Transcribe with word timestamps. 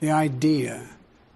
The 0.00 0.10
idea 0.10 0.86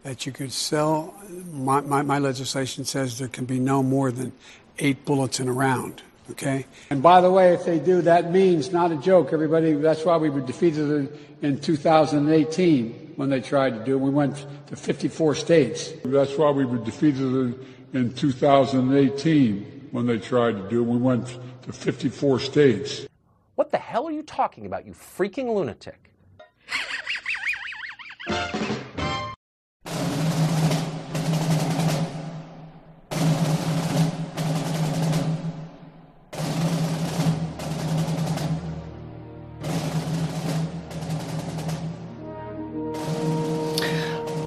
that 0.03 0.27
you 0.27 0.33
could 0.33 0.52
sell, 0.52 1.15
my, 1.53 1.81
my, 1.81 2.03
my 2.03 2.19
legislation 2.19 2.84
says 2.84 3.18
there 3.18 3.29
can 3.29 3.44
be 3.44 3.58
no 3.58 3.83
more 3.83 4.10
than 4.10 4.33
eight 4.79 5.04
bullets 5.04 5.40
in 5.40 5.48
a 5.48 5.52
round. 5.52 6.02
Okay? 6.30 6.67
And 6.91 7.02
by 7.02 7.20
the 7.20 7.31
way, 7.31 7.54
if 7.54 7.65
they 7.65 7.78
do, 7.78 8.02
that 8.02 8.30
means, 8.30 8.70
not 8.73 8.93
a 8.93 8.96
joke, 8.96 9.32
everybody, 9.32 9.73
that's 9.73 10.04
why 10.04 10.16
we 10.16 10.30
were 10.30 10.41
defeated 10.41 11.18
in 11.43 11.61
2018 11.61 13.12
when 13.16 13.30
they 13.30 13.41
tried 13.41 13.70
to 13.70 13.84
do 13.84 13.95
it. 13.95 14.00
We 14.00 14.11
went 14.11 14.46
to 14.69 14.77
54 14.77 15.35
states. 15.35 15.93
That's 16.05 16.37
why 16.39 16.51
we 16.51 16.65
were 16.65 16.79
defeated 16.79 17.59
in 17.93 18.15
2018 18.15 19.89
when 19.91 20.07
they 20.07 20.19
tried 20.19 20.53
to 20.53 20.69
do 20.69 20.83
it. 20.83 20.87
We 20.87 20.99
went 20.99 21.39
to 21.63 21.73
54 21.73 22.41
states. 22.41 23.07
What 23.57 23.73
the 23.73 23.79
hell 23.79 24.07
are 24.07 24.13
you 24.13 24.23
talking 24.23 24.67
about, 24.67 24.87
you 24.87 24.93
freaking 24.93 25.55
lunatic? 25.55 26.10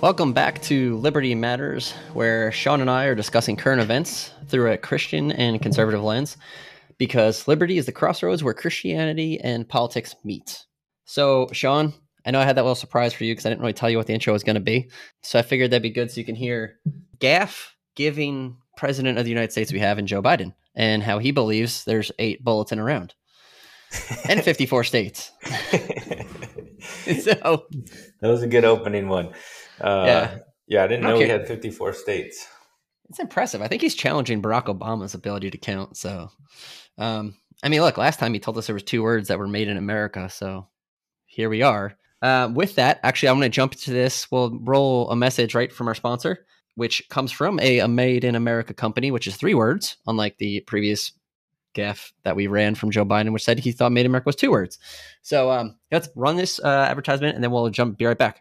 Welcome 0.04 0.34
back 0.34 0.62
to 0.64 0.98
Liberty 0.98 1.34
Matters, 1.34 1.94
where 2.12 2.52
Sean 2.52 2.82
and 2.82 2.90
I 2.90 3.06
are 3.06 3.16
discussing 3.16 3.56
current 3.56 3.80
events 3.80 4.32
through 4.50 4.70
a 4.70 4.78
Christian 4.78 5.32
and 5.32 5.62
conservative 5.62 6.04
lens, 6.04 6.36
because 6.98 7.48
liberty 7.48 7.78
is 7.78 7.86
the 7.86 7.94
crossroads 7.94 8.44
where 8.44 8.54
Christianity 8.54 9.40
and 9.40 9.66
politics 9.66 10.14
meet. 10.26 10.66
So, 11.06 11.48
Sean, 11.54 11.94
I 12.26 12.32
know 12.32 12.42
I 12.42 12.44
had 12.44 12.58
that 12.58 12.64
little 12.64 12.76
surprise 12.76 13.14
for 13.14 13.24
you 13.24 13.32
because 13.32 13.46
I 13.46 13.50
didn't 13.52 13.62
really 13.62 13.72
tell 13.72 13.90
you 13.90 13.96
what 13.96 14.08
the 14.08 14.14
intro 14.14 14.34
was 14.34 14.44
going 14.44 14.56
to 14.56 14.60
be. 14.60 14.90
So 15.22 15.40
I 15.40 15.42
figured 15.42 15.72
that'd 15.72 15.82
be 15.82 15.90
good 15.90 16.12
so 16.12 16.20
you 16.20 16.26
can 16.26 16.36
hear 16.36 16.80
Gaff 17.20 17.74
giving 17.96 18.58
President 18.76 19.18
of 19.18 19.24
the 19.24 19.32
United 19.32 19.54
States 19.54 19.72
we 19.72 19.80
have 19.80 20.00
in 20.00 20.06
Joe 20.06 20.22
Biden 20.22 20.54
and 20.76 21.02
how 21.02 21.20
he 21.20 21.32
believes 21.32 21.86
there's 21.86 22.12
eight 22.20 22.44
bullets 22.44 22.74
in 22.74 22.80
a 22.80 22.84
round 22.84 23.14
and 24.28 24.44
54 24.44 24.84
states. 24.84 25.32
so 27.22 27.64
that 28.20 28.28
was 28.28 28.44
a 28.44 28.48
good 28.48 28.66
opening 28.66 29.08
one. 29.08 29.30
Uh, 29.82 30.04
yeah. 30.06 30.38
Yeah, 30.68 30.84
I 30.84 30.88
didn't 30.88 31.04
know 31.04 31.18
we 31.18 31.28
had 31.28 31.48
54 31.48 31.94
states. 31.94 32.48
It's 33.10 33.20
impressive. 33.20 33.62
I 33.62 33.68
think 33.68 33.82
he's 33.82 33.96
challenging 33.96 34.42
Barack 34.42 34.66
Obama's 34.66 35.14
ability 35.14 35.52
to 35.52 35.58
count. 35.58 35.98
So, 35.98 36.30
um, 36.98 37.36
I 37.62 37.70
mean, 37.70 37.82
look, 37.82 37.98
last 37.98 38.20
time 38.20 38.34
he 38.34 38.40
told 38.40 38.58
us 38.58 38.68
there 38.68 38.74
was 38.74 38.84
two 38.84 39.04
words 39.04 39.28
that 39.28 39.40
were 39.40 39.48
made 39.48 39.68
in 39.68 39.78
America. 39.78 40.30
So 40.30 40.68
here 41.26 41.50
we 41.50 41.62
are. 41.62 41.96
Uh, 42.22 42.50
with 42.54 42.76
that, 42.76 43.02
actually, 43.04 43.30
I'm 43.30 43.36
going 43.38 43.52
to 43.52 43.56
jump 43.56 43.74
into 43.74 43.92
this. 43.92 44.32
We'll 44.32 44.58
roll 44.62 45.10
a 45.10 45.16
message 45.16 45.54
right 45.54 45.72
from 45.72 45.90
our 45.90 45.96
sponsor, 45.96 46.46
which 46.76 47.08
comes 47.10 47.32
from 47.32 47.60
a, 47.60 47.80
a 47.80 47.88
made 47.88 48.24
in 48.24 48.36
America 48.36 48.74
company, 48.74 49.12
which 49.12 49.28
is 49.28 49.36
three 49.36 49.54
words, 49.54 49.98
unlike 50.08 50.38
the 50.38 50.62
previous 50.62 51.12
gaff 51.74 52.14
that 52.24 52.36
we 52.36 52.48
ran 52.48 52.76
from 52.76 52.92
Joe 52.92 53.06
Biden, 53.06 53.34
which 53.34 53.44
said 53.44 53.60
he 53.60 53.74
thought 53.74 53.92
made 53.92 54.02
in 54.02 54.08
America 54.08 54.28
was 54.28 54.38
two 54.38 54.52
words. 54.52 54.80
So 55.22 55.52
um, 55.52 55.76
let's 55.92 56.08
run 56.16 56.38
this 56.38 56.60
uh, 56.64 56.88
advertisement 56.90 57.36
and 57.36 57.44
then 57.44 57.52
we'll 57.52 57.70
jump, 57.70 57.98
be 57.98 58.06
right 58.06 58.18
back. 58.18 58.40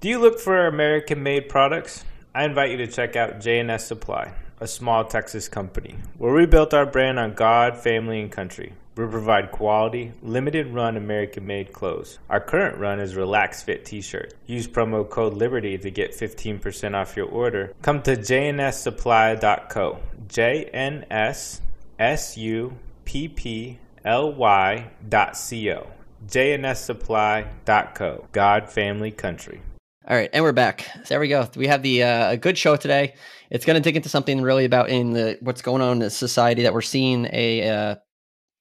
Do 0.00 0.08
you 0.08 0.20
look 0.20 0.38
for 0.38 0.68
American 0.68 1.24
made 1.24 1.48
products? 1.48 2.04
I 2.32 2.44
invite 2.44 2.70
you 2.70 2.76
to 2.76 2.86
check 2.86 3.16
out 3.16 3.40
JNS 3.40 3.80
Supply, 3.80 4.32
a 4.60 4.68
small 4.68 5.04
Texas 5.04 5.48
company, 5.48 5.96
where 6.18 6.32
we 6.32 6.46
built 6.46 6.72
our 6.72 6.86
brand 6.86 7.18
on 7.18 7.34
God, 7.34 7.76
family, 7.76 8.20
and 8.20 8.30
country. 8.30 8.74
We 8.94 9.08
provide 9.08 9.50
quality, 9.50 10.12
limited 10.22 10.72
run 10.72 10.96
American 10.96 11.48
made 11.48 11.72
clothes. 11.72 12.20
Our 12.30 12.38
current 12.38 12.78
run 12.78 13.00
is 13.00 13.16
Relax 13.16 13.64
Fit 13.64 13.84
t 13.84 14.00
shirt. 14.00 14.34
Use 14.46 14.68
promo 14.68 15.08
code 15.08 15.34
LIBERTY 15.34 15.78
to 15.78 15.90
get 15.90 16.12
15% 16.12 16.94
off 16.94 17.16
your 17.16 17.26
order. 17.26 17.74
Come 17.82 18.00
to 18.02 18.16
jnssupply.co. 18.16 19.98
J 20.28 20.70
N 20.72 21.06
S 21.10 21.60
S 21.98 22.36
U 22.36 22.78
P 23.04 23.26
P 23.26 23.80
L 24.04 24.32
Y 24.32 24.92
dot 25.08 25.36
C 25.36 25.72
O. 25.72 25.88
jnssupply.co. 26.28 28.28
God, 28.30 28.70
family, 28.70 29.10
country. 29.10 29.60
All 30.08 30.16
right, 30.16 30.30
and 30.32 30.42
we're 30.42 30.52
back. 30.52 30.86
So 30.94 31.02
there 31.04 31.20
we 31.20 31.28
go. 31.28 31.46
We 31.54 31.66
have 31.66 31.82
the 31.82 32.02
uh, 32.02 32.30
a 32.30 32.36
good 32.38 32.56
show 32.56 32.76
today. 32.76 33.12
It's 33.50 33.66
going 33.66 33.74
to 33.74 33.80
dig 33.82 33.94
into 33.94 34.08
something 34.08 34.40
really 34.40 34.64
about 34.64 34.88
in 34.88 35.12
the 35.12 35.36
what's 35.42 35.60
going 35.60 35.82
on 35.82 36.00
in 36.00 36.08
society 36.08 36.62
that 36.62 36.72
we're 36.72 36.80
seeing 36.80 37.28
a, 37.30 37.68
uh, 37.68 37.96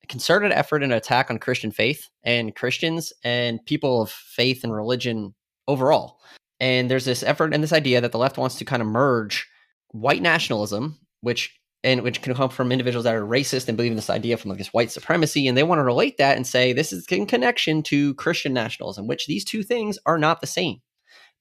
concerted 0.10 0.52
effort 0.52 0.84
and 0.84 0.92
attack 0.92 1.32
on 1.32 1.40
Christian 1.40 1.72
faith 1.72 2.10
and 2.22 2.54
Christians 2.54 3.14
and 3.24 3.66
people 3.66 4.02
of 4.02 4.10
faith 4.10 4.66
and 4.66 4.74
religion 4.74 5.36
overall. 5.70 6.20
And 6.60 6.92
there's 6.92 7.06
this 7.06 7.24
effort 7.24 7.54
and 7.54 7.64
this 7.64 7.74
idea 7.74 8.02
that 8.02 8.12
the 8.12 8.18
left 8.18 8.38
wants 8.38 8.58
to 8.58 8.66
kind 8.66 8.82
of 8.82 8.88
merge 8.90 9.48
white 9.92 10.22
nationalism, 10.22 11.00
which 11.22 11.58
and 11.82 12.02
which 12.02 12.22
can 12.22 12.34
come 12.34 12.50
from 12.50 12.74
individuals 12.74 13.06
that 13.06 13.16
are 13.16 13.26
racist 13.26 13.70
and 13.70 13.78
believe 13.78 13.94
in 13.94 13.98
this 13.98 14.10
idea 14.10 14.36
from 14.36 14.50
like 14.50 14.58
this 14.58 14.74
white 14.74 14.92
supremacy, 14.92 15.48
and 15.48 15.58
they 15.58 15.64
want 15.64 15.80
to 15.80 15.84
relate 15.84 16.18
that 16.18 16.36
and 16.36 16.46
say 16.46 16.74
this 16.74 16.92
is 16.92 17.06
in 17.08 17.26
connection 17.26 17.84
to 17.84 18.16
Christian 18.16 18.52
nationalism, 18.52 19.08
which 19.08 19.28
these 19.28 19.46
two 19.46 19.64
things 19.64 19.98
are 20.06 20.18
not 20.18 20.42
the 20.42 20.48
same 20.48 20.82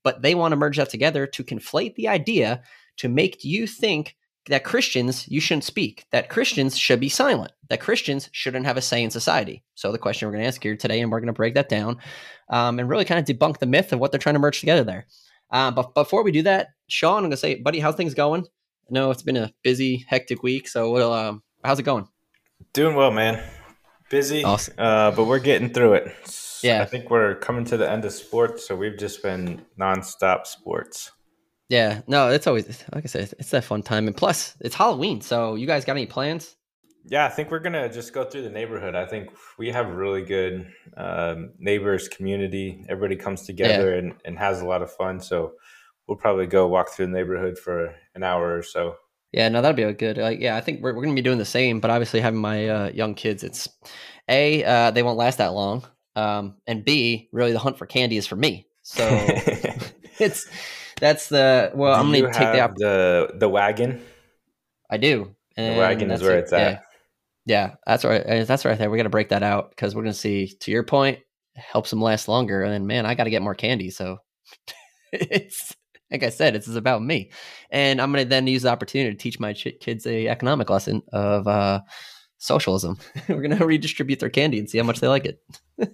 but 0.03 0.21
they 0.21 0.35
want 0.35 0.51
to 0.51 0.57
merge 0.57 0.77
that 0.77 0.89
together 0.89 1.27
to 1.27 1.43
conflate 1.43 1.95
the 1.95 2.07
idea 2.07 2.61
to 2.97 3.09
make 3.09 3.43
you 3.43 3.67
think 3.67 4.15
that 4.47 4.63
Christians, 4.63 5.27
you 5.27 5.39
shouldn't 5.39 5.63
speak, 5.63 6.05
that 6.11 6.29
Christians 6.29 6.77
should 6.77 6.99
be 6.99 7.09
silent, 7.09 7.51
that 7.69 7.81
Christians 7.81 8.29
shouldn't 8.31 8.65
have 8.65 8.77
a 8.77 8.81
say 8.81 9.03
in 9.03 9.11
society. 9.11 9.63
So, 9.75 9.91
the 9.91 9.97
question 9.97 10.27
we're 10.27 10.33
going 10.33 10.43
to 10.43 10.47
ask 10.47 10.63
here 10.63 10.75
today, 10.75 11.01
and 11.01 11.11
we're 11.11 11.19
going 11.19 11.27
to 11.27 11.33
break 11.33 11.55
that 11.55 11.69
down 11.69 11.97
um, 12.49 12.79
and 12.79 12.89
really 12.89 13.05
kind 13.05 13.19
of 13.19 13.25
debunk 13.25 13.59
the 13.59 13.65
myth 13.65 13.93
of 13.93 13.99
what 13.99 14.11
they're 14.11 14.19
trying 14.19 14.35
to 14.35 14.39
merge 14.39 14.59
together 14.59 14.83
there. 14.83 15.07
Uh, 15.51 15.71
but 15.71 15.93
before 15.93 16.23
we 16.23 16.31
do 16.31 16.43
that, 16.43 16.69
Sean, 16.87 17.17
I'm 17.17 17.23
going 17.23 17.31
to 17.31 17.37
say, 17.37 17.55
buddy, 17.55 17.79
how's 17.79 17.95
things 17.95 18.13
going? 18.13 18.43
I 18.43 18.93
know 18.93 19.11
it's 19.11 19.23
been 19.23 19.37
a 19.37 19.53
busy, 19.63 20.05
hectic 20.07 20.43
week. 20.43 20.67
So, 20.67 20.91
we'll, 20.91 21.13
um, 21.13 21.43
how's 21.63 21.79
it 21.79 21.83
going? 21.83 22.07
Doing 22.73 22.95
well, 22.95 23.11
man. 23.11 23.43
Busy, 24.09 24.43
awesome. 24.43 24.75
uh, 24.77 25.11
but 25.11 25.25
we're 25.25 25.39
getting 25.39 25.69
through 25.69 25.93
it. 25.95 26.15
Yeah. 26.63 26.81
I 26.81 26.85
think 26.85 27.09
we're 27.09 27.35
coming 27.35 27.65
to 27.65 27.77
the 27.77 27.89
end 27.89 28.05
of 28.05 28.13
sports, 28.13 28.67
so 28.67 28.75
we've 28.75 28.97
just 28.97 29.21
been 29.23 29.65
nonstop 29.79 30.47
sports. 30.47 31.11
Yeah, 31.69 32.01
no, 32.07 32.29
it's 32.29 32.47
always 32.47 32.83
like 32.93 33.03
I 33.03 33.07
said, 33.07 33.33
it's 33.39 33.51
that 33.51 33.63
fun 33.63 33.81
time, 33.83 34.07
and 34.07 34.15
plus 34.15 34.55
it's 34.61 34.75
Halloween. 34.75 35.19
So, 35.21 35.55
you 35.55 35.67
guys 35.67 35.83
got 35.83 35.93
any 35.93 36.05
plans? 36.05 36.55
Yeah, 37.03 37.25
I 37.25 37.29
think 37.29 37.51
we're 37.51 37.59
gonna 37.59 37.91
just 37.91 38.13
go 38.13 38.23
through 38.23 38.43
the 38.43 38.49
neighborhood. 38.49 38.95
I 38.95 39.05
think 39.05 39.29
we 39.57 39.69
have 39.71 39.89
really 39.89 40.23
good 40.23 40.71
um, 40.95 41.51
neighbors, 41.59 42.07
community. 42.07 42.85
Everybody 42.87 43.17
comes 43.17 43.43
together 43.43 43.91
yeah. 43.91 43.99
and, 43.99 44.13
and 44.23 44.39
has 44.39 44.61
a 44.61 44.65
lot 44.65 44.81
of 44.81 44.91
fun. 44.93 45.19
So, 45.19 45.53
we'll 46.07 46.17
probably 46.17 46.47
go 46.47 46.67
walk 46.67 46.89
through 46.89 47.07
the 47.07 47.11
neighborhood 47.11 47.57
for 47.59 47.93
an 48.15 48.23
hour 48.23 48.57
or 48.57 48.63
so. 48.63 48.95
Yeah, 49.33 49.49
no, 49.49 49.61
that'd 49.61 49.75
be 49.75 49.83
a 49.83 49.91
good. 49.91 50.17
Like, 50.17 50.39
yeah, 50.39 50.55
I 50.55 50.61
think 50.61 50.81
we're, 50.81 50.95
we're 50.95 51.03
gonna 51.03 51.15
be 51.15 51.21
doing 51.21 51.37
the 51.37 51.45
same. 51.45 51.81
But 51.81 51.91
obviously, 51.91 52.21
having 52.21 52.39
my 52.39 52.67
uh, 52.69 52.89
young 52.91 53.13
kids, 53.13 53.43
it's 53.43 53.67
a 54.29 54.63
uh, 54.63 54.91
they 54.91 55.03
won't 55.03 55.17
last 55.17 55.37
that 55.39 55.53
long. 55.53 55.83
Um, 56.17 56.55
and 56.65 56.83
B, 56.83 57.29
really 57.31 57.51
the 57.51 57.59
hunt 57.59 57.77
for 57.77 57.85
candy 57.85 58.17
is 58.17 58.25
for 58.25 58.35
me. 58.35 58.65
So 58.81 59.03
it's 60.19 60.49
that's 60.99 61.29
the 61.29 61.71
well. 61.75 61.93
Do 61.93 61.99
I'm 61.99 62.11
going 62.11 62.31
to 62.31 62.37
take 62.37 62.53
the, 62.53 62.73
the 62.77 63.37
the 63.37 63.49
wagon. 63.49 64.01
I 64.89 64.97
do. 64.97 65.35
And 65.55 65.75
the 65.75 65.79
wagon 65.79 66.11
is 66.11 66.21
where 66.21 66.37
it. 66.37 66.41
it's 66.41 66.53
at. 66.53 66.83
Yeah. 67.45 67.69
yeah, 67.69 67.75
that's 67.85 68.03
right. 68.05 68.23
That's 68.45 68.65
right 68.65 68.77
there. 68.77 68.89
We 68.89 68.97
got 68.97 69.03
to 69.03 69.09
break 69.09 69.29
that 69.29 69.43
out 69.43 69.69
because 69.69 69.95
we're 69.95 70.03
going 70.03 70.13
to 70.13 70.19
see. 70.19 70.47
To 70.61 70.71
your 70.71 70.83
point, 70.83 71.19
helps 71.55 71.91
them 71.91 72.01
last 72.01 72.27
longer. 72.27 72.63
And 72.63 72.73
then, 72.73 72.87
man, 72.87 73.05
I 73.05 73.15
got 73.15 73.25
to 73.25 73.29
get 73.29 73.41
more 73.41 73.55
candy. 73.55 73.89
So 73.89 74.17
it's 75.11 75.75
like 76.11 76.23
I 76.23 76.29
said, 76.29 76.55
it's 76.55 76.67
about 76.67 77.03
me. 77.03 77.31
And 77.69 78.01
I'm 78.01 78.11
going 78.11 78.23
to 78.23 78.29
then 78.29 78.47
use 78.47 78.63
the 78.63 78.69
opportunity 78.69 79.11
to 79.11 79.21
teach 79.21 79.39
my 79.39 79.53
ch- 79.53 79.79
kids 79.79 80.07
a 80.07 80.27
economic 80.27 80.69
lesson 80.69 81.01
of 81.11 81.47
uh, 81.47 81.81
socialism. 82.37 82.97
We're 83.27 83.41
going 83.41 83.57
to 83.57 83.65
redistribute 83.65 84.19
their 84.19 84.29
candy 84.29 84.59
and 84.59 84.69
see 84.69 84.77
how 84.77 84.83
much 84.83 84.99
they 84.99 85.07
like 85.07 85.25
it. 85.25 85.39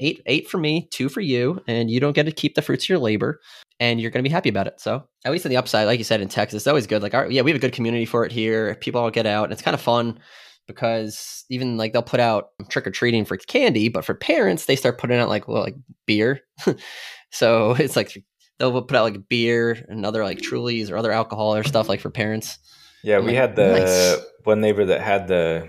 eight, 0.00 0.22
eight 0.26 0.48
for 0.48 0.58
me, 0.58 0.88
two 0.90 1.08
for 1.08 1.20
you, 1.20 1.62
and 1.66 1.90
you 1.90 2.00
don't 2.00 2.14
get 2.14 2.24
to 2.24 2.32
keep 2.32 2.54
the 2.54 2.62
fruits 2.62 2.84
of 2.84 2.88
your 2.88 2.98
labor, 2.98 3.40
and 3.80 4.00
you're 4.00 4.10
going 4.10 4.22
to 4.22 4.28
be 4.28 4.32
happy 4.32 4.48
about 4.48 4.66
it. 4.66 4.80
So, 4.80 5.04
at 5.24 5.32
least 5.32 5.46
on 5.46 5.50
the 5.50 5.56
upside, 5.56 5.86
like 5.86 5.98
you 5.98 6.04
said 6.04 6.20
in 6.20 6.28
Texas, 6.28 6.62
it's 6.62 6.66
always 6.66 6.86
good. 6.86 7.02
Like, 7.02 7.14
our, 7.14 7.30
yeah, 7.30 7.42
we 7.42 7.50
have 7.50 7.56
a 7.56 7.60
good 7.60 7.72
community 7.72 8.04
for 8.04 8.24
it 8.24 8.32
here. 8.32 8.74
People 8.76 9.00
all 9.00 9.10
get 9.10 9.26
out, 9.26 9.44
and 9.44 9.52
it's 9.52 9.62
kind 9.62 9.74
of 9.74 9.80
fun 9.80 10.18
because 10.66 11.44
even 11.50 11.76
like 11.76 11.92
they'll 11.92 12.02
put 12.02 12.20
out 12.20 12.50
um, 12.60 12.66
trick 12.66 12.86
or 12.86 12.90
treating 12.90 13.24
for 13.24 13.36
candy, 13.36 13.88
but 13.88 14.04
for 14.04 14.14
parents, 14.14 14.66
they 14.66 14.76
start 14.76 14.98
putting 14.98 15.18
out 15.18 15.28
like 15.28 15.48
well, 15.48 15.62
like 15.62 15.76
beer. 16.06 16.40
so 17.30 17.72
it's 17.72 17.96
like 17.96 18.16
they'll 18.58 18.82
put 18.82 18.96
out 18.96 19.04
like 19.04 19.28
beer 19.28 19.84
and 19.88 20.06
other 20.06 20.24
like 20.24 20.38
Trulies 20.38 20.90
or 20.90 20.96
other 20.96 21.12
alcohol 21.12 21.54
or 21.54 21.64
stuff 21.64 21.88
like 21.88 22.00
for 22.00 22.10
parents. 22.10 22.58
Yeah, 23.04 23.18
we 23.18 23.26
like, 23.26 23.34
had 23.36 23.54
the 23.54 23.68
nice. 23.68 24.26
one 24.44 24.62
neighbor 24.62 24.86
that 24.86 25.02
had 25.02 25.28
the 25.28 25.68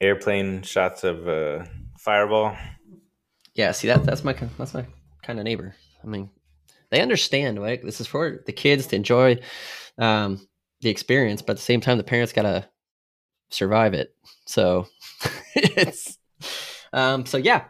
airplane 0.00 0.62
shots 0.62 1.02
of 1.02 1.26
uh, 1.26 1.64
Fireball. 1.98 2.56
Yeah, 3.54 3.72
see 3.72 3.88
that 3.88 4.04
that's 4.04 4.22
my 4.22 4.32
that's 4.56 4.72
my 4.72 4.86
kind 5.24 5.40
of 5.40 5.44
neighbor. 5.44 5.74
I 6.04 6.06
mean, 6.06 6.30
they 6.90 7.02
understand, 7.02 7.60
right? 7.60 7.84
This 7.84 8.00
is 8.00 8.06
for 8.06 8.44
the 8.46 8.52
kids 8.52 8.86
to 8.86 8.96
enjoy 8.96 9.40
um, 9.98 10.46
the 10.82 10.88
experience, 10.88 11.42
but 11.42 11.52
at 11.52 11.56
the 11.56 11.64
same 11.64 11.80
time, 11.80 11.98
the 11.98 12.04
parents 12.04 12.32
gotta 12.32 12.68
survive 13.50 13.92
it. 13.92 14.14
So 14.46 14.86
it's 15.56 16.16
um, 16.92 17.26
so 17.26 17.38
yeah, 17.38 17.64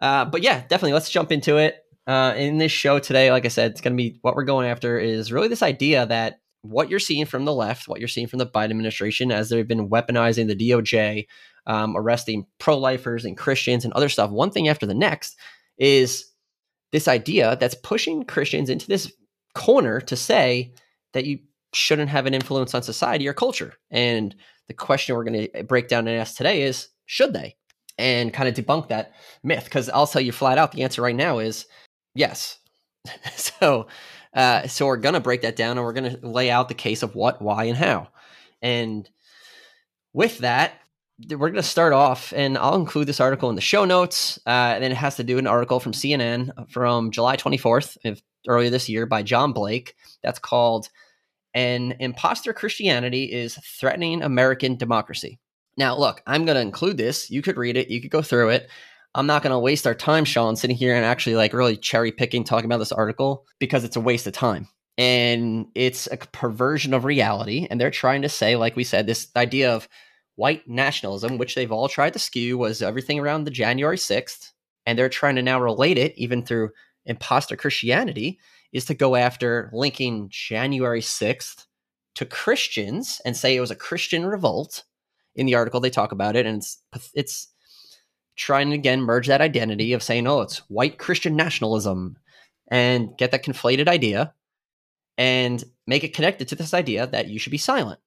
uh, 0.00 0.26
but 0.26 0.42
yeah, 0.42 0.60
definitely. 0.68 0.92
Let's 0.92 1.08
jump 1.08 1.32
into 1.32 1.56
it. 1.56 1.76
Uh, 2.06 2.34
in 2.36 2.58
this 2.58 2.72
show 2.72 2.98
today, 2.98 3.30
like 3.30 3.46
I 3.46 3.48
said, 3.48 3.70
it's 3.70 3.80
going 3.80 3.94
to 3.94 3.96
be 3.96 4.18
what 4.20 4.36
we're 4.36 4.44
going 4.44 4.68
after 4.68 4.98
is 4.98 5.32
really 5.32 5.48
this 5.48 5.62
idea 5.62 6.04
that 6.04 6.40
what 6.64 6.88
you're 6.88 6.98
seeing 6.98 7.26
from 7.26 7.44
the 7.44 7.52
left, 7.52 7.88
what 7.88 8.00
you're 8.00 8.08
seeing 8.08 8.26
from 8.26 8.38
the 8.38 8.46
Biden 8.46 8.70
administration, 8.70 9.30
as 9.30 9.50
they've 9.50 9.68
been 9.68 9.88
weaponizing 9.88 10.46
the 10.46 10.56
DOJ, 10.56 11.26
um, 11.66 11.96
arresting 11.96 12.46
pro 12.58 12.78
lifers 12.78 13.24
and 13.24 13.36
Christians 13.36 13.84
and 13.84 13.92
other 13.92 14.08
stuff, 14.08 14.30
one 14.30 14.50
thing 14.50 14.68
after 14.68 14.86
the 14.86 14.94
next, 14.94 15.36
is 15.78 16.26
this 16.92 17.06
idea 17.06 17.56
that's 17.60 17.74
pushing 17.74 18.24
Christians 18.24 18.70
into 18.70 18.86
this 18.86 19.12
corner 19.54 20.00
to 20.00 20.16
say 20.16 20.72
that 21.12 21.26
you 21.26 21.38
shouldn't 21.74 22.08
have 22.08 22.26
an 22.26 22.34
influence 22.34 22.74
on 22.74 22.82
society 22.82 23.28
or 23.28 23.34
culture. 23.34 23.74
And 23.90 24.34
the 24.68 24.74
question 24.74 25.14
we're 25.14 25.24
going 25.24 25.48
to 25.52 25.64
break 25.64 25.88
down 25.88 26.08
and 26.08 26.18
ask 26.18 26.36
today 26.36 26.62
is 26.62 26.88
should 27.06 27.32
they? 27.34 27.56
And 27.98 28.32
kind 28.32 28.48
of 28.48 28.54
debunk 28.54 28.88
that 28.88 29.12
myth. 29.42 29.64
Because 29.64 29.90
I'll 29.90 30.06
tell 30.06 30.22
you 30.22 30.32
flat 30.32 30.58
out 30.58 30.72
the 30.72 30.82
answer 30.82 31.02
right 31.02 31.14
now 31.14 31.38
is 31.40 31.66
yes. 32.14 32.58
so, 33.36 33.86
uh, 34.34 34.66
so 34.66 34.86
we're 34.86 34.96
going 34.96 35.14
to 35.14 35.20
break 35.20 35.42
that 35.42 35.56
down 35.56 35.78
and 35.78 35.86
we're 35.86 35.92
going 35.92 36.10
to 36.10 36.26
lay 36.26 36.50
out 36.50 36.68
the 36.68 36.74
case 36.74 37.02
of 37.02 37.14
what, 37.14 37.40
why, 37.40 37.64
and 37.64 37.76
how. 37.76 38.08
And 38.60 39.08
with 40.12 40.38
that, 40.38 40.74
we're 41.28 41.50
going 41.50 41.54
to 41.54 41.62
start 41.62 41.92
off, 41.92 42.32
and 42.34 42.58
I'll 42.58 42.74
include 42.74 43.06
this 43.06 43.20
article 43.20 43.48
in 43.48 43.54
the 43.54 43.60
show 43.60 43.84
notes. 43.84 44.38
Uh, 44.46 44.72
and 44.74 44.82
then 44.82 44.90
it 44.90 44.96
has 44.96 45.16
to 45.16 45.24
do 45.24 45.38
an 45.38 45.46
article 45.46 45.78
from 45.78 45.92
CNN 45.92 46.70
from 46.70 47.10
July 47.12 47.36
24th, 47.36 47.96
of 48.04 48.20
earlier 48.48 48.70
this 48.70 48.88
year, 48.88 49.06
by 49.06 49.22
John 49.22 49.52
Blake. 49.52 49.94
That's 50.22 50.40
called 50.40 50.88
"An 51.54 51.94
Imposter 52.00 52.52
Christianity 52.52 53.32
is 53.32 53.54
Threatening 53.56 54.22
American 54.22 54.76
Democracy." 54.76 55.38
Now, 55.76 55.96
look, 55.96 56.22
I'm 56.26 56.44
going 56.44 56.56
to 56.56 56.60
include 56.62 56.96
this. 56.96 57.30
You 57.30 57.42
could 57.42 57.56
read 57.56 57.76
it. 57.76 57.90
You 57.90 58.00
could 58.00 58.10
go 58.10 58.22
through 58.22 58.50
it. 58.50 58.68
I'm 59.14 59.26
not 59.26 59.42
going 59.42 59.52
to 59.52 59.58
waste 59.58 59.86
our 59.86 59.94
time, 59.94 60.24
Sean, 60.24 60.56
sitting 60.56 60.76
here 60.76 60.94
and 60.94 61.04
actually 61.04 61.36
like 61.36 61.52
really 61.52 61.76
cherry 61.76 62.10
picking 62.10 62.44
talking 62.44 62.66
about 62.66 62.78
this 62.78 62.92
article 62.92 63.46
because 63.60 63.84
it's 63.84 63.96
a 63.96 64.00
waste 64.00 64.26
of 64.26 64.32
time. 64.32 64.68
And 64.98 65.66
it's 65.74 66.06
a 66.10 66.16
perversion 66.16 66.94
of 66.94 67.04
reality. 67.04 67.66
And 67.70 67.80
they're 67.80 67.90
trying 67.90 68.22
to 68.22 68.28
say, 68.28 68.56
like 68.56 68.76
we 68.76 68.84
said, 68.84 69.06
this 69.06 69.28
idea 69.36 69.72
of 69.72 69.88
white 70.36 70.68
nationalism, 70.68 71.38
which 71.38 71.54
they've 71.54 71.70
all 71.70 71.88
tried 71.88 72.12
to 72.14 72.18
skew, 72.18 72.58
was 72.58 72.82
everything 72.82 73.18
around 73.18 73.44
the 73.44 73.50
January 73.50 73.96
6th. 73.96 74.52
And 74.86 74.98
they're 74.98 75.08
trying 75.08 75.36
to 75.36 75.42
now 75.42 75.60
relate 75.60 75.98
it, 75.98 76.16
even 76.16 76.44
through 76.44 76.70
imposter 77.06 77.56
Christianity, 77.56 78.38
is 78.72 78.84
to 78.86 78.94
go 78.94 79.16
after 79.16 79.70
linking 79.72 80.28
January 80.30 81.00
6th 81.00 81.66
to 82.16 82.24
Christians 82.24 83.20
and 83.24 83.36
say 83.36 83.56
it 83.56 83.60
was 83.60 83.70
a 83.70 83.76
Christian 83.76 84.26
revolt. 84.26 84.84
In 85.36 85.46
the 85.46 85.54
article, 85.54 85.80
they 85.80 85.90
talk 85.90 86.12
about 86.12 86.36
it, 86.36 86.46
and 86.46 86.58
it's 86.58 86.78
it's 87.14 87.48
trying 88.36 88.70
to 88.70 88.74
again 88.74 89.00
merge 89.00 89.26
that 89.28 89.40
identity 89.40 89.92
of 89.92 90.02
saying, 90.02 90.26
oh, 90.26 90.40
it's 90.42 90.58
white 90.70 90.98
Christian 90.98 91.36
nationalism, 91.36 92.16
and 92.68 93.16
get 93.18 93.30
that 93.30 93.44
conflated 93.44 93.88
idea 93.88 94.32
and 95.18 95.62
make 95.86 96.04
it 96.04 96.14
connected 96.14 96.48
to 96.48 96.54
this 96.54 96.74
idea 96.74 97.06
that 97.06 97.28
you 97.28 97.38
should 97.38 97.50
be 97.50 97.58
silent 97.58 98.00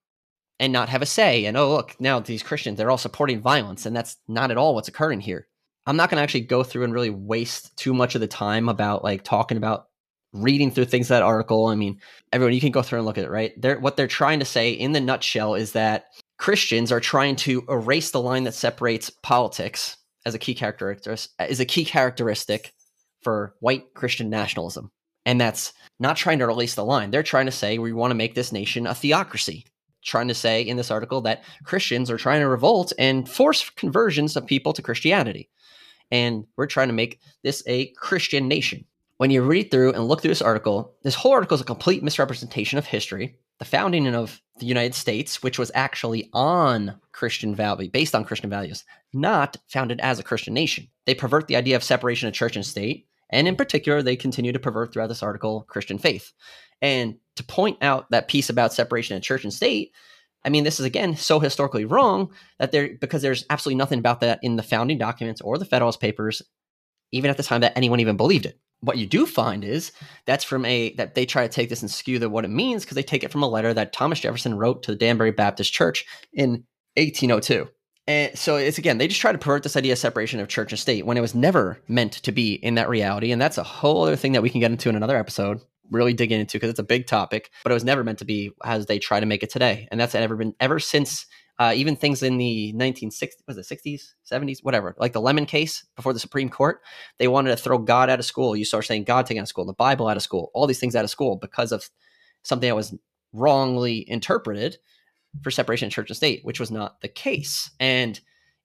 and 0.59 0.74
not 0.74 0.89
have 0.89 1.01
a 1.01 1.06
say. 1.06 1.45
And 1.45 1.56
oh, 1.56 1.69
look, 1.69 1.95
now 2.00 2.19
these 2.19 2.44
Christians, 2.44 2.77
they're 2.77 2.91
all 2.91 2.97
supporting 2.97 3.41
violence. 3.41 3.85
And 3.85 3.95
that's 3.95 4.18
not 4.27 4.51
at 4.51 4.57
all 4.57 4.75
what's 4.75 4.88
occurring 4.88 5.21
here. 5.21 5.47
I'm 5.85 5.95
not 5.95 6.09
going 6.09 6.18
to 6.18 6.24
actually 6.24 6.41
go 6.41 6.63
through 6.63 6.83
and 6.83 6.94
really 6.94 7.09
waste 7.09 7.75
too 7.77 7.94
much 7.94 8.15
of 8.15 8.21
the 8.21 8.27
time 8.27 8.68
about 8.68 9.03
like 9.03 9.24
talking 9.24 9.57
about 9.57 9.88
reading 10.33 10.69
through 10.69 10.85
things 10.85 11.07
that 11.07 11.24
article. 11.24 11.68
I 11.68 11.75
mean, 11.75 12.00
everyone, 12.33 12.53
you 12.53 12.59
can 12.59 12.71
go 12.71 12.81
through 12.81 13.00
and 13.00 13.06
look 13.06 13.18
at 13.18 13.24
it, 13.24 13.29
right? 13.29 13.53
They're, 13.62 13.79
what 13.79 13.95
they're 13.95 14.07
trying 14.07 14.39
to 14.39 14.45
say 14.45 14.71
in 14.71 14.91
the 14.91 15.00
nutshell 15.00 15.56
is 15.56 15.71
that 15.71 16.07
Christians 16.38 16.91
are 16.91 17.00
trying 17.00 17.38
to 17.38 17.63
erase 17.69 18.12
the 18.12 18.21
line 18.21 18.44
that 18.44 18.53
separates 18.53 19.09
politics 19.09 19.97
as 20.27 20.35
a 20.35 20.39
key 20.39 20.53
characteristic 20.53 21.31
is 21.50 21.59
a 21.59 21.65
key 21.65 21.85
characteristic 21.85 22.74
for 23.21 23.56
white 23.62 23.94
Christian 23.94 24.29
nationalism. 24.29 24.91
And 25.25 25.41
that's 25.41 25.74
not 26.00 26.18
trying 26.18 26.39
to 26.39 26.45
erase 26.45 26.75
the 26.75 26.85
line. 26.85 27.12
They're 27.12 27.24
trying 27.24 27.47
to 27.47 27.51
say 27.51 27.79
we 27.79 27.94
want 27.94 28.12
to 28.12 28.15
make 28.15 28.35
this 28.35 28.51
nation 28.51 28.85
a 28.85 28.94
theocracy 28.94 29.65
trying 30.03 30.27
to 30.29 30.33
say 30.33 30.62
in 30.62 30.77
this 30.77 30.91
article 30.91 31.21
that 31.21 31.44
Christians 31.63 32.09
are 32.09 32.18
trying 32.18 32.39
to 32.39 32.47
revolt 32.47 32.94
and 32.97 33.27
force 33.27 33.69
conversions 33.71 34.35
of 34.35 34.45
people 34.45 34.74
to 34.74 34.81
Christianity. 34.81 35.50
And 36.12 36.45
we're 36.56 36.68
trying 36.68 36.88
to 36.88 36.94
make 36.94 37.19
this 37.44 37.62
a 37.68 37.88
Christian 37.97 38.47
nation. 38.47 38.85
When 39.18 39.31
you 39.31 39.41
read 39.41 39.71
through 39.71 39.94
and 39.94 40.07
look 40.07 40.21
through 40.21 40.31
this 40.31 40.41
article, 40.41 40.94
this 41.03 41.15
whole 41.15 41.33
article 41.33 41.56
is 41.56 41.62
a 41.62 41.65
complete 41.65 42.03
misrepresentation 42.03 42.77
of 42.77 42.85
history, 42.85 43.35
the 43.59 43.65
founding 43.65 44.07
of 44.13 44.42
the 44.59 44.65
United 44.65 44.95
States, 44.95 45.42
which 45.44 45.59
was 45.59 45.71
actually 45.74 46.30
on 46.33 47.00
Christian 47.12 47.56
value, 47.56 47.89
based 47.89 48.15
on 48.15 48.24
Christian 48.24 48.50
values, 48.50 48.83
not 49.13 49.57
founded 49.68 50.00
as 50.01 50.19
a 50.19 50.24
Christian 50.24 50.54
nation. 50.54 50.88
They 51.06 51.15
pervert 51.15 51.48
the 51.48 51.56
idea 51.56 51.75
of 51.75 51.83
separation 51.83 52.27
of 52.27 52.33
church 52.33 52.56
and 52.56 52.65
state, 52.65 53.07
and 53.30 53.48
in 53.48 53.56
particular, 53.56 54.01
they 54.01 54.15
continue 54.15 54.51
to 54.51 54.59
pervert 54.59 54.94
throughout 54.94 55.07
this 55.07 55.24
article 55.24 55.65
Christian 55.68 55.98
faith. 55.98 56.33
And 56.81 57.18
to 57.36 57.44
point 57.44 57.77
out 57.81 58.09
that 58.12 58.27
piece 58.27 58.50
about 58.50 58.74
separation 58.74 59.15
of 59.15 59.24
church 59.24 59.44
and 59.44 59.54
state, 59.54 59.92
I 60.45 60.50
mean, 60.50 60.63
this 60.63 60.80
is 60.80 60.86
again 60.86 61.15
so 61.15 61.39
historically 61.39 61.86
wrong 61.86 62.31
that 62.60 62.71
there 62.71 62.95
because 63.01 63.21
there's 63.21 63.45
absolutely 63.50 63.77
nothing 63.77 64.00
about 64.00 64.21
that 64.21 64.39
in 64.44 64.56
the 64.56 64.63
founding 64.63 64.98
documents 64.98 65.42
or 65.42 65.57
the 65.57 65.65
Federalist 65.65 66.00
Papers, 66.00 66.42
even 67.12 67.30
at 67.30 67.38
the 67.38 67.44
time 67.44 67.62
that 67.62 67.74
anyone 67.75 68.00
even 68.00 68.18
believed 68.18 68.45
it. 68.45 68.60
What 68.81 68.97
you 68.97 69.07
do 69.07 69.25
find 69.25 69.63
is 69.63 69.91
that's 70.25 70.44
from 70.44 70.65
a 70.65 70.94
that 70.95 71.15
they 71.15 71.25
try 71.25 71.44
to 71.44 71.53
take 71.53 71.69
this 71.69 71.81
and 71.81 71.89
skew 71.89 72.19
the 72.19 72.29
what 72.29 72.45
it 72.45 72.50
means 72.50 72.83
because 72.83 72.95
they 72.95 73.03
take 73.03 73.24
it 73.24 73.31
from 73.31 73.44
a 73.44 73.50
letter 73.50 73.74
that 73.74 73.94
Thomas 73.94 74.19
Jefferson 74.19 74.56
wrote 74.56 74.83
to 74.83 74.91
the 74.91 74.97
Danbury 74.97 75.31
Baptist 75.31 75.74
Church 75.74 76.06
in 76.33 76.63
1802. 76.95 77.68
And 78.07 78.38
so 78.38 78.56
it's 78.56 78.77
again, 78.77 78.97
they 78.97 79.07
just 79.07 79.19
try 79.19 79.31
to 79.31 79.38
pervert 79.38 79.63
this 79.63 79.75
idea 79.75 79.94
of 79.94 80.00
separation 80.00 80.39
of 80.39 80.47
church 80.47 80.71
and 80.71 80.79
state 80.79 81.06
when 81.06 81.18
it 81.18 81.21
was 81.21 81.35
never 81.35 81.81
meant 81.88 82.13
to 82.13 82.31
be 82.31 82.53
in 82.53 82.75
that 82.75 82.89
reality. 82.89 83.31
And 83.31 83.41
that's 83.41 83.57
a 83.57 83.63
whole 83.63 84.03
other 84.03 84.15
thing 84.15 84.31
that 84.31 84.44
we 84.44 84.50
can 84.50 84.62
get 84.62 84.71
into 84.71 84.89
in 84.89 84.95
another 84.95 85.18
episode 85.18 85.59
really 85.91 86.13
digging 86.13 86.39
into 86.39 86.57
because 86.57 86.69
it's 86.69 86.79
a 86.79 86.83
big 86.83 87.07
topic, 87.07 87.50
but 87.63 87.71
it 87.71 87.74
was 87.74 87.83
never 87.83 88.03
meant 88.03 88.19
to 88.19 88.25
be 88.25 88.51
as 88.63 88.85
they 88.85 89.00
try 89.00 89.19
to 89.19 89.25
make 89.25 89.44
it 89.44 89.50
today. 89.50 89.88
And 89.91 90.00
that's 90.00 90.15
ever 90.15 90.35
been 90.35 90.53
ever 90.59 90.79
since 90.79 91.25
uh, 91.59 91.74
even 91.75 91.95
things 91.95 92.21
in 92.21 92.38
the 92.38 92.74
1960s, 92.75 93.31
was 93.48 93.57
it 93.57 93.65
60s, 93.65 94.13
70s, 94.31 94.63
whatever, 94.63 94.95
like 95.00 95.13
the 95.13 95.21
Lemon 95.21 95.45
case 95.45 95.86
before 95.95 96.13
the 96.13 96.19
Supreme 96.19 96.50
Court, 96.50 96.81
they 97.18 97.27
wanted 97.27 97.50
to 97.50 97.57
throw 97.57 97.77
God 97.80 98.09
out 98.09 98.19
of 98.19 98.25
school. 98.25 98.56
You 98.56 98.65
start 98.65 98.86
saying 98.86 99.06
God 99.06 99.25
taken 99.25 99.42
out 99.42 99.44
of 99.44 99.50
school, 99.50 99.65
the 99.65 99.74
Bible 99.74 100.07
out 100.07 100.18
of 100.18 100.24
school, 100.24 100.51
all 100.54 100.68
these 100.68 100.80
things 100.80 100.95
out 100.95 101.04
of 101.04 101.09
school 101.09 101.36
because 101.36 101.71
of 101.71 101.89
something 102.44 102.69
that 102.69 102.75
was 102.75 102.95
wrongly 103.33 104.09
interpreted 104.09 104.77
for 105.42 105.51
separation 105.51 105.88
of 105.88 105.94
church 105.94 106.09
and 106.09 106.18
state, 106.18 106.42
which 106.44 106.59
was 106.59 106.71
not 106.71 107.01
the 107.01 107.07
case. 107.07 107.71
And 107.80 108.19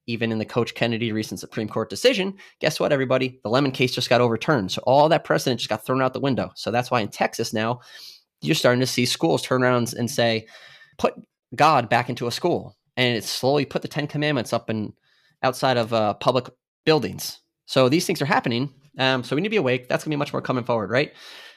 even 0.06 0.32
in 0.32 0.38
the 0.38 0.44
Coach 0.44 0.74
Kennedy 0.74 1.12
recent 1.12 1.40
Supreme 1.40 1.68
Court 1.68 1.88
decision, 1.88 2.34
guess 2.60 2.80
what, 2.80 2.92
everybody? 2.92 3.40
The 3.42 3.50
Lemon 3.50 3.70
case 3.70 3.94
just 3.94 4.10
got 4.10 4.20
overturned. 4.20 4.72
So 4.72 4.82
all 4.84 5.08
that 5.08 5.24
precedent 5.24 5.60
just 5.60 5.70
got 5.70 5.84
thrown 5.86 6.02
out 6.02 6.12
the 6.12 6.20
window. 6.20 6.50
So 6.56 6.70
that's 6.70 6.90
why 6.90 7.00
in 7.00 7.08
Texas 7.08 7.52
now, 7.52 7.80
you're 8.40 8.55
starting 8.55 8.81
to 8.81 8.86
see 8.86 9.06
schools 9.06 9.43
turn 9.43 9.62
around 9.62 9.94
and 9.96 10.10
say, 10.10 10.46
put 10.98 11.14
God 11.55 11.88
back 11.88 12.08
into 12.08 12.26
a 12.26 12.32
school. 12.32 12.76
And 12.96 13.17
it's 13.17 13.29
slowly 13.29 13.65
put 13.65 13.82
the 13.82 13.89
Ten 13.89 14.06
Commandments 14.06 14.53
up 14.53 14.69
and 14.69 14.93
outside 15.43 15.77
of 15.77 15.93
uh, 15.93 16.15
public 16.15 16.49
buildings. 16.84 17.41
So 17.67 17.89
these 17.89 18.06
things 18.06 18.20
are 18.20 18.27
happening. 18.27 18.72
Um, 18.99 19.25
so 19.25 19.34
we 19.34 19.43
need 19.43 19.49
to 19.49 19.51
be 19.51 19.56
awake. 19.56 19.89
That's 19.89 20.05
going 20.05 20.11
to 20.11 20.17
be 20.17 20.19
much 20.19 20.32
more 20.32 20.43
coming 20.43 20.65
forward, 20.65 20.91
right? 20.91 21.13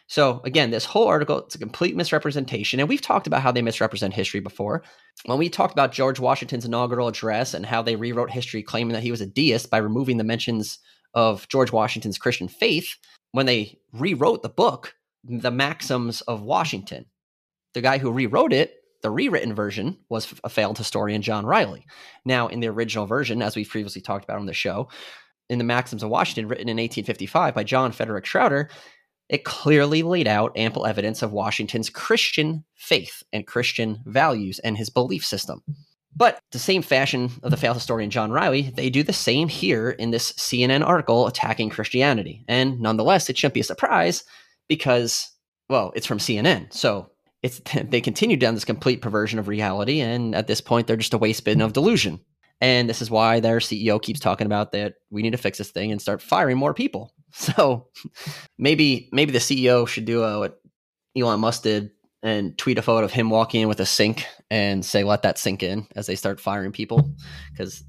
So 0.08 0.42
again, 0.46 0.70
this 0.70 0.86
whole 0.86 1.08
article, 1.08 1.40
it's 1.40 1.56
a 1.56 1.60
complete 1.60 1.96
misrepresentation. 1.96 2.80
And 2.80 2.88
we've 2.88 3.02
talked 3.02 3.28
about 3.28 3.42
how 3.42 3.52
they 3.52 3.62
misrepresent 3.62 4.14
history 4.14 4.40
before. 4.40 4.84
When 5.26 5.40
we 5.40 5.50
talked 5.50 5.74
about 5.74 5.92
George 5.92 6.20
Washington's 6.20 6.66
inaugural 6.66 7.08
address 7.08 7.54
and 7.54 7.66
how 7.66 7.82
they 7.82 7.96
rewrote 7.96 8.30
history 8.30 8.62
claiming 8.62 8.94
that 8.94 9.04
he 9.04 9.12
was 9.12 9.22
a 9.22 9.26
deist 9.26 9.70
by 9.70 9.78
removing 9.78 10.18
the 10.18 10.24
mentions 10.24 10.78
of 11.14 11.48
George 11.48 11.72
Washington's 11.72 12.18
Christian 12.18 12.48
faith, 12.48 12.96
when 13.32 13.46
they 13.46 13.80
rewrote 13.94 14.44
the 14.44 14.50
book, 14.50 14.96
The 15.24 15.52
Maxims 15.52 16.22
of 16.22 16.42
Washington, 16.42 17.06
the 17.74 17.82
guy 17.82 17.98
who 17.98 18.12
rewrote 18.12 18.54
it, 18.54 18.76
the 19.06 19.12
rewritten 19.12 19.54
version 19.54 20.00
was 20.10 20.34
a 20.44 20.50
failed 20.50 20.80
historian, 20.80 21.22
John 21.22 21.46
Riley. 21.46 21.86
Now, 22.26 22.48
in 22.48 22.60
the 22.60 22.70
original 22.70 23.06
version, 23.06 23.44
as 23.44 23.56
we've 23.56 23.70
previously 23.70 24.02
talked 24.02 24.24
about 24.24 24.40
on 24.40 24.48
the 24.48 24.54
show, 24.54 24.90
in 25.48 25.60
the 25.60 25.64
Maxims 25.64 26.02
of 26.02 26.10
Washington, 26.10 26.48
written 26.48 26.68
in 26.68 26.78
1855 26.78 27.54
by 27.54 27.64
John 27.64 27.92
Frederick 27.92 28.26
Schroeder, 28.26 28.68
it 29.30 29.44
clearly 29.44 30.02
laid 30.02 30.28
out 30.28 30.58
ample 30.58 30.88
evidence 30.88 31.22
of 31.22 31.32
Washington's 31.32 31.88
Christian 31.88 32.66
faith 32.74 33.22
and 33.32 33.46
Christian 33.46 34.02
values 34.08 34.58
and 34.58 34.76
his 34.76 34.90
belief 34.90 35.24
system. 35.24 35.62
But 36.16 36.40
the 36.52 36.58
same 36.58 36.82
fashion 36.82 37.30
of 37.44 37.52
the 37.52 37.58
failed 37.58 37.78
historian 37.78 38.10
John 38.10 38.32
Riley, 38.32 38.74
they 38.76 38.90
do 38.90 39.04
the 39.04 39.14
same 39.14 39.48
here 39.50 39.92
in 39.92 40.10
this 40.10 40.32
CNN 40.32 40.84
article 40.84 41.28
attacking 41.28 41.70
Christianity. 41.70 42.44
And 42.48 42.80
nonetheless, 42.80 43.30
it 43.30 43.38
shouldn't 43.38 43.54
be 43.54 43.60
a 43.60 43.66
surprise 43.66 44.24
because, 44.68 45.30
well, 45.70 45.92
it's 45.96 46.08
from 46.08 46.18
CNN. 46.18 46.74
So 46.74 47.12
it's 47.46 47.62
they 47.90 48.02
continue 48.02 48.38
down 48.38 48.56
this 48.56 48.66
complete 48.66 49.02
perversion 49.02 49.40
of 49.40 49.48
reality, 49.48 50.02
and 50.02 50.36
at 50.36 50.48
this 50.48 50.62
point, 50.62 50.88
they're 50.88 50.98
just 50.98 51.14
a 51.14 51.18
waste 51.18 51.46
bin 51.46 51.62
of 51.62 51.74
delusion. 51.74 52.20
And 52.62 52.90
this 52.90 53.02
is 53.02 53.12
why 53.12 53.42
their 53.42 53.60
CEO 53.60 54.02
keeps 54.02 54.20
talking 54.20 54.48
about 54.48 54.72
that 54.72 54.96
we 55.10 55.22
need 55.22 55.32
to 55.32 55.38
fix 55.38 55.58
this 55.58 55.72
thing 55.72 55.92
and 55.92 56.02
start 56.02 56.22
firing 56.22 56.58
more 56.58 56.74
people. 56.74 57.14
So 57.38 57.90
maybe 58.58 59.10
maybe 59.12 59.34
the 59.34 59.40
CEO 59.40 59.86
should 59.86 60.06
do 60.06 60.24
a, 60.24 60.40
what 60.40 60.62
Elon 61.18 61.42
Musk 61.42 61.64
did 61.64 61.92
and 62.24 62.58
tweet 62.58 62.78
a 62.78 62.82
photo 62.82 63.04
of 63.04 63.12
him 63.12 63.30
walking 63.30 63.64
in 63.64 63.68
with 63.68 63.82
a 63.82 63.86
sink 63.86 64.26
and 64.50 64.86
say 64.86 65.04
let 65.04 65.24
that 65.24 65.38
sink 65.38 65.62
in 65.62 65.86
as 65.98 66.08
they 66.08 66.16
start 66.16 66.40
firing 66.40 66.72
people 66.72 67.14
because 67.52 67.84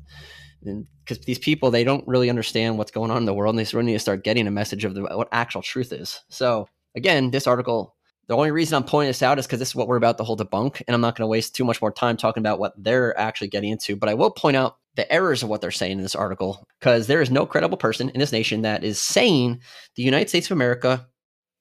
because 1.04 1.24
these 1.26 1.38
people 1.38 1.70
they 1.70 1.84
don't 1.84 2.06
really 2.08 2.28
understand 2.28 2.76
what's 2.76 2.90
going 2.90 3.12
on 3.12 3.18
in 3.18 3.24
the 3.24 3.32
world 3.32 3.56
and 3.56 3.64
they 3.64 3.70
really 3.72 3.86
need 3.86 3.92
to 3.92 4.00
start 4.00 4.24
getting 4.24 4.48
a 4.48 4.50
message 4.50 4.84
of 4.84 4.96
the, 4.96 5.02
what 5.02 5.28
actual 5.30 5.62
truth 5.62 5.92
is 5.92 6.22
so 6.28 6.68
again 6.96 7.30
this 7.30 7.46
article 7.46 7.95
the 8.28 8.36
only 8.36 8.50
reason 8.50 8.76
i'm 8.76 8.84
pointing 8.84 9.08
this 9.08 9.22
out 9.22 9.38
is 9.38 9.46
because 9.46 9.58
this 9.58 9.68
is 9.68 9.74
what 9.74 9.88
we're 9.88 9.96
about 9.96 10.18
to 10.18 10.24
hold 10.24 10.40
debunk 10.40 10.82
and 10.86 10.94
i'm 10.94 11.00
not 11.00 11.16
going 11.16 11.24
to 11.24 11.30
waste 11.30 11.54
too 11.54 11.64
much 11.64 11.80
more 11.80 11.92
time 11.92 12.16
talking 12.16 12.42
about 12.42 12.58
what 12.58 12.72
they're 12.76 13.18
actually 13.18 13.48
getting 13.48 13.70
into 13.70 13.96
but 13.96 14.08
i 14.08 14.14
will 14.14 14.30
point 14.30 14.56
out 14.56 14.76
the 14.94 15.10
errors 15.12 15.42
of 15.42 15.48
what 15.48 15.60
they're 15.60 15.70
saying 15.70 15.98
in 15.98 16.02
this 16.02 16.14
article 16.14 16.66
because 16.80 17.06
there 17.06 17.20
is 17.20 17.30
no 17.30 17.44
credible 17.44 17.76
person 17.76 18.08
in 18.10 18.20
this 18.20 18.32
nation 18.32 18.62
that 18.62 18.84
is 18.84 19.00
saying 19.00 19.60
the 19.96 20.02
united 20.02 20.28
states 20.28 20.46
of 20.46 20.52
america 20.52 21.06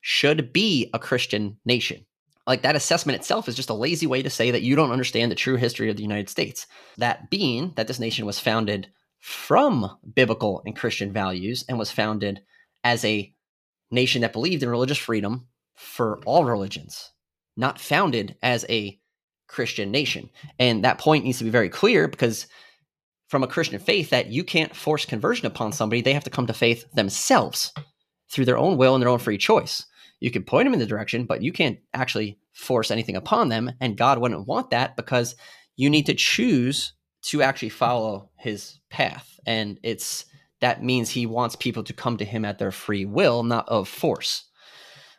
should 0.01 0.53
be 0.53 0.89
a 0.93 0.99
christian 0.99 1.57
nation 1.65 2.05
like 2.47 2.61
that 2.61 2.75
assessment 2.75 3.17
itself 3.17 3.47
is 3.47 3.55
just 3.55 3.69
a 3.69 3.73
lazy 3.73 4.05
way 4.05 4.21
to 4.21 4.29
say 4.29 4.51
that 4.51 4.61
you 4.61 4.75
don't 4.75 4.91
understand 4.91 5.31
the 5.31 5.35
true 5.35 5.55
history 5.55 5.89
of 5.89 5.95
the 5.95 6.03
United 6.03 6.29
States. 6.29 6.67
That 6.97 7.29
being 7.29 7.73
that 7.75 7.87
this 7.87 7.99
nation 7.99 8.25
was 8.25 8.39
founded 8.39 8.87
from 9.19 9.97
biblical 10.13 10.61
and 10.65 10.75
Christian 10.75 11.11
values 11.11 11.65
and 11.67 11.79
was 11.79 11.89
founded 11.89 12.41
as 12.83 13.03
a 13.03 13.33
nation 13.89 14.21
that 14.21 14.33
believed 14.33 14.61
in 14.61 14.69
religious 14.69 14.97
freedom 14.97 15.47
for 15.75 16.19
all 16.25 16.45
religions, 16.45 17.11
not 17.55 17.79
founded 17.79 18.35
as 18.41 18.65
a 18.69 18.99
Christian 19.47 19.91
nation. 19.91 20.29
And 20.59 20.83
that 20.83 20.97
point 20.97 21.23
needs 21.23 21.37
to 21.39 21.43
be 21.43 21.49
very 21.49 21.69
clear 21.69 22.07
because 22.07 22.47
from 23.27 23.43
a 23.43 23.47
Christian 23.47 23.79
faith 23.79 24.09
that 24.11 24.27
you 24.27 24.43
can't 24.43 24.75
force 24.75 25.05
conversion 25.05 25.45
upon 25.45 25.71
somebody, 25.71 26.01
they 26.01 26.13
have 26.13 26.23
to 26.23 26.29
come 26.29 26.47
to 26.47 26.53
faith 26.53 26.85
themselves 26.93 27.73
through 28.31 28.45
their 28.45 28.57
own 28.57 28.77
will 28.77 28.95
and 28.95 29.01
their 29.01 29.09
own 29.09 29.19
free 29.19 29.37
choice. 29.37 29.85
You 30.19 30.31
can 30.31 30.43
point 30.43 30.65
them 30.65 30.73
in 30.73 30.79
the 30.79 30.85
direction, 30.85 31.25
but 31.25 31.41
you 31.41 31.51
can't 31.51 31.79
actually 31.93 32.39
force 32.53 32.89
anything 32.89 33.15
upon 33.15 33.49
them. 33.49 33.71
And 33.81 33.97
God 33.97 34.19
wouldn't 34.19 34.47
want 34.47 34.69
that 34.69 34.95
because 34.95 35.35
you 35.75 35.89
need 35.89 36.05
to 36.05 36.13
choose 36.13 36.93
to 37.23 37.41
actually 37.41 37.69
follow 37.69 38.29
his 38.37 38.79
path. 38.89 39.39
And 39.45 39.79
it's 39.83 40.25
that 40.61 40.83
means 40.83 41.09
he 41.09 41.25
wants 41.25 41.55
people 41.55 41.83
to 41.83 41.93
come 41.93 42.17
to 42.17 42.25
him 42.25 42.45
at 42.45 42.59
their 42.59 42.71
free 42.71 43.05
will, 43.05 43.43
not 43.43 43.67
of 43.67 43.87
force. 43.87 44.45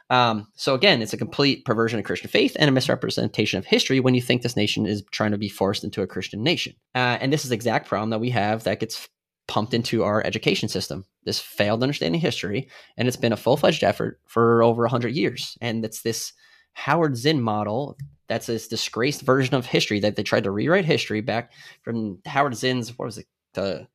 Um, 0.08 0.46
so 0.54 0.74
again, 0.74 1.02
it's 1.02 1.12
a 1.12 1.18
complete 1.18 1.64
perversion 1.64 1.98
of 1.98 2.04
Christian 2.04 2.30
faith 2.30 2.56
and 2.58 2.68
a 2.68 2.72
misrepresentation 2.72 3.58
of 3.58 3.66
history 3.66 4.00
when 4.00 4.14
you 4.14 4.22
think 4.22 4.42
this 4.42 4.56
nation 4.56 4.86
is 4.86 5.02
trying 5.10 5.32
to 5.32 5.38
be 5.38 5.48
forced 5.48 5.84
into 5.84 6.02
a 6.02 6.06
Christian 6.06 6.42
nation. 6.42 6.74
Uh, 6.94 7.18
and 7.20 7.32
this 7.32 7.44
is 7.44 7.50
the 7.50 7.56
exact 7.56 7.88
problem 7.88 8.10
that 8.10 8.20
we 8.20 8.30
have 8.30 8.64
that 8.64 8.80
gets 8.80 9.08
pumped 9.48 9.74
into 9.74 10.04
our 10.04 10.24
education 10.24 10.68
system. 10.68 11.04
This 11.24 11.40
failed 11.40 11.82
understanding 11.82 12.20
of 12.20 12.22
history, 12.22 12.68
and 12.96 13.08
it's 13.08 13.16
been 13.16 13.32
a 13.32 13.36
full 13.36 13.56
fledged 13.56 13.84
effort 13.84 14.20
for 14.26 14.62
over 14.62 14.82
100 14.82 15.14
years. 15.14 15.56
And 15.60 15.84
it's 15.84 16.02
this 16.02 16.32
Howard 16.74 17.16
Zinn 17.16 17.40
model 17.40 17.96
that's 18.28 18.46
this 18.46 18.68
disgraced 18.68 19.22
version 19.22 19.54
of 19.54 19.66
history 19.66 20.00
that 20.00 20.16
they 20.16 20.22
tried 20.22 20.44
to 20.44 20.50
rewrite 20.50 20.84
history 20.84 21.20
back 21.20 21.52
from 21.82 22.20
Howard 22.26 22.56
Zinn's, 22.56 22.96
what 22.98 23.06
was 23.06 23.18
it, 23.18 23.26
the 23.54 23.86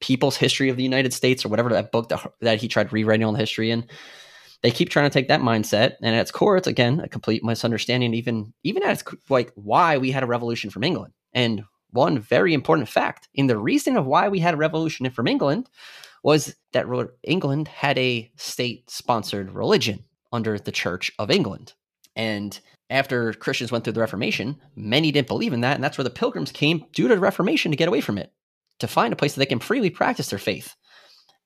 People's 0.00 0.36
History 0.36 0.68
of 0.68 0.76
the 0.76 0.82
United 0.82 1.12
States 1.12 1.44
or 1.44 1.48
whatever 1.48 1.68
that 1.70 1.92
book 1.92 2.08
that, 2.08 2.32
that 2.40 2.60
he 2.60 2.68
tried 2.68 2.92
rewriting 2.92 3.24
all 3.24 3.32
the 3.32 3.38
history 3.38 3.70
in. 3.70 3.86
They 4.62 4.70
keep 4.70 4.90
trying 4.90 5.08
to 5.08 5.12
take 5.12 5.28
that 5.28 5.40
mindset, 5.40 5.94
and 6.02 6.14
at 6.14 6.20
its 6.20 6.30
core, 6.30 6.56
it's 6.56 6.66
again 6.66 7.00
a 7.00 7.08
complete 7.08 7.42
misunderstanding. 7.42 8.14
Even 8.14 8.52
even 8.62 8.82
at 8.82 8.92
its 8.92 9.04
like 9.28 9.52
why 9.54 9.98
we 9.98 10.10
had 10.10 10.22
a 10.22 10.26
revolution 10.26 10.70
from 10.70 10.84
England, 10.84 11.12
and 11.32 11.64
one 11.92 12.18
very 12.18 12.54
important 12.54 12.88
fact 12.88 13.28
in 13.34 13.46
the 13.46 13.58
reason 13.58 13.96
of 13.96 14.06
why 14.06 14.28
we 14.28 14.38
had 14.38 14.54
a 14.54 14.58
revolution 14.58 15.08
from 15.10 15.26
England 15.26 15.68
was 16.22 16.54
that 16.72 16.86
England 17.22 17.68
had 17.68 17.98
a 17.98 18.30
state 18.36 18.88
sponsored 18.90 19.50
religion 19.52 20.04
under 20.32 20.58
the 20.58 20.72
Church 20.72 21.10
of 21.18 21.30
England. 21.30 21.72
And 22.14 22.58
after 22.90 23.32
Christians 23.32 23.72
went 23.72 23.84
through 23.84 23.94
the 23.94 24.00
Reformation, 24.00 24.60
many 24.76 25.12
didn't 25.12 25.28
believe 25.28 25.52
in 25.52 25.62
that. 25.62 25.76
And 25.76 25.82
that's 25.82 25.96
where 25.96 26.04
the 26.04 26.10
pilgrims 26.10 26.52
came 26.52 26.84
due 26.92 27.08
to 27.08 27.14
the 27.14 27.20
Reformation 27.20 27.70
to 27.70 27.76
get 27.76 27.88
away 27.88 28.00
from 28.00 28.18
it, 28.18 28.32
to 28.80 28.86
find 28.86 29.12
a 29.12 29.16
place 29.16 29.34
that 29.34 29.38
they 29.38 29.46
can 29.46 29.60
freely 29.60 29.90
practice 29.90 30.28
their 30.28 30.38
faith. 30.38 30.74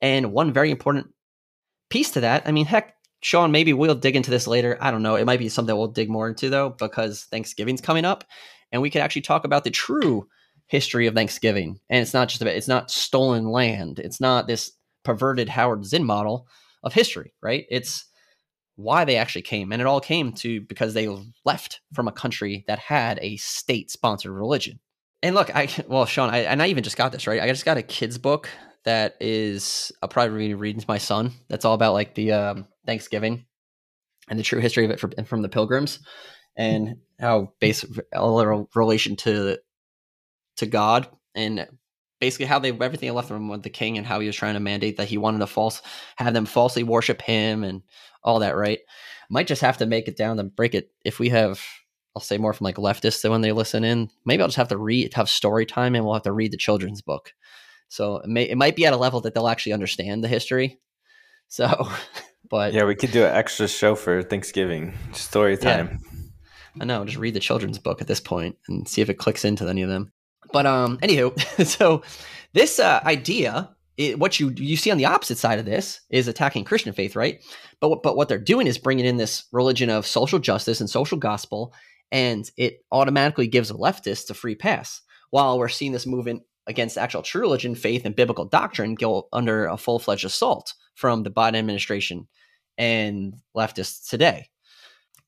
And 0.01 0.33
one 0.33 0.53
very 0.53 0.71
important 0.71 1.09
piece 1.89 2.11
to 2.13 2.21
that, 2.21 2.43
I 2.47 2.53
mean, 2.53 2.67
heck, 2.67 2.94
Sean, 3.25 3.51
maybe 3.51 3.73
we'll 3.73 3.95
dig 3.95 4.17
into 4.17 4.31
this 4.31 4.47
later. 4.47 4.77
I 4.83 4.91
don't 4.91 5.03
know. 5.03 5.17
It 5.17 5.25
might 5.25 5.39
be 5.39 5.49
something 5.49 5.75
we'll 5.75 5.89
dig 5.89 6.11
more 6.11 6.29
into, 6.29 6.51
though, 6.51 6.69
because 6.69 7.25
Thanksgiving's 7.25 7.81
coming 7.81 8.05
up 8.05 8.23
and 8.71 8.83
we 8.83 8.91
could 8.91 9.01
actually 9.01 9.23
talk 9.23 9.47
about 9.47 9.65
the 9.65 9.71
true 9.71 10.29
history 10.67 11.07
of 11.07 11.15
Thanksgiving. 11.15 11.81
And 11.89 12.03
it's 12.03 12.13
not 12.13 12.29
just 12.29 12.43
about 12.43 12.53
it's 12.53 12.69
not 12.69 12.91
stolen 12.91 13.47
land. 13.47 13.99
It's 13.99 14.21
not 14.21 14.47
this 14.47 14.73
perverted 15.05 15.49
Howard 15.49 15.87
Zinn 15.87 16.05
model 16.05 16.47
of 16.83 16.93
history, 16.93 17.33
right? 17.43 17.65
It's 17.71 18.05
why 18.77 19.07
they 19.07 19.17
actually 19.17 19.41
came. 19.41 19.73
And 19.73 19.81
it 19.81 19.87
all 19.87 20.03
came 20.03 20.35
to 20.35 20.61
because 20.61 20.93
they 20.93 21.09
left 21.47 21.81
from 21.95 22.09
a 22.09 22.13
country 22.13 22.63
that 22.69 22.79
had 22.79 23.19
a 23.23 23.39
state 23.39 23.91
sponsored 23.91 24.33
religion. 24.33 24.81
And 25.23 25.35
look, 25.35 25.51
I 25.57 25.71
well, 25.89 26.05
Sean, 26.05 26.29
I, 26.29 26.41
and 26.41 26.61
I 26.61 26.67
even 26.67 26.85
just 26.85 26.99
got 26.99 27.11
this 27.11 27.27
right. 27.27 27.41
I 27.41 27.49
just 27.49 27.65
got 27.65 27.79
a 27.79 27.83
kid's 27.83 28.19
book 28.19 28.51
that 28.85 29.17
is 29.19 29.93
I'll 30.03 30.11
probably 30.11 30.49
be 30.49 30.53
reading 30.53 30.83
to 30.83 30.89
my 30.89 30.99
son. 30.99 31.33
That's 31.49 31.65
all 31.65 31.73
about 31.73 31.95
like 31.95 32.15
the 32.15 32.33
um, 32.33 32.67
Thanksgiving 32.87 33.47
and 34.29 34.39
the 34.39 34.43
true 34.43 34.61
history 34.61 34.85
of 34.85 34.91
it 34.91 35.01
from, 35.01 35.13
from 35.25 35.43
the 35.43 35.49
Pilgrims 35.49 36.01
and 36.57 36.97
how 37.19 37.53
basic 37.61 37.91
a 38.13 38.67
relation 38.75 39.17
to 39.17 39.59
to 40.57 40.67
God 40.67 41.09
and 41.35 41.67
basically 42.21 42.47
how 42.47 42.59
they 42.59 42.71
everything 42.71 43.13
left 43.13 43.29
them 43.29 43.49
with 43.49 43.63
the 43.63 43.71
king 43.71 43.99
and 43.99 44.07
how 44.07 44.21
he 44.21 44.27
was 44.27 44.37
trying 44.37 44.55
to 44.55 44.61
mandate 44.61 44.97
that 44.97 45.09
he 45.09 45.19
wanted 45.19 45.39
to 45.39 45.47
false 45.47 45.83
have 46.17 46.33
them 46.33 46.47
falsely 46.47 46.83
worship 46.83 47.21
him 47.21 47.65
and 47.65 47.83
all 48.23 48.39
that 48.39 48.57
right? 48.57 48.79
Might 49.31 49.47
just 49.47 49.63
have 49.63 49.79
to 49.79 49.87
make 49.87 50.07
it 50.07 50.17
down 50.17 50.39
and 50.39 50.55
break 50.55 50.75
it. 50.75 50.91
If 51.05 51.19
we 51.19 51.31
have 51.31 51.61
i'll 52.17 52.23
say 52.23 52.39
more 52.39 52.53
from 52.53 52.65
like 52.65 52.77
leftists 52.77 53.29
when 53.29 53.41
they 53.41 53.51
listen 53.51 53.83
in 53.83 54.09
maybe 54.25 54.41
i'll 54.41 54.47
just 54.47 54.57
have 54.57 54.69
to 54.69 54.79
read 54.79 55.13
have 55.15 55.29
story 55.29 55.67
time 55.67 55.97
and 55.97 56.05
we'll 56.05 56.15
have 56.15 56.23
to 56.23 56.33
read 56.33 56.53
the 56.53 56.57
children's 56.57 57.03
book. 57.03 57.33
So 57.89 58.19
it, 58.19 58.29
may, 58.29 58.45
it 58.45 58.57
might 58.57 58.77
be 58.77 58.87
at 58.87 58.93
a 58.93 58.97
level 58.97 59.21
that 59.23 59.35
they'll 59.35 59.49
actually 59.49 59.73
understand 59.73 60.25
the 60.25 60.29
history. 60.29 60.81
So 61.49 61.67
but 62.51 62.73
yeah 62.73 62.85
we 62.85 62.95
could 62.95 63.11
do 63.11 63.25
an 63.25 63.35
extra 63.35 63.67
show 63.67 63.95
for 63.95 64.23
thanksgiving 64.23 64.93
story 65.13 65.57
time 65.57 65.99
yeah. 66.03 66.15
I 66.81 66.85
know, 66.85 67.05
just 67.05 67.19
read 67.19 67.35
the 67.35 67.41
children's 67.41 67.79
book 67.79 68.01
at 68.01 68.09
this 68.09 68.21
point 68.21 68.57
and 68.69 68.89
see 68.89 69.01
if 69.01 69.09
it 69.09 69.19
clicks 69.19 69.45
into 69.45 69.69
any 69.69 69.83
of 69.83 69.89
them. 69.89 70.13
But 70.53 70.67
um, 70.67 70.99
anywho, 70.99 71.67
so 71.67 72.03
this 72.53 72.79
uh, 72.79 73.01
idea, 73.05 73.71
it, 73.97 74.19
what 74.19 74.41
you 74.41 74.53
you 74.57 74.77
see 74.77 74.91
on 74.91 74.99
the 74.99 75.07
opposite 75.07 75.39
side 75.39 75.59
of 75.59 75.65
this 75.65 76.01
is 76.11 76.27
attacking 76.27 76.65
Christian 76.65 76.93
faith, 76.93 77.15
right? 77.15 77.41
But 77.81 77.91
what, 77.91 78.03
but 78.03 78.17
what 78.17 78.29
they're 78.29 78.39
doing 78.39 78.67
is 78.67 78.79
bringing 78.79 79.05
in 79.05 79.17
this 79.17 79.45
religion 79.53 79.89
of 79.89 80.07
social 80.07 80.39
justice 80.39 80.81
and 80.81 80.91
social 80.91 81.19
gospel, 81.19 81.73
and 82.11 82.51
it 82.57 82.81
automatically 82.91 83.47
gives 83.47 83.71
leftists 83.71 84.31
a 84.31 84.35
free 84.35 84.57
pass. 84.57 85.01
While 85.31 85.59
we're 85.59 85.69
seeing 85.69 85.93
this 85.93 86.07
movement 86.07 86.43
against 86.67 86.99
actual 86.99 87.23
true 87.23 87.43
religion, 87.43 87.75
faith, 87.75 88.05
and 88.05 88.17
biblical 88.17 88.47
doctrine 88.47 88.95
go 88.95 89.29
under 89.33 89.67
a 89.67 89.77
full 89.77 89.99
fledged 89.99 90.25
assault 90.25 90.75
from 90.95 91.23
the 91.23 91.31
Biden 91.31 91.57
administration 91.57 92.29
and 92.79 93.35
leftists 93.57 94.09
today 94.09 94.49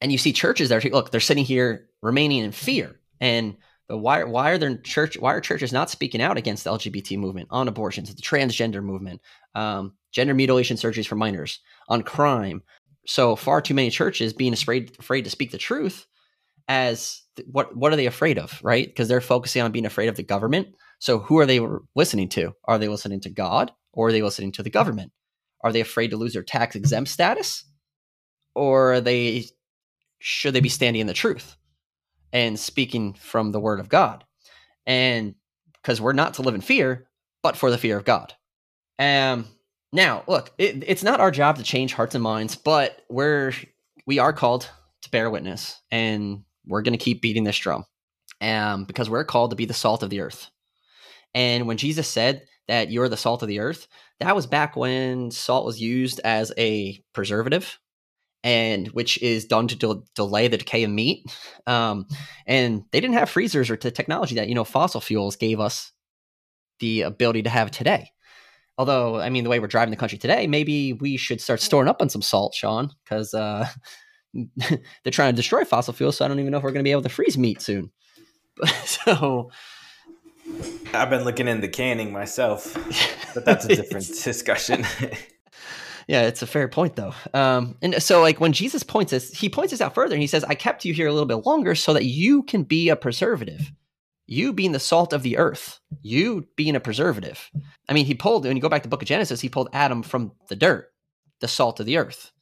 and 0.00 0.12
you 0.12 0.18
see 0.18 0.32
churches 0.32 0.68
that 0.68 0.84
are 0.84 0.88
look 0.90 1.10
they're 1.10 1.20
sitting 1.20 1.44
here 1.44 1.88
remaining 2.02 2.44
in 2.44 2.52
fear 2.52 3.00
and 3.20 3.56
but 3.88 3.98
why 3.98 4.24
why 4.24 4.50
are 4.50 4.58
there 4.58 4.76
church 4.78 5.16
why 5.18 5.32
are 5.32 5.40
churches 5.40 5.72
not 5.72 5.90
speaking 5.90 6.20
out 6.20 6.36
against 6.36 6.64
the 6.64 6.70
LGBT 6.70 7.18
movement 7.18 7.48
on 7.50 7.68
abortions, 7.68 8.12
the 8.12 8.20
transgender 8.20 8.82
movement, 8.82 9.20
um, 9.54 9.92
gender 10.10 10.34
mutilation 10.34 10.76
surgeries 10.76 11.06
for 11.06 11.14
minors, 11.14 11.60
on 11.88 12.02
crime? 12.02 12.62
So 13.06 13.36
far 13.36 13.60
too 13.60 13.74
many 13.74 13.90
churches 13.90 14.32
being 14.32 14.52
afraid 14.52 14.96
afraid 14.98 15.22
to 15.22 15.30
speak 15.30 15.52
the 15.52 15.58
truth. 15.58 16.06
As 16.68 17.22
th- 17.36 17.46
what 17.48 17.76
what 17.76 17.92
are 17.92 17.96
they 17.96 18.06
afraid 18.06 18.38
of, 18.38 18.58
right? 18.62 18.88
Because 18.88 19.06
they're 19.06 19.20
focusing 19.20 19.62
on 19.62 19.70
being 19.70 19.86
afraid 19.86 20.08
of 20.08 20.16
the 20.16 20.24
government. 20.24 20.68
So 20.98 21.20
who 21.20 21.38
are 21.38 21.46
they 21.46 21.60
listening 21.94 22.28
to? 22.30 22.54
Are 22.64 22.78
they 22.78 22.88
listening 22.88 23.20
to 23.20 23.30
God 23.30 23.70
or 23.92 24.08
are 24.08 24.12
they 24.12 24.22
listening 24.22 24.50
to 24.52 24.64
the 24.64 24.70
government? 24.70 25.12
Are 25.62 25.72
they 25.72 25.80
afraid 25.80 26.10
to 26.10 26.16
lose 26.16 26.32
their 26.32 26.42
tax 26.42 26.76
exempt 26.76 27.10
status, 27.10 27.64
or 28.54 29.00
they 29.00 29.46
should 30.18 30.54
they 30.54 30.60
be 30.60 30.68
standing 30.68 31.00
in 31.00 31.06
the 31.06 31.12
truth 31.12 31.56
and 32.32 32.58
speaking 32.58 33.14
from 33.14 33.52
the 33.52 33.60
word 33.60 33.80
of 33.80 33.88
God? 33.88 34.24
And 34.86 35.34
because 35.74 36.00
we're 36.00 36.12
not 36.12 36.34
to 36.34 36.42
live 36.42 36.54
in 36.54 36.60
fear, 36.60 37.08
but 37.42 37.56
for 37.56 37.70
the 37.70 37.78
fear 37.78 37.96
of 37.96 38.04
God. 38.04 38.34
Um, 38.98 39.46
now, 39.92 40.24
look, 40.26 40.50
it, 40.58 40.82
it's 40.86 41.02
not 41.02 41.20
our 41.20 41.30
job 41.30 41.56
to 41.56 41.62
change 41.62 41.94
hearts 41.94 42.14
and 42.14 42.22
minds, 42.22 42.56
but 42.56 43.02
we're 43.08 43.52
we 44.06 44.18
are 44.18 44.32
called 44.32 44.68
to 45.02 45.10
bear 45.10 45.30
witness, 45.30 45.80
and 45.90 46.42
we're 46.66 46.82
going 46.82 46.96
to 46.96 47.04
keep 47.04 47.22
beating 47.22 47.44
this 47.44 47.58
drum, 47.58 47.84
um, 48.40 48.84
because 48.84 49.08
we're 49.08 49.24
called 49.24 49.50
to 49.50 49.56
be 49.56 49.64
the 49.64 49.74
salt 49.74 50.02
of 50.02 50.10
the 50.10 50.20
earth. 50.20 50.50
And 51.34 51.66
when 51.66 51.76
Jesus 51.76 52.08
said 52.08 52.42
that 52.68 52.90
you're 52.90 53.08
the 53.08 53.16
salt 53.16 53.42
of 53.42 53.48
the 53.48 53.60
earth, 53.60 53.86
that 54.20 54.34
was 54.34 54.46
back 54.46 54.76
when 54.76 55.30
salt 55.30 55.64
was 55.64 55.80
used 55.80 56.20
as 56.24 56.52
a 56.58 57.02
preservative 57.12 57.78
and 58.44 58.86
which 58.88 59.20
is 59.22 59.44
done 59.44 59.66
to 59.68 59.76
de- 59.76 60.02
delay 60.14 60.46
the 60.48 60.58
decay 60.58 60.84
of 60.84 60.90
meat. 60.90 61.24
Um, 61.68 62.06
and 62.46 62.84
they 62.92 63.00
didn't 63.00 63.16
have 63.16 63.28
freezers 63.28 63.70
or 63.70 63.76
the 63.76 63.90
technology 63.90 64.36
that 64.36 64.48
you 64.48 64.54
know 64.54 64.62
fossil 64.62 65.00
fuels 65.00 65.34
gave 65.34 65.58
us 65.58 65.90
the 66.78 67.02
ability 67.02 67.42
to 67.42 67.50
have 67.50 67.72
today. 67.72 68.12
Although, 68.78 69.18
I 69.18 69.30
mean, 69.30 69.42
the 69.42 69.50
way 69.50 69.58
we're 69.58 69.66
driving 69.66 69.90
the 69.90 69.96
country 69.96 70.16
today, 70.16 70.46
maybe 70.46 70.92
we 70.92 71.16
should 71.16 71.40
start 71.40 71.60
storing 71.60 71.88
up 71.88 72.00
on 72.00 72.08
some 72.08 72.22
salt, 72.22 72.54
Sean, 72.54 72.92
because 73.02 73.34
uh, 73.34 73.66
they're 74.56 75.10
trying 75.10 75.32
to 75.32 75.36
destroy 75.36 75.64
fossil 75.64 75.92
fuels. 75.92 76.18
So 76.18 76.24
I 76.24 76.28
don't 76.28 76.38
even 76.38 76.52
know 76.52 76.58
if 76.58 76.62
we're 76.62 76.70
going 76.70 76.84
to 76.84 76.88
be 76.88 76.92
able 76.92 77.02
to 77.02 77.08
freeze 77.08 77.36
meat 77.36 77.62
soon. 77.62 77.90
so, 78.84 79.50
I've 80.92 81.10
been 81.10 81.24
looking 81.24 81.48
into 81.48 81.68
canning 81.68 82.12
myself, 82.12 82.74
but 83.34 83.44
that's 83.44 83.64
a 83.64 83.68
different 83.68 84.06
discussion. 84.24 84.84
yeah, 86.06 86.22
it's 86.22 86.42
a 86.42 86.46
fair 86.46 86.68
point 86.68 86.96
though. 86.96 87.12
Um, 87.34 87.76
and 87.82 88.02
so 88.02 88.20
like 88.20 88.40
when 88.40 88.52
Jesus 88.52 88.82
points 88.82 89.12
us, 89.12 89.30
he 89.30 89.48
points 89.48 89.72
this 89.72 89.80
out 89.80 89.94
further 89.94 90.14
and 90.14 90.22
he 90.22 90.28
says, 90.28 90.44
I 90.44 90.54
kept 90.54 90.84
you 90.84 90.94
here 90.94 91.08
a 91.08 91.12
little 91.12 91.26
bit 91.26 91.46
longer 91.46 91.74
so 91.74 91.92
that 91.92 92.04
you 92.04 92.42
can 92.44 92.62
be 92.62 92.88
a 92.88 92.96
preservative. 92.96 93.72
You 94.26 94.52
being 94.52 94.72
the 94.72 94.80
salt 94.80 95.12
of 95.12 95.22
the 95.22 95.36
earth, 95.36 95.78
you 96.02 96.48
being 96.56 96.74
a 96.74 96.80
preservative. 96.80 97.50
I 97.88 97.92
mean, 97.92 98.06
he 98.06 98.14
pulled, 98.14 98.44
when 98.44 98.56
you 98.56 98.62
go 98.62 98.68
back 98.68 98.82
to 98.82 98.88
the 98.88 98.90
book 98.90 99.02
of 99.02 99.08
Genesis, 99.08 99.40
he 99.40 99.48
pulled 99.48 99.68
Adam 99.72 100.02
from 100.02 100.32
the 100.48 100.56
dirt, 100.56 100.92
the 101.40 101.48
salt 101.48 101.78
of 101.78 101.86
the 101.86 101.96
earth, 101.96 102.32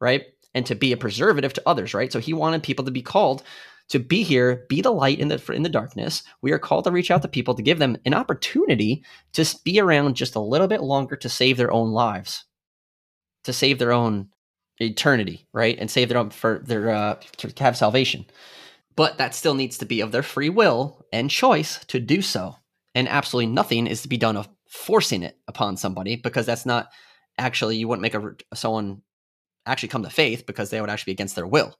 right? 0.00 0.22
And 0.54 0.64
to 0.66 0.76
be 0.76 0.92
a 0.92 0.96
preservative 0.96 1.52
to 1.54 1.62
others, 1.66 1.94
right? 1.94 2.12
So 2.12 2.20
he 2.20 2.32
wanted 2.32 2.62
people 2.62 2.84
to 2.84 2.92
be 2.92 3.02
called 3.02 3.42
to 3.88 3.98
be 3.98 4.22
here, 4.22 4.66
be 4.68 4.80
the 4.80 4.90
light 4.90 5.18
in 5.18 5.28
the 5.28 5.52
in 5.52 5.62
the 5.62 5.68
darkness. 5.68 6.22
We 6.42 6.52
are 6.52 6.58
called 6.58 6.84
to 6.84 6.90
reach 6.90 7.10
out 7.10 7.22
to 7.22 7.28
people 7.28 7.54
to 7.54 7.62
give 7.62 7.78
them 7.78 7.96
an 8.04 8.14
opportunity 8.14 9.04
to 9.34 9.56
be 9.64 9.80
around 9.80 10.16
just 10.16 10.34
a 10.34 10.40
little 10.40 10.68
bit 10.68 10.82
longer 10.82 11.16
to 11.16 11.28
save 11.28 11.56
their 11.56 11.72
own 11.72 11.92
lives, 11.92 12.44
to 13.44 13.52
save 13.52 13.78
their 13.78 13.92
own 13.92 14.28
eternity, 14.78 15.46
right, 15.52 15.78
and 15.78 15.90
save 15.90 16.08
their 16.08 16.18
own 16.18 16.30
for 16.30 16.62
their 16.64 16.90
uh, 16.90 17.14
to 17.38 17.52
have 17.62 17.76
salvation. 17.76 18.26
But 18.96 19.18
that 19.18 19.34
still 19.34 19.54
needs 19.54 19.78
to 19.78 19.86
be 19.86 20.00
of 20.00 20.10
their 20.10 20.22
free 20.22 20.48
will 20.48 21.04
and 21.12 21.30
choice 21.30 21.84
to 21.86 22.00
do 22.00 22.22
so, 22.22 22.56
and 22.94 23.08
absolutely 23.08 23.52
nothing 23.52 23.86
is 23.86 24.02
to 24.02 24.08
be 24.08 24.16
done 24.16 24.36
of 24.36 24.48
forcing 24.68 25.22
it 25.22 25.38
upon 25.46 25.76
somebody 25.76 26.16
because 26.16 26.44
that's 26.44 26.66
not 26.66 26.88
actually 27.38 27.76
you 27.76 27.86
wouldn't 27.86 28.02
make 28.02 28.14
a 28.14 28.56
someone 28.56 29.02
actually 29.64 29.88
come 29.88 30.02
to 30.02 30.10
faith 30.10 30.44
because 30.46 30.70
they 30.70 30.80
would 30.80 30.90
actually 30.90 31.12
be 31.12 31.16
against 31.16 31.36
their 31.36 31.46
will. 31.46 31.76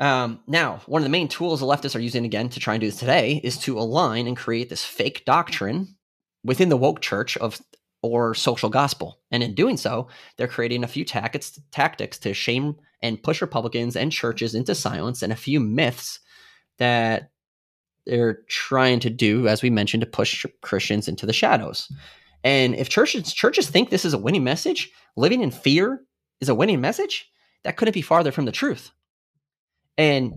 Um, 0.00 0.40
now, 0.46 0.80
one 0.86 1.02
of 1.02 1.04
the 1.04 1.10
main 1.10 1.28
tools 1.28 1.60
the 1.60 1.66
leftists 1.66 1.94
are 1.94 2.00
using 2.00 2.24
again 2.24 2.48
to 2.48 2.60
try 2.60 2.74
and 2.74 2.80
do 2.80 2.86
this 2.88 2.98
today 2.98 3.40
is 3.44 3.58
to 3.58 3.78
align 3.78 4.26
and 4.26 4.36
create 4.36 4.70
this 4.70 4.82
fake 4.82 5.24
doctrine 5.26 5.94
within 6.42 6.70
the 6.70 6.76
woke 6.76 7.00
church 7.00 7.36
of 7.36 7.60
or 8.02 8.34
social 8.34 8.70
gospel. 8.70 9.18
And 9.30 9.42
in 9.42 9.54
doing 9.54 9.76
so, 9.76 10.08
they're 10.36 10.48
creating 10.48 10.82
a 10.82 10.88
few 10.88 11.04
tactics, 11.04 11.60
tactics 11.70 12.18
to 12.20 12.32
shame 12.32 12.76
and 13.02 13.22
push 13.22 13.42
Republicans 13.42 13.94
and 13.94 14.10
churches 14.10 14.54
into 14.54 14.74
silence 14.74 15.22
and 15.22 15.32
a 15.32 15.36
few 15.36 15.60
myths 15.60 16.18
that 16.78 17.30
they're 18.06 18.40
trying 18.48 19.00
to 19.00 19.10
do, 19.10 19.48
as 19.48 19.62
we 19.62 19.68
mentioned, 19.68 20.00
to 20.00 20.06
push 20.06 20.46
Christians 20.62 21.08
into 21.08 21.26
the 21.26 21.34
shadows. 21.34 21.92
And 22.42 22.74
if 22.74 22.88
churches 22.88 23.34
churches 23.34 23.68
think 23.68 23.90
this 23.90 24.06
is 24.06 24.14
a 24.14 24.18
winning 24.18 24.44
message, 24.44 24.90
living 25.16 25.42
in 25.42 25.50
fear 25.50 26.02
is 26.40 26.48
a 26.48 26.54
winning 26.54 26.80
message, 26.80 27.30
that 27.64 27.76
couldn't 27.76 27.92
be 27.92 28.00
farther 28.00 28.32
from 28.32 28.46
the 28.46 28.52
truth. 28.52 28.92
And 29.96 30.32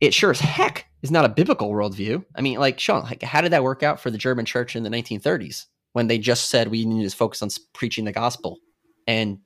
it 0.00 0.14
sure 0.14 0.30
as 0.30 0.40
heck 0.40 0.86
is 1.02 1.10
not 1.10 1.24
a 1.24 1.28
biblical 1.28 1.70
worldview. 1.70 2.24
I 2.34 2.40
mean, 2.40 2.58
like 2.58 2.80
Sean, 2.80 3.04
like 3.04 3.22
how 3.22 3.40
did 3.40 3.52
that 3.52 3.62
work 3.62 3.82
out 3.82 4.00
for 4.00 4.10
the 4.10 4.18
German 4.18 4.44
church 4.44 4.76
in 4.76 4.82
the 4.82 4.90
1930s 4.90 5.66
when 5.92 6.06
they 6.06 6.18
just 6.18 6.50
said 6.50 6.68
we 6.68 6.84
need 6.84 7.08
to 7.08 7.16
focus 7.16 7.42
on 7.42 7.50
preaching 7.72 8.04
the 8.04 8.12
gospel 8.12 8.58
and 9.06 9.38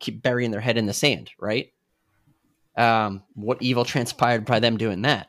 keep 0.00 0.22
burying 0.22 0.50
their 0.50 0.60
head 0.60 0.78
in 0.78 0.86
the 0.86 0.92
sand, 0.92 1.30
right? 1.40 1.72
Um, 2.76 3.24
what 3.34 3.60
evil 3.60 3.84
transpired 3.84 4.44
by 4.44 4.60
them 4.60 4.76
doing 4.76 5.02
that? 5.02 5.28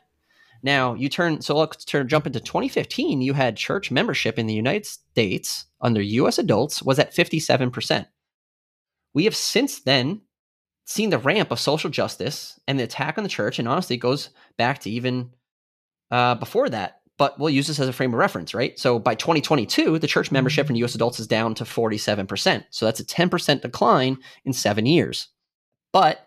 Now 0.62 0.94
you 0.94 1.08
turn 1.08 1.40
so 1.40 1.56
let's 1.56 1.84
turn 1.84 2.06
jump 2.06 2.26
into 2.26 2.40
2015. 2.40 3.22
You 3.22 3.32
had 3.32 3.56
church 3.56 3.90
membership 3.90 4.38
in 4.38 4.46
the 4.46 4.54
United 4.54 4.86
States 4.86 5.64
under 5.80 6.02
U.S. 6.02 6.38
adults 6.38 6.82
was 6.82 6.98
at 6.98 7.14
57 7.14 7.70
percent. 7.70 8.08
We 9.14 9.24
have 9.24 9.34
since 9.34 9.80
then 9.80 10.20
seen 10.84 11.10
the 11.10 11.18
ramp 11.18 11.50
of 11.50 11.60
social 11.60 11.90
justice 11.90 12.58
and 12.66 12.78
the 12.78 12.84
attack 12.84 13.16
on 13.16 13.24
the 13.24 13.30
church, 13.30 13.58
and 13.58 13.68
honestly, 13.68 13.96
it 13.96 14.00
goes 14.00 14.30
back 14.56 14.80
to 14.80 14.90
even 14.90 15.30
uh, 16.10 16.34
before 16.34 16.68
that. 16.68 17.00
But 17.18 17.38
we'll 17.38 17.50
use 17.50 17.66
this 17.66 17.78
as 17.78 17.88
a 17.88 17.92
frame 17.92 18.14
of 18.14 18.18
reference, 18.18 18.54
right? 18.54 18.78
So 18.78 18.98
by 18.98 19.14
2022, 19.14 19.98
the 19.98 20.06
church 20.06 20.32
membership 20.32 20.70
in 20.70 20.76
U.S. 20.76 20.94
adults 20.94 21.20
is 21.20 21.26
down 21.26 21.54
to 21.56 21.64
47%. 21.64 22.64
So 22.70 22.86
that's 22.86 23.00
a 23.00 23.04
10% 23.04 23.60
decline 23.60 24.16
in 24.46 24.54
seven 24.54 24.86
years. 24.86 25.28
But 25.92 26.26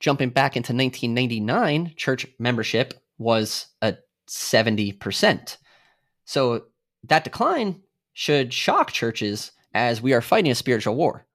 jumping 0.00 0.28
back 0.30 0.54
into 0.54 0.74
1999, 0.74 1.94
church 1.96 2.26
membership 2.38 2.94
was 3.16 3.68
at 3.80 4.00
70%. 4.28 5.56
So 6.26 6.64
that 7.04 7.24
decline 7.24 7.82
should 8.12 8.52
shock 8.52 8.92
churches 8.92 9.52
as 9.72 10.02
we 10.02 10.12
are 10.12 10.20
fighting 10.20 10.50
a 10.50 10.54
spiritual 10.54 10.94
war 10.94 11.26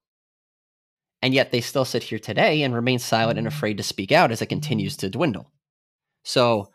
and 1.24 1.34
yet 1.34 1.52
they 1.52 1.62
still 1.62 1.86
sit 1.86 2.04
here 2.04 2.20
today 2.20 2.64
and 2.64 2.76
remain 2.76 3.00
silent 3.00 3.40
and 3.40 3.48
mm-hmm. 3.48 3.56
afraid 3.56 3.78
to 3.78 3.84
speak 3.84 4.12
out 4.12 4.32
as 4.32 4.42
it 4.42 4.48
continues 4.48 4.98
to 4.98 5.10
dwindle. 5.10 5.50
So, 6.24 6.70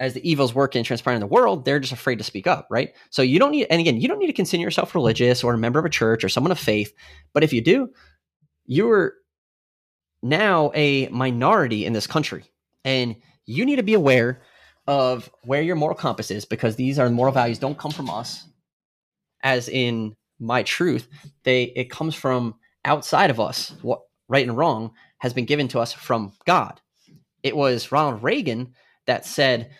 as 0.00 0.14
the 0.14 0.28
evils 0.28 0.54
work 0.54 0.74
and 0.74 0.84
transpire 0.84 1.14
in 1.14 1.20
the 1.20 1.26
world, 1.26 1.64
they're 1.64 1.78
just 1.78 1.92
afraid 1.92 2.16
to 2.16 2.24
speak 2.24 2.46
up, 2.46 2.66
right? 2.70 2.94
So 3.10 3.22
you 3.22 3.38
don't 3.38 3.50
need, 3.50 3.66
and 3.70 3.80
again, 3.80 3.98
you 3.98 4.08
don't 4.08 4.18
need 4.18 4.26
to 4.26 4.32
consider 4.34 4.62
yourself 4.62 4.94
religious 4.94 5.42
or 5.42 5.54
a 5.54 5.58
member 5.58 5.78
of 5.78 5.86
a 5.86 5.90
church 5.90 6.22
or 6.22 6.28
someone 6.28 6.52
of 6.52 6.58
faith. 6.58 6.92
But 7.32 7.44
if 7.44 7.52
you 7.52 7.62
do, 7.62 7.88
you're 8.66 9.14
now 10.22 10.70
a 10.74 11.08
minority 11.08 11.86
in 11.86 11.94
this 11.94 12.06
country, 12.06 12.44
and 12.84 13.16
you 13.46 13.64
need 13.64 13.76
to 13.76 13.82
be 13.82 13.94
aware 13.94 14.42
of 14.86 15.30
where 15.44 15.62
your 15.62 15.76
moral 15.76 15.96
compass 15.96 16.30
is 16.30 16.44
because 16.44 16.76
these 16.76 16.98
are 16.98 17.08
moral 17.08 17.32
values 17.32 17.58
don't 17.58 17.78
come 17.78 17.90
from 17.90 18.10
us, 18.10 18.46
as 19.42 19.68
in 19.68 20.14
my 20.38 20.62
truth. 20.62 21.08
They 21.44 21.64
it 21.74 21.90
comes 21.90 22.14
from 22.14 22.56
outside 22.86 23.30
of 23.30 23.40
us, 23.40 23.74
what 23.82 24.00
right 24.28 24.46
and 24.46 24.56
wrong 24.56 24.92
has 25.18 25.34
been 25.34 25.44
given 25.44 25.68
to 25.68 25.80
us 25.80 25.92
from 25.92 26.32
God. 26.46 26.80
It 27.42 27.56
was 27.56 27.92
Ronald 27.92 28.22
Reagan 28.22 28.74
that 29.06 29.26
said, 29.26 29.70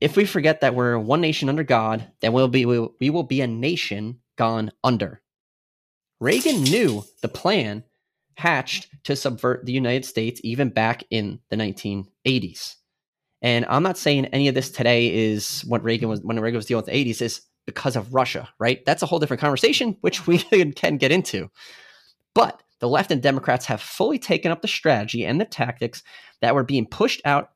if 0.00 0.16
we 0.16 0.26
forget 0.26 0.60
that 0.60 0.74
we're 0.74 0.98
one 0.98 1.20
nation 1.20 1.48
under 1.48 1.62
God, 1.62 2.10
then 2.20 2.32
we'll 2.32 2.48
be 2.48 2.66
we 2.66 3.10
will, 3.10 3.22
be 3.22 3.40
a 3.40 3.46
nation 3.46 4.20
gone 4.36 4.70
under. 4.84 5.22
Reagan 6.20 6.62
knew 6.62 7.04
the 7.22 7.28
plan 7.28 7.84
hatched 8.34 8.88
to 9.04 9.16
subvert 9.16 9.64
the 9.64 9.72
United 9.72 10.04
States 10.04 10.40
even 10.44 10.68
back 10.68 11.04
in 11.10 11.40
the 11.48 11.56
1980s. 11.56 12.74
And 13.40 13.64
I'm 13.68 13.82
not 13.82 13.98
saying 13.98 14.26
any 14.26 14.48
of 14.48 14.54
this 14.54 14.70
today 14.70 15.14
is 15.14 15.62
what 15.62 15.84
Reagan 15.84 16.08
was 16.08 16.20
when 16.20 16.38
Reagan 16.40 16.56
was 16.56 16.66
dealing 16.66 16.84
with 16.84 16.92
the 16.92 17.04
80s 17.04 17.22
is 17.22 17.40
because 17.66 17.96
of 17.96 18.14
Russia, 18.14 18.48
right? 18.58 18.84
That's 18.84 19.02
a 19.02 19.06
whole 19.06 19.18
different 19.18 19.40
conversation, 19.40 19.96
which 20.02 20.26
we 20.26 20.38
can 20.72 20.98
get 20.98 21.12
into. 21.12 21.50
But 22.36 22.62
the 22.80 22.88
left 22.88 23.10
and 23.10 23.22
Democrats 23.22 23.64
have 23.64 23.80
fully 23.80 24.18
taken 24.18 24.52
up 24.52 24.60
the 24.60 24.68
strategy 24.68 25.24
and 25.24 25.40
the 25.40 25.46
tactics 25.46 26.02
that 26.42 26.54
were 26.54 26.64
being 26.64 26.84
pushed 26.84 27.22
out 27.24 27.48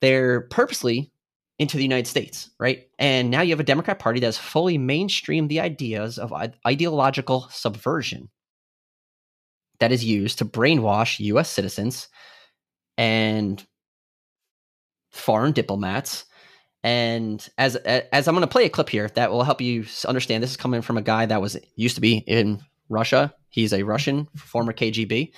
there 0.00 0.40
purposely 0.48 1.12
into 1.58 1.76
the 1.76 1.82
United 1.82 2.06
States, 2.06 2.48
right? 2.58 2.88
And 2.98 3.30
now 3.30 3.42
you 3.42 3.50
have 3.50 3.60
a 3.60 3.64
Democrat 3.64 3.98
Party 3.98 4.20
that 4.20 4.26
has 4.26 4.38
fully 4.38 4.78
mainstreamed 4.78 5.50
the 5.50 5.60
ideas 5.60 6.18
of 6.18 6.32
ideological 6.66 7.46
subversion 7.50 8.30
that 9.80 9.92
is 9.92 10.02
used 10.02 10.38
to 10.38 10.46
brainwash 10.46 11.20
US 11.20 11.50
citizens 11.50 12.08
and 12.96 13.62
foreign 15.10 15.52
diplomats. 15.52 16.24
And 16.82 17.46
as 17.58 17.76
as 17.76 18.28
I'm 18.28 18.34
going 18.34 18.40
to 18.40 18.46
play 18.46 18.64
a 18.64 18.70
clip 18.70 18.88
here 18.88 19.10
that 19.14 19.30
will 19.30 19.44
help 19.44 19.60
you 19.60 19.84
understand, 20.06 20.42
this 20.42 20.52
is 20.52 20.56
coming 20.56 20.80
from 20.80 20.96
a 20.96 21.02
guy 21.02 21.26
that 21.26 21.42
was 21.42 21.58
used 21.74 21.96
to 21.96 22.00
be 22.00 22.16
in 22.26 22.62
Russia. 22.88 23.34
He's 23.48 23.72
a 23.72 23.82
Russian, 23.82 24.28
former 24.36 24.72
KGB, 24.72 25.32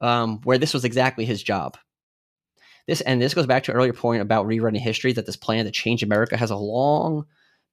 um, 0.00 0.40
where 0.42 0.58
this 0.58 0.74
was 0.74 0.84
exactly 0.84 1.24
his 1.24 1.42
job. 1.42 1.76
This 2.86 3.00
and 3.02 3.20
this 3.20 3.34
goes 3.34 3.46
back 3.46 3.62
to 3.64 3.70
an 3.70 3.76
earlier 3.76 3.92
point 3.92 4.22
about 4.22 4.46
rewriting 4.46 4.80
history 4.80 5.12
that 5.12 5.26
this 5.26 5.36
plan 5.36 5.64
to 5.64 5.70
change 5.70 6.02
America 6.02 6.36
has 6.36 6.50
a 6.50 6.56
long 6.56 7.26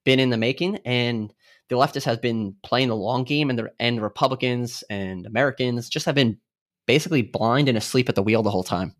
been 0.04 0.20
in 0.20 0.30
the 0.30 0.36
making, 0.36 0.76
and 0.84 1.32
the 1.68 1.76
leftists 1.76 2.04
has 2.04 2.18
been 2.18 2.54
playing 2.62 2.88
the 2.88 2.96
long 2.96 3.24
game, 3.24 3.50
and 3.50 3.58
the 3.58 3.72
and 3.80 4.00
Republicans 4.00 4.84
and 4.88 5.26
Americans 5.26 5.88
just 5.88 6.06
have 6.06 6.14
been 6.14 6.38
basically 6.86 7.22
blind 7.22 7.68
and 7.68 7.76
asleep 7.76 8.08
at 8.08 8.14
the 8.14 8.22
wheel 8.22 8.42
the 8.42 8.50
whole 8.50 8.62
time. 8.62 8.94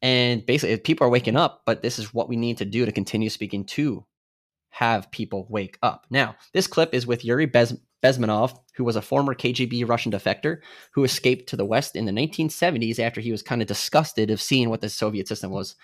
And 0.00 0.44
basically, 0.44 0.76
people 0.78 1.06
are 1.06 1.10
waking 1.10 1.36
up, 1.36 1.62
but 1.66 1.82
this 1.82 1.98
is 1.98 2.12
what 2.12 2.28
we 2.28 2.36
need 2.36 2.58
to 2.58 2.64
do 2.64 2.84
to 2.84 2.92
continue 2.92 3.30
speaking 3.30 3.64
to 3.66 4.04
have 4.70 5.10
people 5.10 5.46
wake 5.48 5.78
up. 5.82 6.06
Now, 6.10 6.36
this 6.52 6.66
clip 6.66 6.92
is 6.94 7.06
with 7.06 7.24
Yuri 7.24 7.46
Bez- 7.46 7.78
Bezmenov, 8.04 8.58
who 8.74 8.84
was 8.84 8.96
a 8.96 9.02
former 9.02 9.34
KGB 9.34 9.88
Russian 9.88 10.12
defector 10.12 10.58
who 10.92 11.04
escaped 11.04 11.48
to 11.48 11.56
the 11.56 11.64
West 11.64 11.96
in 11.96 12.04
the 12.04 12.12
1970s 12.12 12.98
after 12.98 13.20
he 13.20 13.32
was 13.32 13.42
kind 13.42 13.62
of 13.62 13.68
disgusted 13.68 14.30
of 14.30 14.42
seeing 14.42 14.68
what 14.68 14.82
the 14.82 14.90
Soviet 14.90 15.26
system 15.26 15.50
was 15.50 15.74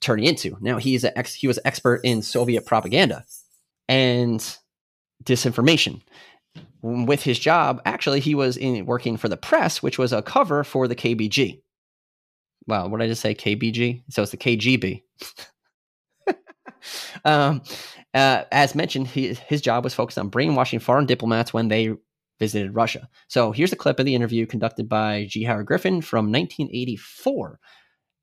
turning 0.00 0.26
into. 0.26 0.56
Now 0.60 0.78
he 0.78 0.94
is 0.94 1.02
an 1.02 1.12
ex- 1.16 1.34
he 1.34 1.48
was 1.48 1.58
expert 1.64 2.02
in 2.04 2.22
Soviet 2.22 2.64
propaganda 2.64 3.24
and 3.88 4.40
disinformation. 5.24 6.02
With 6.82 7.22
his 7.24 7.38
job, 7.38 7.82
actually, 7.84 8.20
he 8.20 8.36
was 8.36 8.56
in 8.56 8.86
working 8.86 9.16
for 9.16 9.28
the 9.28 9.36
press, 9.36 9.82
which 9.82 9.98
was 9.98 10.12
a 10.12 10.22
cover 10.22 10.62
for 10.62 10.86
the 10.86 10.94
KBG. 10.94 11.60
Wow, 12.68 12.86
what 12.86 12.98
did 13.00 13.06
I 13.06 13.08
just 13.08 13.22
say? 13.22 13.34
KBG? 13.34 14.04
So 14.10 14.22
it's 14.22 14.30
the 14.30 14.36
KGB. 14.36 15.02
um, 17.24 17.62
uh, 18.16 18.44
as 18.50 18.74
mentioned, 18.74 19.08
he, 19.08 19.34
his 19.34 19.60
job 19.60 19.84
was 19.84 19.94
focused 19.94 20.18
on 20.18 20.28
brainwashing 20.28 20.80
foreign 20.80 21.06
diplomats 21.06 21.52
when 21.52 21.68
they 21.68 21.92
visited 22.38 22.74
Russia. 22.74 23.08
So 23.28 23.52
here's 23.52 23.72
a 23.72 23.76
clip 23.76 23.98
of 23.98 24.06
the 24.06 24.14
interview 24.14 24.46
conducted 24.46 24.88
by 24.88 25.26
G. 25.28 25.44
Howard 25.44 25.66
Griffin 25.66 26.00
from 26.00 26.32
1984 26.32 27.60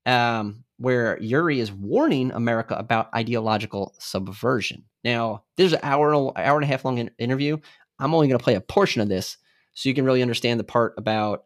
um, 0.06 0.64
where 0.78 1.20
Yuri 1.20 1.60
is 1.60 1.72
warning 1.72 2.32
America 2.32 2.74
about 2.74 3.14
ideological 3.14 3.94
subversion. 3.98 4.84
Now, 5.02 5.44
there's 5.56 5.72
an 5.72 5.80
hour, 5.82 6.12
hour 6.38 6.56
and 6.56 6.64
a 6.64 6.66
half 6.66 6.84
long 6.84 7.08
interview. 7.18 7.58
I'm 7.98 8.14
only 8.14 8.28
going 8.28 8.38
to 8.38 8.44
play 8.44 8.54
a 8.54 8.60
portion 8.60 9.00
of 9.00 9.08
this 9.08 9.36
so 9.74 9.88
you 9.88 9.94
can 9.94 10.04
really 10.04 10.22
understand 10.22 10.60
the 10.60 10.64
part 10.64 10.94
about 10.98 11.44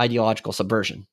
ideological 0.00 0.52
subversion. 0.52 1.06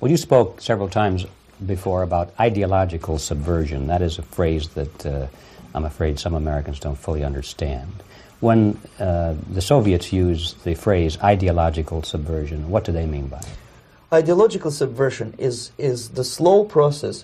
Well, 0.00 0.10
you 0.10 0.16
spoke 0.16 0.60
several 0.60 0.88
times 0.88 1.26
before 1.65 2.03
about 2.03 2.33
ideological 2.39 3.17
subversion. 3.17 3.87
That 3.87 4.01
is 4.01 4.17
a 4.17 4.23
phrase 4.23 4.69
that 4.69 5.05
uh, 5.05 5.27
I'm 5.73 5.85
afraid 5.85 6.19
some 6.19 6.33
Americans 6.33 6.79
don't 6.79 6.97
fully 6.97 7.23
understand. 7.23 7.91
When 8.39 8.79
uh, 8.99 9.35
the 9.51 9.61
Soviets 9.61 10.11
use 10.11 10.55
the 10.63 10.73
phrase 10.73 11.17
ideological 11.21 12.01
subversion, 12.03 12.69
what 12.69 12.83
do 12.83 12.91
they 12.91 13.05
mean 13.05 13.27
by 13.27 13.37
it? 13.37 13.47
Ideological 14.11 14.71
subversion 14.71 15.35
is, 15.37 15.71
is 15.77 16.09
the 16.09 16.23
slow 16.23 16.65
process 16.65 17.23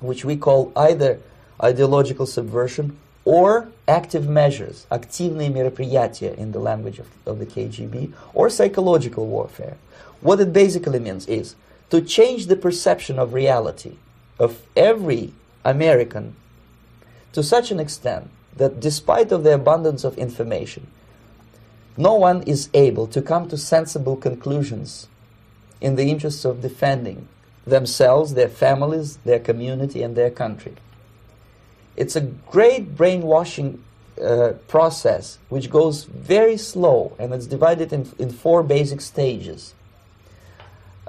which 0.00 0.24
we 0.24 0.36
call 0.36 0.70
either 0.76 1.18
ideological 1.62 2.26
subversion 2.26 2.96
or 3.24 3.68
active 3.88 4.28
measures, 4.28 4.86
активные 4.90 5.48
мероприятия 5.48 6.34
in 6.34 6.52
the 6.52 6.58
language 6.58 6.98
of, 6.98 7.08
of 7.26 7.38
the 7.38 7.46
KGB, 7.46 8.12
or 8.34 8.50
psychological 8.50 9.26
warfare. 9.26 9.76
What 10.20 10.40
it 10.40 10.52
basically 10.52 10.98
means 10.98 11.26
is 11.26 11.56
to 11.89 12.01
change 12.01 12.45
the 12.45 12.55
perception 12.55 13.17
of 13.19 13.33
reality 13.33 13.97
of 14.37 14.61
every 14.75 15.33
American 15.65 16.35
to 17.33 17.43
such 17.43 17.71
an 17.71 17.79
extent 17.79 18.29
that 18.55 18.79
despite 18.79 19.31
of 19.31 19.43
the 19.43 19.53
abundance 19.53 20.03
of 20.03 20.17
information, 20.17 20.87
no 21.97 22.13
one 22.15 22.43
is 22.43 22.69
able 22.73 23.07
to 23.07 23.21
come 23.21 23.47
to 23.49 23.57
sensible 23.57 24.15
conclusions 24.15 25.07
in 25.81 25.95
the 25.95 26.09
interests 26.09 26.45
of 26.45 26.61
defending 26.61 27.27
themselves, 27.65 28.33
their 28.33 28.49
families, 28.49 29.17
their 29.25 29.39
community, 29.39 30.01
and 30.01 30.15
their 30.15 30.31
country. 30.31 30.73
It's 31.95 32.15
a 32.15 32.21
great 32.21 32.95
brainwashing 32.95 33.83
uh, 34.21 34.53
process 34.67 35.37
which 35.49 35.69
goes 35.69 36.03
very 36.03 36.57
slow 36.57 37.15
and 37.19 37.33
it's 37.33 37.45
divided 37.45 37.93
in, 37.93 38.11
in 38.17 38.31
four 38.31 38.63
basic 38.63 39.01
stages. 39.01 39.73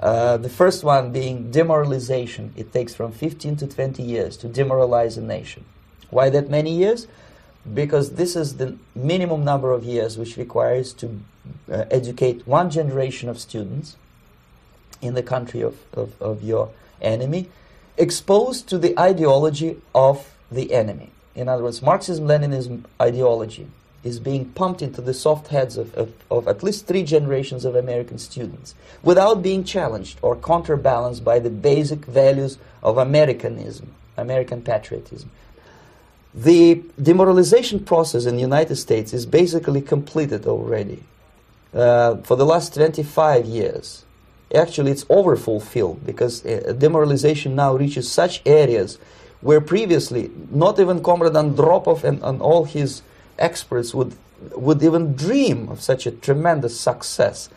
Uh, 0.01 0.35
the 0.37 0.49
first 0.49 0.83
one 0.83 1.11
being 1.11 1.51
demoralization. 1.51 2.53
It 2.57 2.73
takes 2.73 2.95
from 2.95 3.11
15 3.11 3.57
to 3.57 3.67
20 3.67 4.01
years 4.01 4.35
to 4.37 4.47
demoralize 4.47 5.17
a 5.17 5.21
nation. 5.21 5.63
Why 6.09 6.29
that 6.31 6.49
many 6.49 6.75
years? 6.75 7.07
Because 7.71 8.13
this 8.13 8.35
is 8.35 8.57
the 8.57 8.77
minimum 8.95 9.43
number 9.45 9.71
of 9.71 9.83
years 9.83 10.17
which 10.17 10.37
requires 10.37 10.93
to 10.93 11.19
uh, 11.71 11.85
educate 11.91 12.47
one 12.47 12.71
generation 12.71 13.29
of 13.29 13.39
students 13.39 13.95
in 15.01 15.13
the 15.13 15.23
country 15.23 15.61
of, 15.61 15.77
of, 15.93 16.19
of 16.21 16.43
your 16.43 16.71
enemy, 17.01 17.49
exposed 17.97 18.67
to 18.69 18.77
the 18.79 18.97
ideology 18.99 19.79
of 19.93 20.35
the 20.51 20.73
enemy. 20.73 21.11
In 21.35 21.47
other 21.47 21.63
words, 21.63 21.81
Marxism 21.81 22.27
Leninism 22.27 22.85
ideology 22.99 23.67
is 24.03 24.19
being 24.19 24.45
pumped 24.45 24.81
into 24.81 25.01
the 25.01 25.13
soft 25.13 25.47
heads 25.47 25.77
of, 25.77 25.93
of, 25.95 26.11
of, 26.29 26.47
at 26.47 26.63
least 26.63 26.87
three 26.87 27.03
generations 27.03 27.65
of 27.65 27.75
American 27.75 28.17
students 28.17 28.73
without 29.03 29.43
being 29.43 29.63
challenged 29.63 30.17
or 30.21 30.35
counterbalanced 30.35 31.23
by 31.23 31.39
the 31.39 31.49
basic 31.49 32.05
values 32.05 32.57
of 32.81 32.97
Americanism, 32.97 33.93
American 34.17 34.61
patriotism. 34.61 35.29
The 36.33 36.81
demoralization 37.01 37.81
process 37.81 38.25
in 38.25 38.35
the 38.35 38.41
United 38.41 38.77
States 38.77 39.13
is 39.13 39.25
basically 39.25 39.81
completed 39.81 40.47
already. 40.47 41.03
Uh, 41.73 42.17
for 42.17 42.35
the 42.35 42.45
last 42.45 42.73
25 42.73 43.45
years, 43.45 44.03
actually 44.53 44.91
it's 44.91 45.05
overfulfilled 45.09 46.05
because 46.05 46.45
uh, 46.45 46.73
demoralization 46.77 47.55
now 47.55 47.75
reaches 47.75 48.11
such 48.11 48.41
areas 48.45 48.97
where 49.41 49.61
previously 49.61 50.31
not 50.49 50.79
even 50.79 51.01
Comrade 51.01 51.33
Andropov 51.33 52.03
and, 52.03 52.21
and 52.23 52.41
all 52.41 52.65
his 52.65 53.01
experts 53.41 53.93
would 53.93 54.15
would 54.55 54.81
even 54.81 55.13
dream 55.13 55.69
of 55.69 55.81
such 55.81 56.07
a 56.07 56.11
tremendous 56.11 56.79
success. 56.79 57.49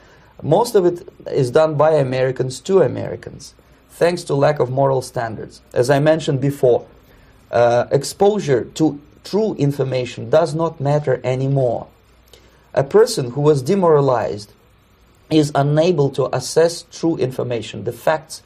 Most 0.43 0.75
of 0.75 0.85
it 0.85 1.09
is 1.27 1.51
done 1.51 1.77
by 1.77 1.93
Americans 1.93 2.61
to 2.61 2.83
Americans, 2.83 3.55
thanks 3.91 4.23
to 4.25 4.35
lack 4.35 4.61
of 4.61 4.71
moral 4.71 5.01
standards. 5.01 5.63
As 5.73 5.89
I 5.89 5.99
mentioned 6.01 6.41
before, 6.41 6.87
uh, 7.51 7.87
exposure 7.91 8.65
to 8.75 9.01
true 9.23 9.55
information 9.55 10.29
does 10.29 10.55
not 10.55 10.81
matter 10.81 11.21
anymore. 11.25 11.87
A 12.75 12.85
person 12.85 13.31
who 13.31 13.41
was 13.41 13.63
demoralized 13.63 14.53
is 15.31 15.53
unable 15.55 16.11
to 16.11 16.35
assess 16.37 16.85
true 16.93 17.17
information. 17.17 17.85
The 17.85 17.93
facts 17.93 18.43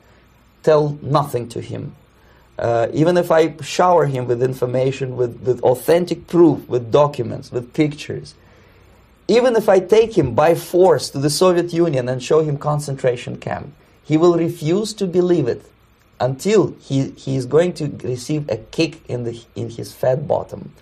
tell 0.62 0.98
nothing 1.02 1.48
to 1.48 1.60
him. 1.60 1.96
Uh, 2.58 2.88
even 2.92 3.16
if 3.16 3.30
I 3.30 3.56
shower 3.62 4.06
him 4.06 4.26
with 4.26 4.42
information, 4.42 5.16
with, 5.16 5.40
with 5.42 5.60
authentic 5.62 6.26
proof, 6.26 6.68
with 6.68 6.90
documents, 6.90 7.52
with 7.52 7.72
pictures, 7.72 8.34
even 9.28 9.54
if 9.54 9.68
I 9.68 9.78
take 9.78 10.18
him 10.18 10.34
by 10.34 10.54
force 10.54 11.10
to 11.10 11.18
the 11.18 11.30
Soviet 11.30 11.72
Union 11.72 12.08
and 12.08 12.22
show 12.22 12.40
him 12.40 12.58
concentration 12.58 13.36
camp, 13.36 13.72
he 14.02 14.16
will 14.16 14.36
refuse 14.36 14.92
to 14.94 15.06
believe 15.06 15.46
it 15.46 15.62
until 16.18 16.74
he, 16.80 17.10
he 17.10 17.36
is 17.36 17.46
going 17.46 17.74
to 17.74 17.88
receive 18.02 18.48
a 18.48 18.56
kick 18.56 19.04
in, 19.08 19.24
the, 19.24 19.40
in 19.54 19.70
his 19.70 19.92
fat 19.92 20.26
bottom. 20.26 20.72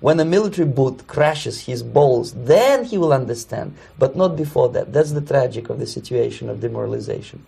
When 0.00 0.18
a 0.18 0.24
military 0.24 0.66
boot 0.66 1.06
crashes 1.06 1.66
his 1.66 1.82
balls, 1.82 2.32
then 2.32 2.84
he 2.84 2.96
will 2.96 3.12
understand, 3.12 3.76
but 3.98 4.16
not 4.16 4.34
before 4.34 4.70
that. 4.70 4.92
That's 4.92 5.12
the 5.12 5.20
tragic 5.20 5.68
of 5.68 5.78
the 5.78 5.86
situation 5.86 6.48
of 6.48 6.60
demoralization. 6.60 7.44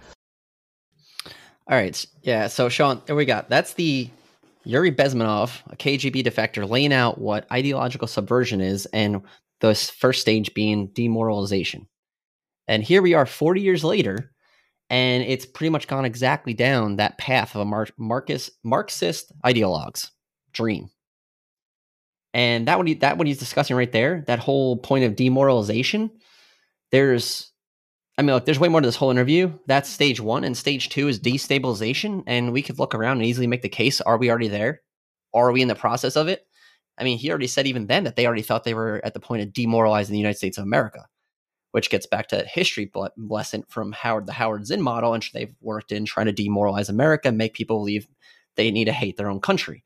All 1.69 1.77
right. 1.77 2.07
Yeah. 2.23 2.49
So, 2.49 2.69
Sean, 2.69 3.03
there 3.07 3.17
we 3.17 3.25
got. 3.25 3.49
That's 3.49 3.75
the 3.75 4.11
Yuri 4.65 4.93
Bezmenov, 4.93 5.61
a 5.71 5.77
KGB 5.77 6.25
defector, 6.25 6.69
laying 6.69 6.93
out 6.93 7.19
what 7.19 7.51
ideological 7.51 8.09
subversion 8.09 8.61
is 8.61 8.87
and 8.87 9.23
the 9.61 9.75
first 9.75 10.21
stage 10.21 10.55
being 10.55 10.89
demoralization. 10.89 11.87
And 12.69 12.83
here 12.83 13.03
we 13.03 13.15
are 13.15 13.27
40 13.27 13.61
years 13.61 13.85
later, 13.85 14.33
and 14.91 15.23
it's 15.23 15.47
pretty 15.47 15.71
much 15.71 15.89
gone 15.89 16.05
exactly 16.05 16.55
down 16.55 16.97
that 16.97 17.19
path 17.19 17.55
of 17.55 17.61
a 17.63 17.65
Mar- 17.65 17.89
Marcus, 17.97 18.51
Marxist 18.65 19.33
ideologue's 19.45 20.11
dream. 20.53 20.91
And 22.35 22.67
that 22.67 22.79
what 22.79 23.01
that 23.01 23.19
what 23.19 23.27
he's 23.27 23.39
discussing 23.39 23.77
right 23.77 23.93
there, 23.93 24.25
that 24.27 24.39
whole 24.39 24.77
point 24.77 25.05
of 25.05 25.17
demoralization, 25.17 26.11
there's 26.91 27.52
I 28.19 28.23
mean, 28.23 28.35
look, 28.35 28.45
there's 28.45 28.59
way 28.59 28.69
more 28.69 28.81
to 28.81 28.87
this 28.87 28.97
whole 28.97 29.11
interview. 29.11 29.59
That's 29.67 29.89
stage 29.89 30.21
one, 30.21 30.45
and 30.45 30.57
stage 30.57 30.91
two 30.91 31.09
is 31.09 31.19
destabilization. 31.19 32.23
And 32.27 32.53
we 32.53 32.63
could 32.63 32.79
look 32.79 32.95
around 32.95 33.19
and 33.19 33.27
easily 33.27 33.47
make 33.47 33.63
the 33.63 33.69
case: 33.69 34.01
Are 34.01 34.19
we 34.19 34.31
already 34.31 34.49
there? 34.49 34.83
Are 35.35 35.51
we 35.51 35.63
in 35.63 35.69
the 35.69 35.75
process 35.75 36.17
of 36.17 36.29
it? 36.29 36.47
I 36.99 37.05
mean, 37.05 37.19
he 37.19 37.31
already 37.31 37.47
said 37.47 37.67
even 37.67 37.87
then 37.87 38.05
that 38.05 38.17
they 38.17 38.27
already 38.27 38.43
thought 38.43 38.65
they 38.65 38.75
were 38.75 39.01
at 39.03 39.15
the 39.15 39.21
point 39.21 39.43
of 39.43 39.53
demoralizing 39.53 40.13
the 40.13 40.19
United 40.19 40.37
States 40.37 40.59
of 40.59 40.65
America, 40.65 41.07
which 41.71 41.89
gets 41.89 42.07
back 42.07 42.29
to 42.29 42.45
history 42.45 42.91
lesson 43.17 43.65
from 43.69 43.93
Howard, 43.93 44.27
the 44.27 44.33
Howard 44.33 44.67
Zinn 44.67 44.83
model, 44.83 45.15
and 45.15 45.27
they've 45.33 45.55
worked 45.63 45.91
in 45.91 46.05
trying 46.05 46.27
to 46.27 46.33
demoralize 46.33 46.91
America, 46.91 47.33
make 47.33 47.55
people 47.55 47.79
believe 47.79 48.07
they 48.57 48.71
need 48.71 48.85
to 48.85 48.93
hate 48.93 49.17
their 49.17 49.31
own 49.31 49.41
country. 49.41 49.85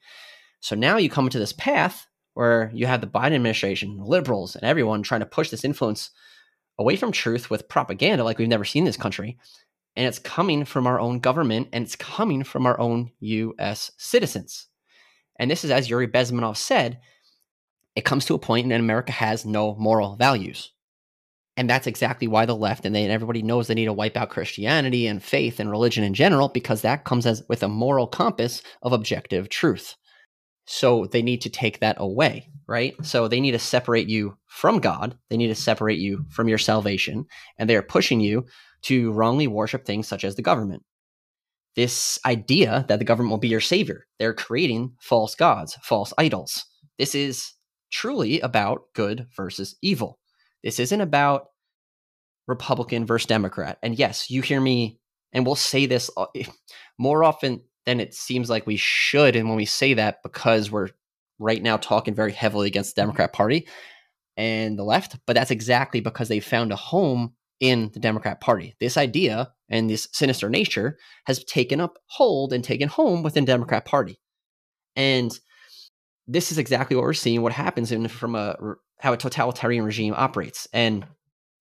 So 0.60 0.74
now 0.74 0.96
you 0.96 1.08
come 1.08 1.26
into 1.26 1.38
this 1.38 1.52
path 1.52 2.06
where 2.34 2.72
you 2.74 2.86
have 2.86 3.00
the 3.00 3.06
Biden 3.06 3.36
administration, 3.36 3.98
liberals, 3.98 4.56
and 4.56 4.64
everyone 4.64 5.02
trying 5.02 5.20
to 5.20 5.26
push 5.26 5.50
this 5.50 5.64
influence 5.64 6.10
away 6.78 6.96
from 6.96 7.12
truth 7.12 7.50
with 7.50 7.68
propaganda 7.68 8.24
like 8.24 8.38
we've 8.38 8.48
never 8.48 8.64
seen 8.64 8.82
in 8.82 8.86
this 8.86 8.96
country. 8.96 9.38
And 9.96 10.06
it's 10.06 10.18
coming 10.18 10.64
from 10.64 10.86
our 10.86 11.00
own 11.00 11.20
government 11.20 11.68
and 11.72 11.84
it's 11.84 11.96
coming 11.96 12.44
from 12.44 12.66
our 12.66 12.78
own 12.78 13.10
US 13.20 13.90
citizens. 13.96 14.68
And 15.38 15.50
this 15.50 15.64
is, 15.64 15.70
as 15.70 15.88
Yuri 15.88 16.08
Bezmenov 16.08 16.56
said, 16.56 17.00
it 17.94 18.04
comes 18.04 18.26
to 18.26 18.34
a 18.34 18.38
point 18.38 18.64
and 18.64 18.72
America 18.72 19.12
has 19.12 19.46
no 19.46 19.74
moral 19.76 20.16
values. 20.16 20.72
And 21.56 21.70
that's 21.70 21.86
exactly 21.86 22.28
why 22.28 22.44
the 22.44 22.54
left 22.54 22.84
and, 22.84 22.94
they, 22.94 23.02
and 23.02 23.12
everybody 23.12 23.40
knows 23.40 23.66
they 23.66 23.74
need 23.74 23.86
to 23.86 23.92
wipe 23.92 24.16
out 24.16 24.28
Christianity 24.28 25.06
and 25.06 25.22
faith 25.22 25.58
and 25.58 25.70
religion 25.70 26.04
in 26.04 26.12
general 26.12 26.48
because 26.48 26.82
that 26.82 27.04
comes 27.04 27.24
as 27.24 27.42
with 27.48 27.62
a 27.62 27.68
moral 27.68 28.06
compass 28.06 28.62
of 28.82 28.92
objective 28.92 29.48
truth. 29.48 29.96
So 30.66 31.06
they 31.06 31.22
need 31.22 31.40
to 31.42 31.50
take 31.50 31.80
that 31.80 31.96
away, 31.98 32.50
right? 32.66 32.94
So 33.02 33.28
they 33.28 33.40
need 33.40 33.52
to 33.52 33.58
separate 33.58 34.08
you 34.08 34.36
from 34.46 34.80
God. 34.80 35.16
They 35.30 35.36
need 35.36 35.48
to 35.48 35.54
separate 35.54 35.98
you 35.98 36.26
from 36.28 36.48
your 36.48 36.58
salvation. 36.58 37.26
And 37.58 37.70
they 37.70 37.76
are 37.76 37.82
pushing 37.82 38.20
you 38.20 38.46
to 38.82 39.12
wrongly 39.12 39.46
worship 39.46 39.84
things 39.84 40.08
such 40.08 40.24
as 40.24 40.34
the 40.34 40.42
government. 40.42 40.82
This 41.76 42.18
idea 42.24 42.84
that 42.88 42.98
the 42.98 43.04
government 43.04 43.30
will 43.30 43.38
be 43.38 43.48
your 43.48 43.60
savior, 43.60 44.06
they're 44.18 44.34
creating 44.34 44.94
false 45.00 45.34
gods, 45.34 45.76
false 45.82 46.12
idols. 46.18 46.64
This 46.98 47.14
is 47.14 47.52
truly 47.90 48.40
about 48.40 48.82
good 48.94 49.26
versus 49.36 49.76
evil. 49.82 50.18
This 50.64 50.80
isn't 50.80 51.00
about 51.00 51.48
Republican 52.46 53.06
versus 53.06 53.26
Democrat. 53.26 53.78
And 53.82 53.98
yes, 53.98 54.30
you 54.30 54.42
hear 54.42 54.60
me, 54.60 54.98
and 55.32 55.44
we'll 55.44 55.54
say 55.54 55.86
this 55.86 56.10
uh, 56.16 56.26
more 56.98 57.22
often 57.22 57.62
then 57.86 58.00
it 58.00 58.14
seems 58.14 58.50
like 58.50 58.66
we 58.66 58.76
should. 58.76 59.36
And 59.36 59.48
when 59.48 59.56
we 59.56 59.64
say 59.64 59.94
that, 59.94 60.22
because 60.22 60.70
we're 60.70 60.88
right 61.38 61.62
now 61.62 61.76
talking 61.76 62.14
very 62.14 62.32
heavily 62.32 62.66
against 62.66 62.94
the 62.94 63.02
Democrat 63.02 63.32
Party 63.32 63.66
and 64.36 64.78
the 64.78 64.84
left, 64.84 65.16
but 65.26 65.34
that's 65.34 65.50
exactly 65.50 66.00
because 66.00 66.28
they 66.28 66.40
found 66.40 66.72
a 66.72 66.76
home 66.76 67.34
in 67.60 67.90
the 67.94 68.00
Democrat 68.00 68.40
Party. 68.40 68.74
This 68.80 68.96
idea 68.96 69.52
and 69.68 69.88
this 69.88 70.08
sinister 70.12 70.48
nature 70.50 70.98
has 71.24 71.42
taken 71.44 71.80
up 71.80 71.98
hold 72.06 72.52
and 72.52 72.62
taken 72.62 72.88
home 72.88 73.22
within 73.22 73.44
Democrat 73.44 73.84
Party. 73.84 74.20
And 74.94 75.38
this 76.26 76.52
is 76.52 76.58
exactly 76.58 76.96
what 76.96 77.04
we're 77.04 77.14
seeing 77.14 77.42
what 77.42 77.52
happens 77.52 77.92
in 77.92 78.08
from 78.08 78.34
a 78.34 78.56
how 78.98 79.12
a 79.12 79.16
totalitarian 79.16 79.84
regime 79.84 80.14
operates. 80.16 80.66
And 80.72 81.06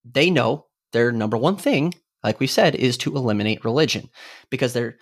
they 0.03 0.29
know 0.29 0.67
their 0.91 1.11
number 1.11 1.37
one 1.37 1.57
thing, 1.57 1.93
like 2.23 2.39
we 2.39 2.47
said, 2.47 2.75
is 2.75 2.97
to 2.99 3.15
eliminate 3.15 3.65
religion 3.65 4.09
because 4.49 4.73
they're 4.73 4.97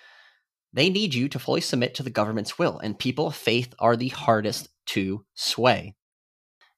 they 0.74 0.90
need 0.90 1.14
you 1.14 1.30
to 1.30 1.40
fully 1.40 1.62
submit 1.62 1.96
to 1.96 2.04
the 2.04 2.10
government's 2.10 2.58
will, 2.58 2.80
and 2.80 2.98
people 2.98 3.28
of 3.28 3.36
faith 3.36 3.74
are 3.80 3.96
the 3.96 4.10
hardest 4.10 4.70
to 4.88 5.26
sway. 5.36 5.96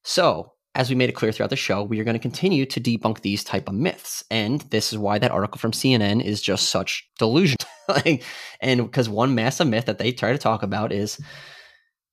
So, 0.03 0.51
as 0.75 0.89
we 0.89 0.95
made 0.95 1.10
it 1.10 1.15
clear 1.15 1.31
throughout 1.31 1.49
the 1.49 1.55
show, 1.55 1.84
we 1.84 1.99
are 1.99 2.03
going 2.03 2.15
to 2.15 2.19
continue 2.19 2.65
to 2.65 2.81
debunk 2.81 3.21
these 3.21 3.43
type 3.43 3.69
of 3.69 3.75
myths, 3.75 4.23
and 4.29 4.62
this 4.62 4.91
is 4.91 4.99
why 4.99 5.17
that 5.19 5.31
article 5.31 5.58
from 5.58 5.71
CNN 5.71 6.23
is 6.23 6.41
just 6.41 6.69
such 6.69 7.10
delusion. 7.17 7.58
and 8.62 8.84
because 8.84 9.08
one 9.08 9.36
massive 9.36 9.67
myth 9.67 9.86
that 9.86 9.97
they 9.97 10.12
try 10.12 10.34
to 10.34 10.38
talk 10.38 10.63
about 10.63 10.91
is, 10.91 11.19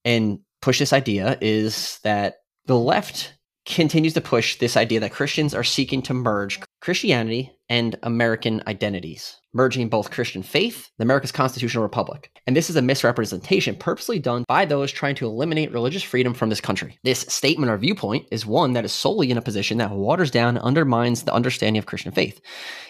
and 0.05 0.39
push 0.61 0.79
this 0.79 0.93
idea 0.93 1.37
is 1.41 1.99
that 2.05 2.37
the 2.67 2.79
left 2.79 3.35
continues 3.67 4.15
to 4.15 4.21
push 4.21 4.59
this 4.59 4.77
idea 4.77 5.01
that 5.01 5.13
Christians 5.13 5.55
are 5.55 5.65
seeking 5.65 6.03
to 6.03 6.15
merge 6.15 6.61
Christianity 6.81 7.53
and 7.69 7.97
American 8.03 8.63
identities, 8.67 9.37
merging 9.55 9.89
both 9.89 10.11
Christian 10.11 10.43
faith 10.43 10.91
and 10.99 11.05
America's 11.05 11.33
constitutional 11.33 11.83
republic. 11.83 12.31
And 12.47 12.57
this 12.57 12.71
is 12.71 12.77
a 12.77 12.83
misrepresentation 12.83 13.77
purposely 13.77 14.19
done 14.19 14.45
by 14.49 14.65
those 14.65 14.91
trying 14.91 15.15
to 15.17 15.27
eliminate 15.27 15.73
religious 15.73 16.03
freedom 16.03 16.35
from 16.35 16.49
this 16.49 16.61
country. 16.61 16.99
This 17.05 17.21
statement 17.21 17.71
or 17.71 17.79
viewpoint 17.79 18.27
is 18.31 18.47
one 18.47 18.73
that 18.73 18.85
is 18.85 18.93
solely 18.93 19.31
in 19.31 19.39
a 19.39 19.43
position 19.43 19.79
that 19.79 19.91
waters 19.91 20.31
down 20.31 20.57
and 20.57 20.65
undermines 20.65 21.23
the 21.23 21.35
understanding 21.35 21.79
of 21.79 21.87
Christian 21.87 22.13
faith. 22.13 22.41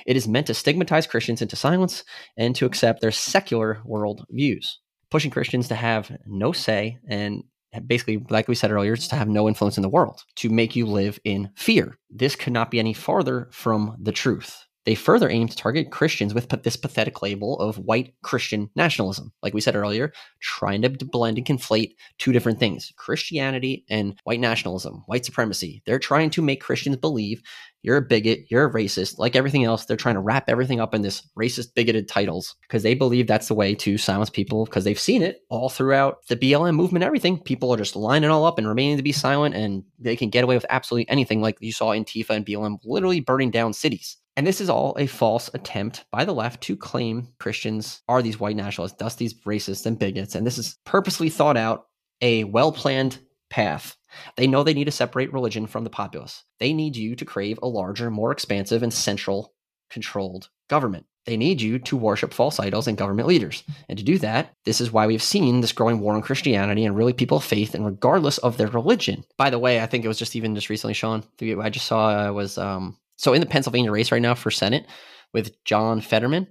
It 0.07 0.16
is 0.16 0.29
meant 0.29 0.46
to 0.48 0.55
stigmatize 0.55 1.07
Christians 1.07 1.42
into 1.42 1.57
silence 1.57 2.05
and 2.37 2.55
to 2.57 2.66
accept 2.66 3.01
their 3.01 3.11
secular 3.11 3.81
world 3.85 4.25
views 4.31 4.79
pushing 5.12 5.31
Christians 5.31 5.68
to 5.68 5.75
have 5.75 6.11
no 6.27 6.53
say 6.53 6.98
and 7.07 7.44
basically, 7.87 8.25
like 8.31 8.48
we 8.48 8.55
said 8.55 8.70
earlier, 8.70 8.96
to 8.96 9.14
have 9.14 9.29
no 9.29 9.48
influence 9.48 9.77
in 9.77 9.83
the 9.83 9.88
world, 9.88 10.25
to 10.37 10.51
make 10.51 10.75
you 10.75 10.87
live 10.87 11.18
in 11.25 11.51
fear. 11.55 11.98
This 12.11 12.37
could 12.37 12.53
not 12.53 12.70
be 12.70 12.79
any 12.79 12.92
farther 12.92 13.48
from 13.53 13.96
the 14.01 14.12
truth. 14.12 14.66
They 14.85 14.95
further 14.95 15.31
aim 15.31 15.49
to 15.49 15.57
target 15.57 15.92
Christians 15.92 16.35
with 16.35 16.49
this 16.62 16.77
pathetic 16.77 17.23
label 17.23 17.59
of 17.61 17.79
white 17.79 18.14
Christian 18.23 18.68
nationalism. 18.75 19.33
Like 19.42 19.55
we 19.55 19.61
said 19.61 19.77
earlier, 19.77 20.12
trying 20.40 20.83
to 20.83 20.90
blend 20.90 21.38
and 21.38 21.47
conflate 21.47 21.95
two 22.18 22.33
different 22.33 22.59
things 22.59 22.92
Christianity 22.97 23.85
and 23.88 24.18
white 24.25 24.40
nationalism, 24.40 25.05
white 25.07 25.25
supremacy. 25.25 25.83
They're 25.87 25.99
trying 25.99 26.31
to 26.31 26.42
make 26.42 26.61
Christians 26.61 26.97
believe 26.97 27.42
you're 27.83 27.97
a 27.97 28.03
bigot, 28.03 28.47
you're 28.49 28.64
a 28.64 28.73
racist. 28.73 29.18
Like 29.18 29.37
everything 29.37 29.64
else, 29.64 29.85
they're 29.85 29.97
trying 29.97 30.14
to 30.14 30.21
wrap 30.21 30.49
everything 30.49 30.81
up 30.81 30.95
in 30.95 31.03
this 31.03 31.23
racist, 31.38 31.75
bigoted 31.75 32.09
titles 32.09 32.55
because 32.62 32.83
they 32.83 32.95
believe 32.95 33.27
that's 33.27 33.49
the 33.49 33.55
way 33.55 33.75
to 33.75 33.99
silence 33.99 34.31
people 34.31 34.64
because 34.64 34.85
they've 34.85 34.99
seen 34.99 35.23
it 35.23 35.42
all 35.51 35.68
throughout 35.68 36.27
the 36.29 36.37
BLM 36.37 36.75
movement, 36.75 37.05
everything. 37.05 37.38
People 37.38 37.73
are 37.73 37.79
just 37.79 37.97
lining 37.97 38.31
all 38.31 38.45
up 38.45 38.59
and 38.59 38.68
remaining 38.68 38.97
to 38.97 39.03
be 39.03 39.12
silent 39.12 39.55
and 39.55 39.85
they 39.99 40.16
can 40.16 40.31
get 40.31 40.45
away 40.45 40.55
with 40.55 40.66
absolutely 40.71 41.09
anything, 41.11 41.40
like 41.40 41.57
you 41.61 41.73
saw 41.73 41.90
Antifa 41.90 42.31
and 42.31 42.47
BLM 42.47 42.79
literally 42.85 43.21
burning 43.21 43.51
down 43.51 43.73
cities. 43.73 44.16
And 44.37 44.47
this 44.47 44.61
is 44.61 44.71
all 44.71 44.97
a 44.99 45.07
false 45.07 45.51
attempt 45.53 46.07
by 46.11 46.25
the 46.25 46.33
left 46.33 46.62
to 46.62 46.77
claim 46.77 47.29
Christians 47.38 48.01
are 48.09 48.23
these 48.23 48.40
white 48.40 48.57
nationalists, 48.57 48.97
thus 48.99 49.16
these 49.16 49.35
racists 49.42 49.85
and 49.85 49.99
bigots. 49.99 50.35
And 50.35 50.47
this 50.47 50.57
is 50.57 50.79
purposely 50.85 51.29
thought 51.29 51.57
out, 51.57 51.87
a 52.23 52.45
well 52.45 52.73
planned 52.73 53.18
path. 53.53 53.97
They 54.37 54.47
know 54.47 54.62
they 54.62 54.75
need 54.75 54.87
to 54.87 54.91
separate 54.91 55.33
religion 55.33 55.67
from 55.67 55.85
the 55.85 55.91
populace. 55.91 56.43
They 56.59 56.73
need 56.73 56.97
you 56.97 57.15
to 57.17 57.25
crave 57.25 57.59
a 57.62 57.69
larger, 57.69 58.11
more 58.11 58.33
expansive, 58.33 58.83
and 58.83 58.93
central 58.93 59.53
controlled 59.91 60.49
government. 60.69 61.07
They 61.27 61.37
need 61.37 61.61
you 61.61 61.79
to 61.79 61.97
worship 61.97 62.35
false 62.35 62.59
idols 62.59 62.88
and 62.88 62.99
government 62.99 63.29
leaders. 63.29 63.62
And 63.88 63.97
to 63.97 64.05
do 64.05 64.19
that, 64.19 64.55
this 64.65 64.81
is 64.81 64.91
why 64.91 65.07
we've 65.07 65.23
seen 65.23 65.61
this 65.61 65.71
growing 65.71 66.01
war 66.01 66.15
on 66.15 66.23
Christianity 66.23 66.85
and 66.85 66.97
really 66.97 67.12
people 67.12 67.37
of 67.37 67.45
faith, 67.45 67.75
and 67.75 67.87
regardless 67.87 68.38
of 68.38 68.57
their 68.57 68.69
religion. 68.69 69.23
By 69.37 69.51
the 69.51 69.59
way, 69.59 69.81
I 69.81 69.87
think 69.87 70.05
it 70.05 70.09
was 70.09 70.19
just 70.19 70.35
even 70.35 70.55
just 70.55 70.71
recently, 70.71 70.95
Sean. 70.95 71.23
I 71.41 71.71
just 71.71 71.87
saw 71.87 72.29
uh, 72.29 72.33
was 72.33 72.59
um, 72.59 72.97
so 73.17 73.35
in 73.35 73.41
the 73.41 73.47
Pennsylvania 73.47 73.93
race 73.93 74.11
right 74.11 74.23
now 74.23 74.35
for 74.35 74.51
Senate 74.51 74.87
with 75.33 75.53
John 75.64 76.01
Fetterman 76.01 76.47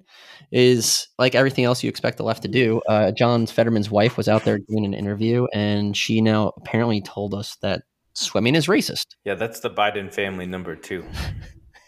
is 0.51 1.07
like 1.17 1.35
everything 1.35 1.65
else 1.65 1.83
you 1.83 1.89
expect 1.89 2.17
the 2.17 2.23
left 2.23 2.41
to 2.41 2.47
do. 2.47 2.81
Uh, 2.87 3.11
John 3.11 3.45
Fetterman's 3.45 3.91
wife 3.91 4.17
was 4.17 4.27
out 4.27 4.43
there 4.43 4.59
doing 4.59 4.85
an 4.85 4.93
interview, 4.93 5.47
and 5.53 5.95
she 5.95 6.21
now 6.21 6.51
apparently 6.57 7.01
told 7.01 7.33
us 7.33 7.57
that 7.61 7.83
swimming 8.13 8.55
is 8.55 8.67
racist. 8.67 9.15
Yeah, 9.23 9.35
that's 9.35 9.61
the 9.61 9.69
Biden 9.69 10.13
family 10.13 10.45
number 10.45 10.75
two. 10.75 11.05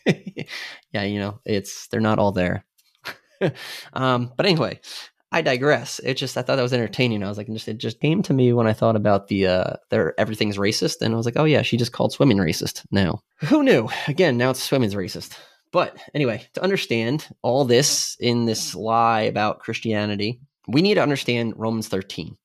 yeah, 0.91 1.03
you 1.03 1.19
know, 1.19 1.39
it's 1.45 1.87
they're 1.87 2.01
not 2.01 2.19
all 2.19 2.31
there. 2.31 2.65
um, 3.93 4.31
but 4.35 4.45
anyway, 4.45 4.79
I 5.31 5.41
digress. 5.41 5.99
It 5.99 6.15
just 6.15 6.37
I 6.37 6.41
thought 6.41 6.57
that 6.57 6.61
was 6.61 6.73
entertaining. 6.73 7.23
I 7.23 7.29
was 7.29 7.37
like, 7.37 7.47
just, 7.47 7.67
it 7.67 7.77
just 7.77 7.99
came 7.99 8.21
to 8.23 8.33
me 8.33 8.53
when 8.53 8.67
I 8.67 8.73
thought 8.73 8.95
about 8.95 9.27
the 9.27 9.47
uh, 9.47 9.73
their 9.89 10.19
everything's 10.19 10.57
racist, 10.57 11.01
and 11.01 11.13
I 11.13 11.17
was 11.17 11.25
like, 11.25 11.37
oh 11.37 11.45
yeah, 11.45 11.61
she 11.61 11.77
just 11.77 11.93
called 11.93 12.13
swimming 12.13 12.37
racist. 12.37 12.85
Now, 12.91 13.21
who 13.39 13.63
knew? 13.63 13.89
Again, 14.07 14.37
now 14.37 14.51
it's 14.51 14.63
swimming's 14.63 14.95
racist. 14.95 15.37
But 15.73 15.97
anyway, 16.13 16.47
to 16.53 16.63
understand 16.63 17.27
all 17.41 17.65
this 17.65 18.15
in 18.19 18.45
this 18.45 18.75
lie 18.75 19.21
about 19.21 19.59
Christianity, 19.59 20.39
we 20.67 20.83
need 20.83 20.93
to 20.93 21.03
understand 21.03 21.55
Romans 21.57 21.87
13, 21.87 22.37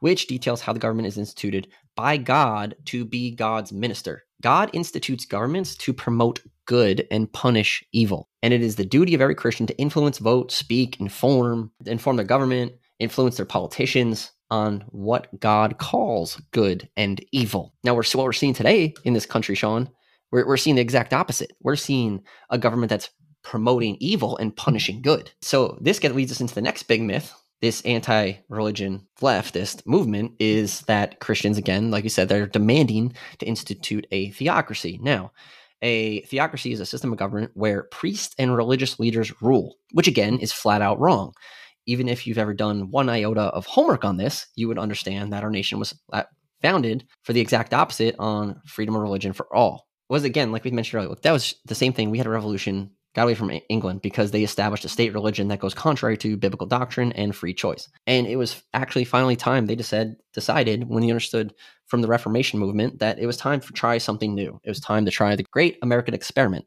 which 0.00 0.26
details 0.26 0.60
how 0.60 0.74
the 0.74 0.78
government 0.78 1.08
is 1.08 1.18
instituted 1.18 1.66
by 1.96 2.18
God 2.18 2.76
to 2.86 3.06
be 3.06 3.34
God's 3.34 3.72
minister. 3.72 4.24
God 4.42 4.68
institutes 4.74 5.24
governments 5.24 5.74
to 5.76 5.94
promote 5.94 6.42
good 6.66 7.06
and 7.10 7.32
punish 7.32 7.82
evil. 7.92 8.28
And 8.42 8.52
it 8.52 8.60
is 8.60 8.76
the 8.76 8.84
duty 8.84 9.14
of 9.14 9.22
every 9.22 9.34
Christian 9.34 9.66
to 9.66 9.78
influence, 9.78 10.18
vote, 10.18 10.52
speak, 10.52 11.00
inform, 11.00 11.72
inform 11.86 12.16
their 12.16 12.26
government, 12.26 12.72
influence 12.98 13.38
their 13.38 13.46
politicians 13.46 14.30
on 14.50 14.84
what 14.88 15.28
God 15.40 15.78
calls 15.78 16.40
good 16.52 16.88
and 16.98 17.24
evil. 17.32 17.72
Now, 17.82 17.94
we're, 17.94 18.04
what 18.12 18.24
we're 18.24 18.32
seeing 18.34 18.54
today 18.54 18.92
in 19.04 19.14
this 19.14 19.26
country, 19.26 19.54
Sean, 19.54 19.88
we're, 20.34 20.48
we're 20.48 20.56
seeing 20.56 20.74
the 20.74 20.82
exact 20.82 21.14
opposite. 21.14 21.52
We're 21.62 21.76
seeing 21.76 22.24
a 22.50 22.58
government 22.58 22.90
that's 22.90 23.08
promoting 23.44 23.96
evil 24.00 24.36
and 24.36 24.56
punishing 24.56 25.00
good. 25.00 25.30
So 25.40 25.78
this 25.80 26.00
gets 26.00 26.14
leads 26.14 26.32
us 26.32 26.40
into 26.40 26.54
the 26.54 26.60
next 26.60 26.82
big 26.84 27.02
myth. 27.02 27.32
This 27.60 27.82
anti-religion 27.82 29.06
leftist 29.20 29.86
movement 29.86 30.32
is 30.40 30.80
that 30.82 31.20
Christians, 31.20 31.56
again, 31.56 31.92
like 31.92 32.02
you 32.02 32.10
said, 32.10 32.28
they're 32.28 32.48
demanding 32.48 33.14
to 33.38 33.46
institute 33.46 34.08
a 34.10 34.30
theocracy. 34.32 34.98
Now, 35.00 35.30
a 35.80 36.22
theocracy 36.22 36.72
is 36.72 36.80
a 36.80 36.86
system 36.86 37.12
of 37.12 37.18
government 37.18 37.52
where 37.54 37.84
priests 37.84 38.34
and 38.36 38.56
religious 38.56 38.98
leaders 38.98 39.40
rule, 39.40 39.76
which 39.92 40.08
again 40.08 40.40
is 40.40 40.52
flat 40.52 40.82
out 40.82 40.98
wrong. 40.98 41.32
Even 41.86 42.08
if 42.08 42.26
you've 42.26 42.38
ever 42.38 42.54
done 42.54 42.90
one 42.90 43.08
iota 43.08 43.42
of 43.42 43.66
homework 43.66 44.04
on 44.04 44.16
this, 44.16 44.48
you 44.56 44.66
would 44.66 44.80
understand 44.80 45.32
that 45.32 45.44
our 45.44 45.50
nation 45.50 45.78
was 45.78 45.94
uh, 46.12 46.24
founded 46.60 47.06
for 47.22 47.32
the 47.32 47.40
exact 47.40 47.72
opposite 47.72 48.16
on 48.18 48.60
freedom 48.66 48.96
of 48.96 49.02
religion 49.02 49.32
for 49.32 49.46
all. 49.54 49.86
Was 50.08 50.24
again, 50.24 50.52
like 50.52 50.64
we 50.64 50.70
mentioned 50.70 51.02
earlier, 51.02 51.16
that 51.22 51.32
was 51.32 51.54
the 51.64 51.74
same 51.74 51.92
thing. 51.92 52.10
We 52.10 52.18
had 52.18 52.26
a 52.26 52.30
revolution 52.30 52.90
got 53.14 53.22
away 53.22 53.34
from 53.34 53.52
England 53.68 54.02
because 54.02 54.30
they 54.30 54.42
established 54.42 54.84
a 54.84 54.88
state 54.88 55.14
religion 55.14 55.48
that 55.48 55.60
goes 55.60 55.72
contrary 55.72 56.16
to 56.18 56.36
biblical 56.36 56.66
doctrine 56.66 57.12
and 57.12 57.34
free 57.34 57.54
choice. 57.54 57.88
And 58.06 58.26
it 58.26 58.36
was 58.36 58.62
actually 58.74 59.04
finally 59.04 59.36
time 59.36 59.66
they 59.66 59.76
said, 59.78 60.16
decided 60.32 60.88
when 60.88 61.02
they 61.02 61.10
understood 61.10 61.54
from 61.86 62.02
the 62.02 62.08
Reformation 62.08 62.58
movement 62.58 62.98
that 62.98 63.18
it 63.18 63.26
was 63.26 63.36
time 63.36 63.60
to 63.60 63.72
try 63.72 63.98
something 63.98 64.34
new. 64.34 64.60
It 64.64 64.68
was 64.68 64.80
time 64.80 65.04
to 65.04 65.10
try 65.10 65.36
the 65.36 65.44
great 65.44 65.78
American 65.80 66.14
experiment, 66.14 66.66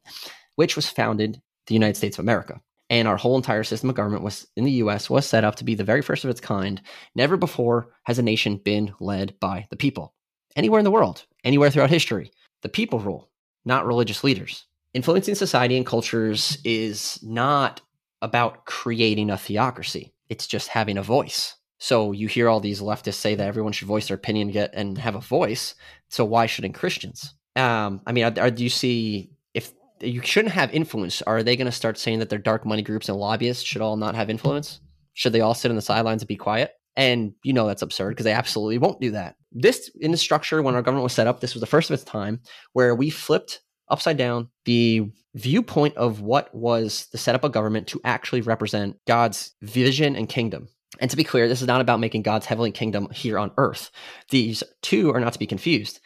which 0.56 0.76
was 0.76 0.90
founded 0.90 1.42
the 1.68 1.74
United 1.74 1.98
States 1.98 2.18
of 2.18 2.24
America. 2.24 2.62
And 2.90 3.10
our 3.10 3.18
whole 3.18 3.36
entire 3.36 3.66
system 3.66 3.90
of 3.90 3.98
government 3.98 4.24
was 4.24 4.48
in 4.56 4.64
the 4.64 4.72
US 4.84 5.10
was 5.10 5.26
set 5.26 5.44
up 5.44 5.56
to 5.56 5.66
be 5.66 5.76
the 5.76 5.84
very 5.84 6.02
first 6.02 6.24
of 6.24 6.30
its 6.30 6.40
kind. 6.40 6.82
Never 7.14 7.36
before 7.36 7.90
has 8.04 8.18
a 8.18 8.24
nation 8.24 8.62
been 8.64 8.94
led 9.02 9.38
by 9.42 9.68
the 9.70 9.76
people. 9.76 10.14
Anywhere 10.56 10.80
in 10.80 10.86
the 10.86 10.92
world, 10.92 11.26
anywhere 11.44 11.70
throughout 11.70 11.90
history, 11.90 12.32
the 12.62 12.70
people 12.70 13.00
rule, 13.00 13.30
not 13.66 13.86
religious 13.86 14.24
leaders 14.24 14.68
influencing 14.98 15.36
society 15.36 15.78
and 15.78 15.86
cultures 15.86 16.58
is 16.64 17.20
not 17.22 17.82
about 18.24 18.66
creating 18.66 19.30
a 19.30 19.38
theocracy. 19.38 20.12
It's 20.28 20.48
just 20.48 20.70
having 20.70 20.98
a 20.98 21.04
voice. 21.04 21.56
So 21.78 22.12
you 22.12 22.28
hear 22.28 22.50
all 22.50 22.60
these 22.60 22.82
leftists 22.82 23.16
say 23.16 23.36
that 23.36 23.48
everyone 23.48 23.74
should 23.74 23.88
voice 23.88 24.08
their 24.08 24.16
opinion 24.16 24.50
and 24.74 24.98
have 24.98 25.14
a 25.14 25.20
voice. 25.20 25.76
So 26.10 26.26
why 26.26 26.48
shouldn't 26.48 26.74
Christians? 26.74 27.36
Um, 27.56 28.02
I 28.08 28.12
mean, 28.12 28.24
are, 28.24 28.34
are, 28.42 28.50
do 28.50 28.64
you 28.64 28.72
see 28.72 29.30
if 29.54 29.72
you 30.02 30.22
shouldn't 30.24 30.56
have 30.56 30.74
influence? 30.74 31.22
Are 31.22 31.44
they 31.44 31.56
going 31.56 31.66
to 31.66 31.72
start 31.72 32.00
saying 32.00 32.18
that 32.20 32.30
their 32.30 32.40
dark 32.40 32.66
money 32.66 32.82
groups 32.82 33.08
and 33.08 33.20
lobbyists 33.20 33.64
should 33.64 33.84
all 33.84 33.98
not 33.98 34.16
have 34.16 34.32
influence? 34.32 34.80
Should 35.14 35.34
they 35.34 35.42
all 35.42 35.54
sit 35.54 35.70
on 35.70 35.76
the 35.76 35.82
sidelines 35.84 36.24
and 36.24 36.28
be 36.28 36.36
quiet? 36.36 36.72
And 36.98 37.34
you 37.44 37.54
know 37.54 37.68
that's 37.68 37.84
absurd 37.84 38.10
because 38.10 38.24
they 38.26 38.34
absolutely 38.34 38.80
won't 38.80 39.00
do 39.00 39.12
that. 39.12 39.36
This 39.52 39.90
in 40.02 40.12
the 40.12 40.18
structure 40.18 40.62
when 40.62 40.76
our 40.76 40.82
government 40.82 41.04
was 41.04 41.14
set 41.14 41.28
up, 41.28 41.40
this 41.40 41.54
was 41.54 41.62
the 41.62 41.68
first 41.68 41.90
of 41.90 41.94
its 41.94 42.04
time 42.04 42.42
where 42.74 42.96
we 42.96 43.10
flipped 43.10 43.62
upside 43.90 44.18
down 44.18 44.50
the 44.66 45.10
viewpoint 45.36 45.96
of 45.96 46.22
what 46.22 46.54
was 46.54 47.08
the 47.12 47.18
setup 47.18 47.44
of 47.44 47.52
government 47.52 47.88
to 47.88 48.02
actually 48.04 48.42
represent 48.42 48.98
God's 49.06 49.54
vision 49.62 50.16
and 50.16 50.28
kingdom. 50.28 50.68
And 51.00 51.12
to 51.12 51.18
be 51.18 51.24
clear, 51.24 51.48
this 51.48 51.62
is 51.62 51.68
not 51.68 51.82
about 51.82 52.00
making 52.00 52.24
God's 52.24 52.48
heavenly 52.48 52.72
kingdom 52.72 53.10
here 53.12 53.38
on 53.38 53.52
earth. 53.58 53.92
These 54.32 54.64
two 54.82 55.14
are 55.14 55.20
not 55.20 55.34
to 55.34 55.40
be 55.40 55.46
confused. 55.46 56.00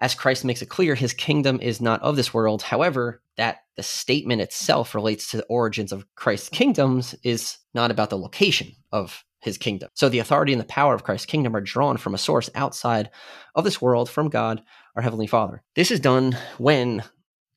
As 0.00 0.14
Christ 0.14 0.44
makes 0.44 0.62
it 0.62 0.68
clear, 0.68 0.94
his 0.94 1.12
kingdom 1.12 1.58
is 1.60 1.80
not 1.80 2.02
of 2.02 2.14
this 2.14 2.32
world. 2.32 2.62
However, 2.62 3.22
that 3.36 3.64
the 3.76 3.82
statement 3.82 4.40
itself 4.40 4.94
relates 4.94 5.30
to 5.30 5.38
the 5.38 5.44
origins 5.44 5.92
of 5.92 6.06
Christ's 6.14 6.48
kingdoms 6.50 7.14
is 7.24 7.58
not 7.74 7.90
about 7.90 8.10
the 8.10 8.18
location 8.18 8.72
of 8.92 9.24
his 9.44 9.58
kingdom. 9.58 9.90
So 9.94 10.08
the 10.08 10.18
authority 10.18 10.52
and 10.52 10.60
the 10.60 10.66
power 10.66 10.94
of 10.94 11.04
Christ's 11.04 11.26
kingdom 11.26 11.54
are 11.54 11.60
drawn 11.60 11.98
from 11.98 12.14
a 12.14 12.18
source 12.18 12.48
outside 12.54 13.10
of 13.54 13.64
this 13.64 13.80
world, 13.80 14.08
from 14.08 14.30
God, 14.30 14.62
our 14.96 15.02
Heavenly 15.02 15.26
Father. 15.26 15.62
This 15.76 15.90
is 15.90 16.00
done 16.00 16.36
when 16.58 17.04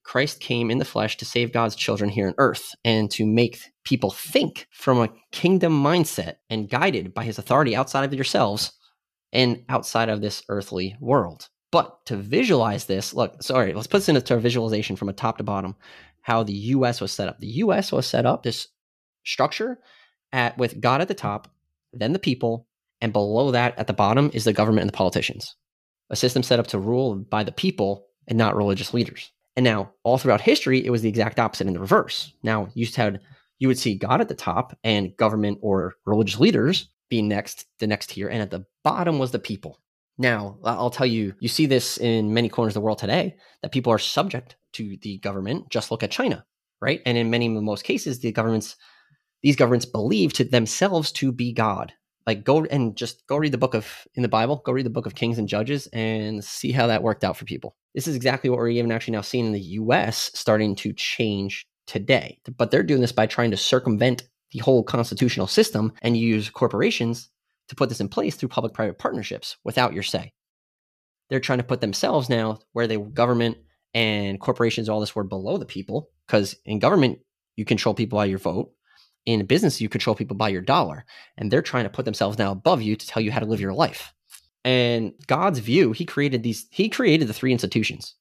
Christ 0.03 0.39
came 0.41 0.69
in 0.69 0.77
the 0.77 0.85
flesh 0.85 1.17
to 1.17 1.25
save 1.25 1.53
God's 1.53 1.75
children 1.75 2.09
here 2.09 2.27
on 2.27 2.33
earth 2.37 2.75
and 2.83 3.09
to 3.11 3.25
make 3.25 3.59
people 3.83 4.11
think 4.11 4.67
from 4.71 4.99
a 4.99 5.09
kingdom 5.31 5.81
mindset 5.81 6.35
and 6.49 6.69
guided 6.69 7.13
by 7.13 7.23
his 7.23 7.37
authority 7.37 7.75
outside 7.75 8.03
of 8.03 8.13
yourselves 8.13 8.73
and 9.31 9.63
outside 9.69 10.09
of 10.09 10.21
this 10.21 10.43
earthly 10.49 10.95
world. 10.99 11.47
But 11.71 12.05
to 12.05 12.17
visualize 12.17 12.85
this, 12.85 13.13
look, 13.13 13.41
sorry, 13.43 13.73
let's 13.73 13.87
put 13.87 13.99
this 13.99 14.09
into 14.09 14.35
a 14.35 14.39
visualization 14.39 14.95
from 14.95 15.09
a 15.09 15.13
top 15.13 15.37
to 15.37 15.43
bottom 15.43 15.75
how 16.21 16.43
the 16.43 16.53
US 16.53 16.99
was 16.99 17.13
set 17.13 17.29
up. 17.29 17.39
The 17.39 17.47
US 17.47 17.91
was 17.91 18.05
set 18.05 18.25
up 18.25 18.43
this 18.43 18.67
structure 19.23 19.79
at 20.33 20.57
with 20.57 20.81
God 20.81 21.01
at 21.01 21.07
the 21.07 21.13
top, 21.13 21.49
then 21.99 22.13
the 22.13 22.19
people, 22.19 22.67
and 23.01 23.13
below 23.13 23.51
that 23.51 23.77
at 23.77 23.87
the 23.87 23.93
bottom 23.93 24.31
is 24.33 24.43
the 24.43 24.53
government 24.53 24.81
and 24.81 24.89
the 24.89 24.97
politicians. 24.97 25.55
A 26.09 26.15
system 26.15 26.43
set 26.43 26.59
up 26.59 26.67
to 26.67 26.79
rule 26.79 27.15
by 27.15 27.43
the 27.43 27.51
people 27.51 28.05
and 28.27 28.37
not 28.37 28.55
religious 28.55 28.93
leaders. 28.93 29.31
And 29.55 29.63
now, 29.63 29.91
all 30.03 30.17
throughout 30.17 30.41
history, 30.41 30.85
it 30.85 30.91
was 30.91 31.01
the 31.01 31.09
exact 31.09 31.39
opposite 31.39 31.67
in 31.67 31.73
the 31.73 31.79
reverse. 31.79 32.31
Now, 32.43 32.69
you 32.73 32.87
had 32.95 33.21
you 33.59 33.67
would 33.67 33.79
see 33.79 33.95
God 33.95 34.21
at 34.21 34.27
the 34.27 34.35
top 34.35 34.77
and 34.83 35.15
government 35.17 35.59
or 35.61 35.95
religious 36.05 36.39
leaders 36.39 36.89
being 37.09 37.27
next, 37.27 37.65
the 37.79 37.87
next 37.87 38.11
tier, 38.11 38.27
and 38.27 38.41
at 38.41 38.51
the 38.51 38.65
bottom 38.83 39.17
was 39.17 39.31
the 39.31 39.39
people. 39.39 39.81
Now, 40.17 40.57
I'll 40.63 40.89
tell 40.89 41.05
you, 41.05 41.33
you 41.39 41.47
see 41.47 41.67
this 41.67 41.97
in 41.97 42.33
many 42.33 42.49
corners 42.49 42.71
of 42.71 42.81
the 42.81 42.85
world 42.85 42.97
today 42.97 43.35
that 43.61 43.71
people 43.71 43.93
are 43.93 43.99
subject 43.99 44.55
to 44.73 44.97
the 45.01 45.19
government. 45.19 45.69
Just 45.69 45.91
look 45.91 46.03
at 46.03 46.11
China, 46.11 46.45
right? 46.81 47.01
And 47.05 47.17
in 47.17 47.29
many, 47.29 47.47
most 47.49 47.83
cases, 47.83 48.19
the 48.19 48.31
governments, 48.31 48.75
these 49.47 49.55
governments 49.55 49.85
believe 49.85 50.33
to 50.33 50.43
themselves 50.43 51.09
to 51.09 51.31
be 51.31 51.53
God. 51.53 51.93
Like 52.25 52.43
go 52.43 52.65
and 52.65 52.97
just 52.97 53.25
go 53.27 53.37
read 53.37 53.53
the 53.53 53.57
book 53.57 53.73
of 53.73 54.05
in 54.13 54.21
the 54.21 54.27
Bible, 54.27 54.61
go 54.65 54.73
read 54.73 54.85
the 54.85 54.89
book 54.89 55.05
of 55.05 55.15
Kings 55.15 55.39
and 55.39 55.47
Judges 55.47 55.87
and 55.93 56.43
see 56.43 56.73
how 56.73 56.87
that 56.87 57.01
worked 57.01 57.23
out 57.23 57.37
for 57.37 57.45
people. 57.45 57.73
This 57.95 58.09
is 58.09 58.15
exactly 58.17 58.49
what 58.49 58.59
we're 58.59 58.67
even 58.67 58.91
actually 58.91 59.13
now 59.13 59.21
seeing 59.21 59.45
in 59.45 59.53
the 59.53 59.61
US 59.61 60.31
starting 60.33 60.75
to 60.75 60.91
change 60.91 61.65
today. 61.85 62.41
But 62.57 62.71
they're 62.71 62.83
doing 62.83 62.99
this 62.99 63.13
by 63.13 63.25
trying 63.25 63.51
to 63.51 63.57
circumvent 63.57 64.27
the 64.51 64.59
whole 64.59 64.83
constitutional 64.83 65.47
system 65.47 65.93
and 66.01 66.17
use 66.17 66.49
corporations 66.49 67.29
to 67.69 67.75
put 67.75 67.87
this 67.87 68.01
in 68.01 68.09
place 68.09 68.35
through 68.35 68.49
public 68.49 68.73
private 68.73 68.99
partnerships 68.99 69.55
without 69.63 69.93
your 69.93 70.03
say. 70.03 70.33
They're 71.29 71.39
trying 71.39 71.59
to 71.59 71.63
put 71.63 71.79
themselves 71.79 72.27
now 72.27 72.59
where 72.73 72.87
the 72.87 72.99
government 72.99 73.59
and 73.93 74.41
corporations, 74.41 74.89
all 74.89 74.99
this 74.99 75.15
were 75.15 75.23
below 75.23 75.55
the 75.55 75.65
people, 75.65 76.09
because 76.27 76.57
in 76.65 76.79
government, 76.79 77.19
you 77.55 77.63
control 77.63 77.95
people 77.95 78.17
by 78.17 78.25
your 78.25 78.39
vote. 78.39 78.73
In 79.27 79.45
business, 79.45 79.81
you 79.81 79.89
control 79.89 80.15
people 80.15 80.37
by 80.37 80.47
your 80.47 80.61
dollar. 80.61 81.05
And 81.37 81.51
they're 81.51 81.61
trying 81.61 81.83
to 81.83 81.89
put 81.89 82.05
themselves 82.05 82.37
now 82.37 82.53
above 82.53 82.81
you 82.81 82.95
to 82.95 83.07
tell 83.07 83.21
you 83.21 83.29
how 83.29 83.41
to 83.41 83.45
live 83.45 83.59
your 83.59 83.73
life. 83.73 84.13
And 84.63 85.11
God's 85.27 85.59
view, 85.59 85.91
He 85.91 86.05
created 86.05 86.43
these, 86.43 86.65
He 86.71 86.87
created 86.87 87.27
the 87.27 87.33
three 87.33 87.51
institutions. 87.51 88.15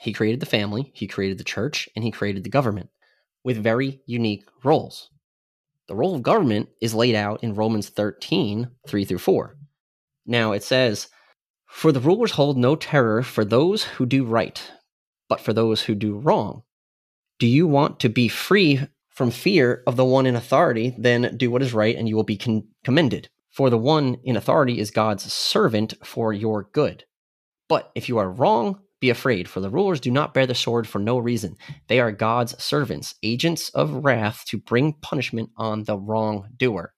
He 0.00 0.14
created 0.14 0.40
the 0.40 0.46
family, 0.46 0.90
He 0.94 1.06
created 1.06 1.36
the 1.36 1.44
church, 1.44 1.86
and 1.94 2.02
He 2.02 2.10
created 2.10 2.44
the 2.44 2.50
government 2.50 2.88
with 3.44 3.62
very 3.62 4.00
unique 4.06 4.44
roles. 4.64 5.10
The 5.86 5.94
role 5.94 6.14
of 6.14 6.22
government 6.22 6.70
is 6.80 6.94
laid 6.94 7.14
out 7.14 7.44
in 7.44 7.54
Romans 7.54 7.90
13, 7.90 8.70
3 8.88 9.04
through 9.04 9.18
4. 9.18 9.56
Now 10.24 10.52
it 10.52 10.62
says, 10.62 11.08
For 11.66 11.92
the 11.92 12.00
rulers 12.00 12.32
hold 12.32 12.56
no 12.56 12.74
terror 12.74 13.22
for 13.22 13.44
those 13.44 13.84
who 13.84 14.06
do 14.06 14.24
right, 14.24 14.62
but 15.28 15.40
for 15.40 15.52
those 15.52 15.82
who 15.82 15.94
do 15.94 16.16
wrong. 16.16 16.62
Do 17.38 17.46
you 17.46 17.66
want 17.66 18.00
to 18.00 18.08
be 18.08 18.28
free 18.28 18.86
from 19.14 19.30
fear 19.30 19.82
of 19.86 19.96
the 19.96 20.04
one 20.04 20.26
in 20.26 20.36
authority? 20.36 20.94
Then 20.98 21.36
do 21.36 21.50
what 21.50 21.62
is 21.62 21.74
right, 21.74 21.96
and 21.96 22.08
you 22.08 22.16
will 22.16 22.24
be 22.24 22.36
con- 22.36 22.68
commended. 22.84 23.28
For 23.50 23.68
the 23.68 23.78
one 23.78 24.16
in 24.24 24.36
authority 24.36 24.78
is 24.78 24.90
God's 24.90 25.30
servant 25.30 25.94
for 26.04 26.32
your 26.32 26.68
good. 26.72 27.04
But 27.68 27.90
if 27.94 28.08
you 28.08 28.18
are 28.18 28.30
wrong, 28.30 28.80
be 29.00 29.10
afraid, 29.10 29.48
for 29.48 29.60
the 29.60 29.68
rulers 29.68 30.00
do 30.00 30.10
not 30.10 30.32
bear 30.32 30.46
the 30.46 30.54
sword 30.54 30.86
for 30.86 30.98
no 30.98 31.18
reason. 31.18 31.56
They 31.88 32.00
are 32.00 32.12
God's 32.12 32.60
servants, 32.62 33.16
agents 33.22 33.68
of 33.70 34.04
wrath 34.04 34.44
to 34.46 34.58
bring 34.58 34.94
punishment 34.94 35.50
on 35.56 35.84
the 35.84 35.98
wrongdoer. 35.98 36.94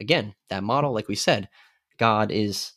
Again, 0.00 0.34
that 0.50 0.64
model, 0.64 0.92
like 0.92 1.08
we 1.08 1.14
said, 1.14 1.48
God 1.98 2.30
is 2.30 2.72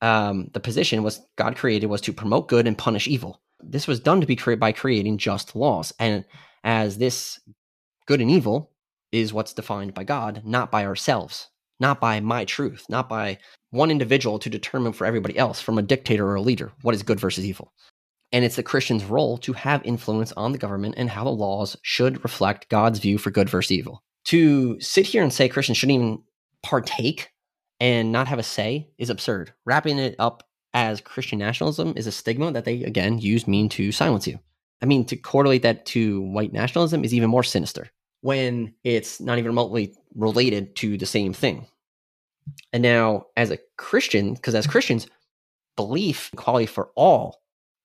um, 0.00 0.50
the 0.52 0.60
position 0.60 1.02
was 1.02 1.20
God 1.36 1.56
created 1.56 1.86
was 1.86 2.00
to 2.02 2.12
promote 2.12 2.48
good 2.48 2.66
and 2.66 2.76
punish 2.76 3.08
evil. 3.08 3.40
This 3.60 3.86
was 3.86 4.00
done 4.00 4.20
to 4.20 4.26
be 4.26 4.36
created 4.36 4.60
by 4.60 4.72
creating 4.72 5.18
just 5.18 5.56
laws, 5.56 5.92
and 5.98 6.24
as 6.64 6.98
this 6.98 7.40
good 8.08 8.22
and 8.22 8.30
evil 8.30 8.72
is 9.12 9.34
what's 9.34 9.52
defined 9.52 9.92
by 9.92 10.02
God, 10.02 10.42
not 10.44 10.70
by 10.70 10.86
ourselves, 10.86 11.50
not 11.78 12.00
by 12.00 12.20
my 12.20 12.46
truth, 12.46 12.86
not 12.88 13.06
by 13.06 13.38
one 13.70 13.90
individual 13.90 14.38
to 14.38 14.48
determine 14.48 14.94
for 14.94 15.06
everybody 15.06 15.36
else, 15.36 15.60
from 15.60 15.76
a 15.76 15.82
dictator 15.82 16.26
or 16.26 16.36
a 16.36 16.40
leader, 16.40 16.72
what 16.80 16.94
is 16.94 17.02
good 17.02 17.20
versus 17.20 17.44
evil. 17.44 17.74
And 18.32 18.46
it's 18.46 18.56
the 18.56 18.62
Christian's 18.62 19.04
role 19.04 19.36
to 19.38 19.52
have 19.52 19.84
influence 19.84 20.32
on 20.32 20.52
the 20.52 20.58
government 20.58 20.94
and 20.96 21.10
how 21.10 21.24
the 21.24 21.30
laws 21.30 21.76
should 21.82 22.24
reflect 22.24 22.70
God's 22.70 22.98
view 22.98 23.18
for 23.18 23.30
good 23.30 23.50
versus 23.50 23.72
evil. 23.72 24.02
To 24.26 24.80
sit 24.80 25.06
here 25.06 25.22
and 25.22 25.32
say 25.32 25.48
Christians 25.48 25.76
shouldn't 25.76 25.96
even 25.96 26.22
partake 26.62 27.28
and 27.78 28.10
not 28.10 28.28
have 28.28 28.38
a 28.38 28.42
say 28.42 28.88
is 28.96 29.10
absurd. 29.10 29.52
Wrapping 29.66 29.98
it 29.98 30.16
up 30.18 30.44
as 30.72 31.02
Christian 31.02 31.38
nationalism 31.38 31.92
is 31.94 32.06
a 32.06 32.12
stigma 32.12 32.52
that 32.52 32.64
they, 32.64 32.82
again, 32.84 33.18
use 33.18 33.46
mean 33.46 33.68
to 33.70 33.92
silence 33.92 34.26
you. 34.26 34.38
I 34.80 34.86
mean, 34.86 35.04
to 35.06 35.16
correlate 35.16 35.62
that 35.62 35.84
to 35.86 36.22
white 36.22 36.52
nationalism 36.54 37.04
is 37.04 37.12
even 37.12 37.28
more 37.28 37.42
sinister 37.42 37.90
when 38.20 38.74
it's 38.84 39.20
not 39.20 39.38
even 39.38 39.50
remotely 39.50 39.94
related 40.14 40.74
to 40.76 40.96
the 40.96 41.06
same 41.06 41.32
thing. 41.32 41.66
And 42.72 42.82
now, 42.82 43.26
as 43.36 43.50
a 43.50 43.58
Christian, 43.76 44.34
because 44.34 44.54
as 44.54 44.66
Christians, 44.66 45.06
belief 45.76 46.30
equality 46.32 46.66
for 46.66 46.90
all 46.96 47.40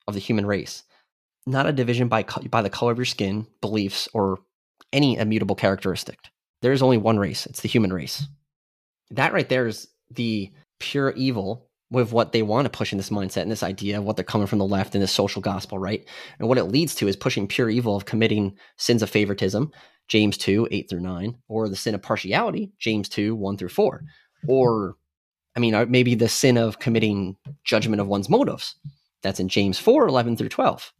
of 0.07 0.13
the 0.13 0.19
human 0.19 0.45
race, 0.45 0.83
not 1.45 1.67
a 1.67 1.73
division 1.73 2.07
by, 2.07 2.23
by 2.49 2.61
the 2.61 2.69
color 2.69 2.91
of 2.91 2.97
your 2.97 3.05
skin, 3.05 3.45
beliefs, 3.61 4.07
or 4.13 4.39
any 4.91 5.17
immutable 5.17 5.55
characteristic. 5.55 6.17
There 6.61 6.71
is 6.71 6.81
only 6.81 6.97
one 6.97 7.19
race, 7.19 7.45
it's 7.45 7.61
the 7.61 7.67
human 7.67 7.91
race. 7.91 8.25
That 9.11 9.33
right 9.33 9.47
there 9.47 9.67
is 9.67 9.87
the 10.09 10.51
pure 10.79 11.11
evil 11.11 11.67
with 11.91 12.11
what 12.11 12.31
they 12.31 12.41
want 12.41 12.65
to 12.65 12.75
push 12.75 12.91
in 12.91 12.97
this 12.97 13.09
mindset 13.09 13.43
and 13.43 13.51
this 13.51 13.61
idea 13.61 13.99
of 13.99 14.03
what 14.03 14.15
they're 14.15 14.25
coming 14.25 14.47
from 14.47 14.59
the 14.59 14.65
left 14.65 14.95
and 14.95 15.03
this 15.03 15.11
social 15.11 15.41
gospel, 15.41 15.77
right? 15.77 16.07
And 16.39 16.47
what 16.47 16.57
it 16.57 16.63
leads 16.65 16.95
to 16.95 17.07
is 17.07 17.15
pushing 17.15 17.47
pure 17.47 17.69
evil 17.69 17.95
of 17.95 18.05
committing 18.05 18.57
sins 18.77 19.03
of 19.03 19.09
favoritism, 19.09 19.71
James 20.07 20.37
2, 20.37 20.67
8 20.69 20.89
through 20.89 20.99
9, 20.99 21.37
or 21.47 21.69
the 21.69 21.75
sin 21.75 21.95
of 21.95 22.01
partiality, 22.01 22.71
James 22.79 23.09
2, 23.09 23.35
1 23.35 23.57
through 23.57 23.69
4, 23.69 24.03
or 24.47 24.95
I 25.55 25.59
mean, 25.59 25.75
uh, 25.75 25.85
maybe 25.87 26.15
the 26.15 26.29
sin 26.29 26.57
of 26.57 26.79
committing 26.79 27.37
judgment 27.63 28.01
of 28.01 28.07
one's 28.07 28.29
motives, 28.29 28.75
that's 29.21 29.39
in 29.39 29.47
James 29.49 29.79
4 29.79 30.07
11 30.07 30.37
through 30.37 30.49
12. 30.49 30.91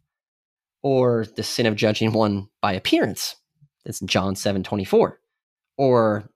Or 0.82 1.26
the 1.36 1.42
sin 1.42 1.66
of 1.66 1.76
judging 1.76 2.12
one 2.12 2.48
by 2.60 2.72
appearance. 2.72 3.36
That's 3.84 4.00
in 4.00 4.06
John 4.06 4.36
7 4.36 4.62
24. 4.62 5.18
Or 5.76 6.30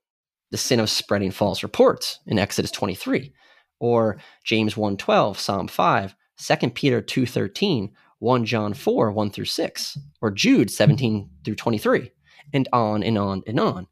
the 0.51 0.57
sin 0.57 0.81
of 0.81 0.91
spreading 0.91 1.31
false 1.31 1.63
reports 1.63 2.21
in 2.27 2.39
Exodus 2.39 2.71
23. 2.71 3.33
Or 3.81 4.19
James 4.45 4.77
1 4.77 4.97
12, 4.97 5.39
Psalm 5.39 5.69
5, 5.69 6.15
2 6.39 6.71
Peter 6.71 7.01
2 7.01 7.27
13, 7.27 7.93
1 8.19 8.45
John 8.45 8.75
4 8.75 9.13
1 9.13 9.31
through 9.31 9.45
6. 9.45 9.99
Or 10.21 10.31
Jude 10.31 10.71
17 10.71 11.31
through 11.45 11.55
23. 11.55 12.11
And 12.53 12.69
on 12.73 13.03
and 13.03 13.19
on 13.19 13.43
and 13.47 13.61
on. 13.61 13.87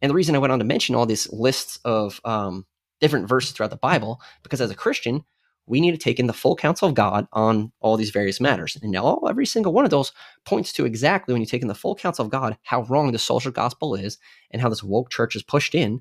And 0.00 0.10
the 0.10 0.14
reason 0.14 0.34
I 0.34 0.38
went 0.38 0.52
on 0.52 0.58
to 0.58 0.64
mention 0.64 0.94
all 0.94 1.06
these 1.06 1.32
lists 1.32 1.78
of 1.84 2.20
um, 2.24 2.66
different 3.00 3.28
verses 3.28 3.52
throughout 3.52 3.70
the 3.70 3.76
Bible, 3.76 4.20
because 4.42 4.60
as 4.60 4.70
a 4.70 4.74
Christian, 4.74 5.24
we 5.66 5.80
need 5.80 5.92
to 5.92 5.98
take 5.98 6.18
in 6.18 6.26
the 6.26 6.32
full 6.32 6.56
counsel 6.56 6.88
of 6.88 6.94
God 6.94 7.26
on 7.32 7.72
all 7.80 7.96
these 7.96 8.10
various 8.10 8.40
matters. 8.40 8.76
And 8.82 8.90
now 8.90 9.18
every 9.28 9.46
single 9.46 9.72
one 9.72 9.84
of 9.84 9.90
those 9.90 10.12
points 10.44 10.72
to 10.74 10.84
exactly 10.84 11.32
when 11.32 11.40
you 11.40 11.46
take 11.46 11.62
in 11.62 11.68
the 11.68 11.74
full 11.74 11.94
counsel 11.94 12.24
of 12.24 12.30
God 12.30 12.58
how 12.62 12.82
wrong 12.82 13.12
the 13.12 13.18
social 13.18 13.52
gospel 13.52 13.94
is 13.94 14.18
and 14.50 14.60
how 14.60 14.68
this 14.68 14.82
woke 14.82 15.10
church 15.10 15.36
is 15.36 15.42
pushed 15.42 15.74
in 15.74 16.00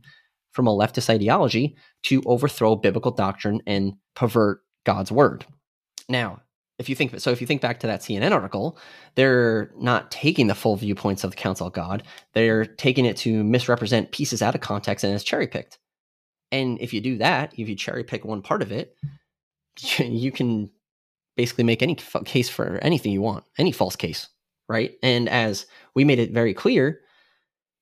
from 0.51 0.67
a 0.67 0.75
leftist 0.75 1.09
ideology 1.09 1.75
to 2.03 2.23
overthrow 2.25 2.75
biblical 2.75 3.11
doctrine 3.11 3.61
and 3.67 3.93
pervert 4.15 4.61
God's 4.83 5.11
word. 5.11 5.45
Now, 6.09 6.41
if 6.81 6.89
you 6.89 6.95
think 6.95 7.19
so 7.19 7.31
if 7.31 7.39
you 7.39 7.47
think 7.47 7.61
back 7.61 7.79
to 7.79 7.87
that 7.87 8.01
CNN 8.01 8.31
article, 8.31 8.77
they're 9.15 9.71
not 9.77 10.11
taking 10.11 10.47
the 10.47 10.55
full 10.55 10.75
viewpoints 10.75 11.23
of 11.23 11.31
the 11.31 11.37
counsel 11.37 11.67
of 11.67 11.73
God. 11.73 12.03
They're 12.33 12.65
taking 12.65 13.05
it 13.05 13.15
to 13.17 13.43
misrepresent 13.43 14.11
pieces 14.11 14.41
out 14.41 14.55
of 14.55 14.61
context 14.61 15.05
and 15.05 15.13
it's 15.13 15.23
cherry 15.23 15.47
picked. 15.47 15.77
And 16.51 16.81
if 16.81 16.93
you 16.93 16.99
do 16.99 17.17
that, 17.19 17.53
if 17.57 17.69
you 17.69 17.75
cherry 17.75 18.03
pick 18.03 18.25
one 18.25 18.41
part 18.41 18.61
of 18.61 18.71
it, 18.71 18.95
you 19.97 20.31
can 20.31 20.69
basically 21.37 21.63
make 21.63 21.81
any 21.81 21.95
case 22.25 22.49
for 22.49 22.77
anything 22.81 23.11
you 23.11 23.21
want, 23.21 23.45
any 23.57 23.71
false 23.71 23.95
case, 23.95 24.27
right? 24.67 24.93
And 25.01 25.29
as 25.29 25.65
we 25.95 26.03
made 26.03 26.19
it 26.19 26.31
very 26.31 26.53
clear, 26.53 26.99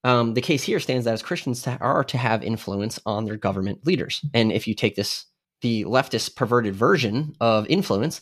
um, 0.04 0.34
the 0.34 0.42
case 0.42 0.64
here 0.64 0.80
stands 0.80 1.06
that 1.06 1.14
as 1.14 1.24
Christians 1.24 1.68
are 1.68 2.04
to 2.06 2.18
have 2.18 2.44
influence 2.44 3.00
on 3.06 3.26
their 3.26 3.38
government 3.38 3.86
leaders. 3.86 4.24
And 4.34 4.52
if 4.52 4.68
you 4.68 4.74
take 4.74 4.96
this, 4.96 5.26
the 5.62 5.84
leftist 5.86 6.36
perverted 6.36 6.76
version 6.76 7.34
of 7.42 7.68
influence, 7.68 8.22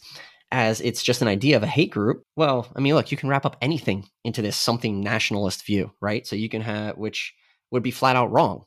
as 0.52 0.80
it's 0.82 1.04
just 1.04 1.22
an 1.22 1.28
idea 1.28 1.58
of 1.58 1.64
a 1.64 1.68
hate 1.68 1.92
group. 1.92 2.24
Well, 2.36 2.68
I 2.76 2.80
mean, 2.80 2.96
look, 2.96 3.12
you 3.12 3.18
can 3.18 3.30
wrap 3.30 3.46
up 3.46 3.58
anything 3.62 4.08
into 4.24 4.42
this 4.42 4.56
something 4.56 5.02
nationalist 5.02 5.66
view, 5.66 5.92
right? 6.02 6.26
So 6.26 6.36
you 6.36 6.50
can 6.50 6.62
have, 6.62 6.98
which 6.98 7.34
would 7.72 7.84
be 7.84 7.92
flat 7.92 8.16
out 8.16 8.32
wrong. 8.32 8.66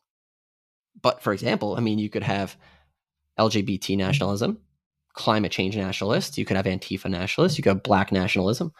But 1.00 1.22
for 1.22 1.32
example, 1.32 1.76
I 1.76 1.80
mean, 1.80 1.98
you 1.98 2.10
could 2.10 2.22
have 2.22 2.56
LGBT 3.38 3.96
nationalism, 3.96 4.58
climate 5.14 5.52
change 5.52 5.76
nationalists, 5.76 6.36
you 6.36 6.44
could 6.44 6.56
have 6.56 6.66
Antifa 6.66 7.08
nationalists, 7.08 7.56
you 7.56 7.62
could 7.62 7.70
have 7.70 7.82
black 7.82 8.12
nationalism. 8.12 8.72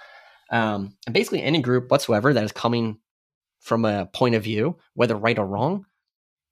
Um, 0.51 0.97
and 1.07 1.15
basically, 1.15 1.43
any 1.43 1.63
group 1.63 1.91
whatsoever 1.91 2.35
that 2.35 2.45
is 2.45 2.53
coming 2.53 2.99
from 3.61 3.85
a 3.85 4.07
point 4.07 4.35
of 4.35 4.43
view, 4.43 4.77
whether 4.95 5.15
right 5.15 5.39
or 5.39 5.47
wrong, 5.47 5.87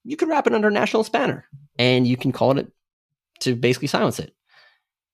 you 0.04 0.16
could 0.16 0.28
wrap 0.28 0.46
it 0.46 0.54
under 0.54 0.70
nationalist 0.70 1.12
banner 1.12 1.44
and 1.78 2.06
you 2.06 2.16
can 2.16 2.32
call 2.32 2.56
it 2.56 2.70
to 3.40 3.54
basically 3.54 3.88
silence 3.88 4.18
it. 4.18 4.34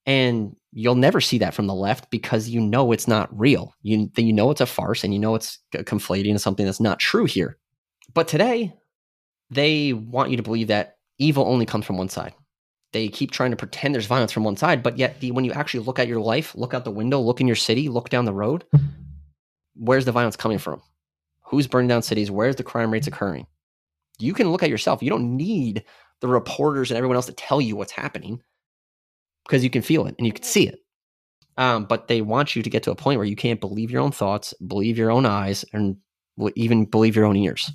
And 0.06 0.54
you'll 0.72 0.96
never 0.96 1.20
see 1.20 1.38
that 1.38 1.54
from 1.54 1.66
the 1.66 1.74
left 1.74 2.10
because 2.10 2.48
you 2.48 2.60
know 2.60 2.92
it's 2.92 3.08
not 3.08 3.36
real. 3.38 3.74
You 3.82 4.10
you 4.16 4.32
know 4.32 4.50
it's 4.50 4.60
a 4.60 4.66
farce 4.66 5.04
and 5.04 5.14
you 5.14 5.20
know 5.20 5.34
it's 5.34 5.58
conflating 5.72 6.38
something 6.38 6.66
that's 6.66 6.80
not 6.80 6.98
true 6.98 7.24
here. 7.24 7.56
But 8.12 8.28
today, 8.28 8.74
they 9.50 9.92
want 9.92 10.30
you 10.30 10.36
to 10.36 10.42
believe 10.42 10.68
that 10.68 10.96
evil 11.18 11.46
only 11.46 11.66
comes 11.66 11.86
from 11.86 11.96
one 11.96 12.08
side. 12.08 12.34
They 12.92 13.08
keep 13.08 13.30
trying 13.30 13.50
to 13.50 13.56
pretend 13.56 13.94
there's 13.94 14.06
violence 14.06 14.30
from 14.30 14.44
one 14.44 14.56
side, 14.56 14.82
but 14.82 14.98
yet 14.98 15.18
the, 15.20 15.32
when 15.32 15.44
you 15.44 15.52
actually 15.52 15.84
look 15.84 15.98
at 15.98 16.06
your 16.06 16.20
life, 16.20 16.54
look 16.54 16.74
out 16.74 16.84
the 16.84 16.90
window, 16.90 17.20
look 17.20 17.40
in 17.40 17.46
your 17.46 17.56
city, 17.56 17.88
look 17.88 18.08
down 18.08 18.24
the 18.24 18.32
road, 18.32 18.64
where's 19.74 20.04
the 20.04 20.12
violence 20.12 20.36
coming 20.36 20.58
from? 20.58 20.80
Who's 21.46 21.66
burning 21.66 21.88
down 21.88 22.02
cities? 22.02 22.30
Where's 22.30 22.56
the 22.56 22.62
crime 22.62 22.92
rates 22.92 23.06
occurring? 23.06 23.46
You 24.18 24.32
can 24.32 24.50
look 24.50 24.62
at 24.62 24.70
yourself. 24.70 25.02
You 25.02 25.10
don't 25.10 25.36
need 25.36 25.84
the 26.20 26.28
reporters 26.28 26.90
and 26.90 26.96
everyone 26.96 27.16
else 27.16 27.26
to 27.26 27.32
tell 27.32 27.60
you 27.60 27.74
what's 27.74 27.92
happening 27.92 28.40
because 29.46 29.64
you 29.64 29.70
can 29.70 29.82
feel 29.82 30.06
it 30.06 30.14
and 30.18 30.26
you 30.26 30.32
can 30.32 30.42
see 30.42 30.66
it. 30.66 30.78
Um, 31.56 31.84
but 31.84 32.08
they 32.08 32.20
want 32.20 32.56
you 32.56 32.62
to 32.62 32.70
get 32.70 32.82
to 32.84 32.90
a 32.90 32.96
point 32.96 33.18
where 33.18 33.26
you 33.26 33.36
can't 33.36 33.60
believe 33.60 33.90
your 33.90 34.02
own 34.02 34.12
thoughts, 34.12 34.54
believe 34.66 34.98
your 34.98 35.10
own 35.10 35.26
eyes, 35.26 35.64
and 35.72 35.96
even 36.56 36.84
believe 36.86 37.14
your 37.14 37.26
own 37.26 37.36
ears. 37.36 37.70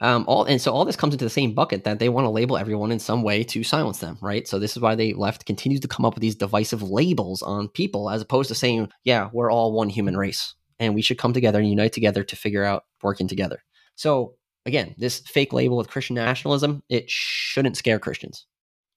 Um, 0.00 0.24
all 0.28 0.44
and 0.44 0.60
so 0.60 0.72
all 0.72 0.84
this 0.84 0.96
comes 0.96 1.12
into 1.12 1.24
the 1.24 1.30
same 1.30 1.54
bucket 1.54 1.82
that 1.84 1.98
they 1.98 2.08
want 2.08 2.24
to 2.24 2.30
label 2.30 2.56
everyone 2.56 2.92
in 2.92 3.00
some 3.00 3.22
way 3.22 3.42
to 3.44 3.64
silence 3.64 3.98
them, 3.98 4.16
right? 4.22 4.46
So 4.46 4.58
this 4.58 4.76
is 4.76 4.82
why 4.82 4.94
they 4.94 5.12
left 5.12 5.44
continues 5.44 5.80
to 5.80 5.88
come 5.88 6.06
up 6.06 6.14
with 6.14 6.22
these 6.22 6.36
divisive 6.36 6.82
labels 6.82 7.42
on 7.42 7.68
people, 7.68 8.08
as 8.08 8.22
opposed 8.22 8.48
to 8.48 8.54
saying, 8.54 8.90
"Yeah, 9.02 9.28
we're 9.32 9.50
all 9.50 9.72
one 9.72 9.88
human 9.88 10.16
race, 10.16 10.54
and 10.78 10.94
we 10.94 11.02
should 11.02 11.18
come 11.18 11.32
together 11.32 11.58
and 11.58 11.68
unite 11.68 11.92
together 11.92 12.22
to 12.22 12.36
figure 12.36 12.64
out 12.64 12.84
working 13.02 13.26
together." 13.26 13.64
So 13.96 14.36
again, 14.66 14.94
this 14.98 15.18
fake 15.18 15.52
label 15.52 15.76
with 15.76 15.90
Christian 15.90 16.14
nationalism, 16.14 16.84
it 16.88 17.10
shouldn't 17.10 17.76
scare 17.76 17.98
Christians 17.98 18.46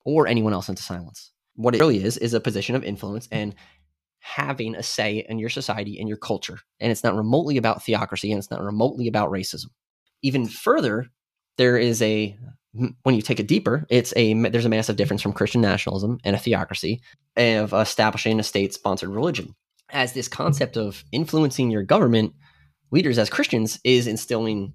or 0.05 0.27
anyone 0.27 0.53
else 0.53 0.69
into 0.69 0.83
silence 0.83 1.31
what 1.61 1.75
it 1.75 1.79
really 1.79 2.03
is 2.03 2.17
is 2.17 2.33
a 2.33 2.39
position 2.39 2.75
of 2.75 2.83
influence 2.83 3.27
and 3.31 3.55
having 4.19 4.75
a 4.75 4.83
say 4.83 5.25
in 5.27 5.39
your 5.39 5.49
society 5.49 5.99
and 5.99 6.07
your 6.07 6.17
culture. 6.17 6.59
And 6.79 6.91
it's 6.91 7.03
not 7.03 7.15
remotely 7.15 7.57
about 7.57 7.83
theocracy 7.83 8.31
and 8.31 8.39
it's 8.39 8.51
not 8.51 8.61
remotely 8.61 9.07
about 9.07 9.31
racism. 9.31 9.67
Even 10.21 10.47
further, 10.47 11.07
there 11.57 11.77
is 11.77 12.01
a 12.01 12.37
when 13.03 13.15
you 13.15 13.21
take 13.21 13.39
it 13.39 13.47
deeper, 13.47 13.85
it's 13.89 14.13
a 14.15 14.33
there's 14.33 14.65
a 14.65 14.69
massive 14.69 14.95
difference 14.95 15.21
from 15.21 15.33
Christian 15.33 15.59
nationalism 15.59 16.19
and 16.23 16.35
a 16.35 16.39
theocracy 16.39 17.01
of 17.35 17.73
establishing 17.73 18.39
a 18.39 18.43
state-sponsored 18.43 19.09
religion. 19.09 19.55
As 19.89 20.13
this 20.13 20.29
concept 20.29 20.77
of 20.77 21.03
influencing 21.11 21.69
your 21.69 21.83
government 21.83 22.33
leaders 22.91 23.17
as 23.17 23.29
Christians 23.29 23.79
is 23.83 24.07
instilling 24.07 24.73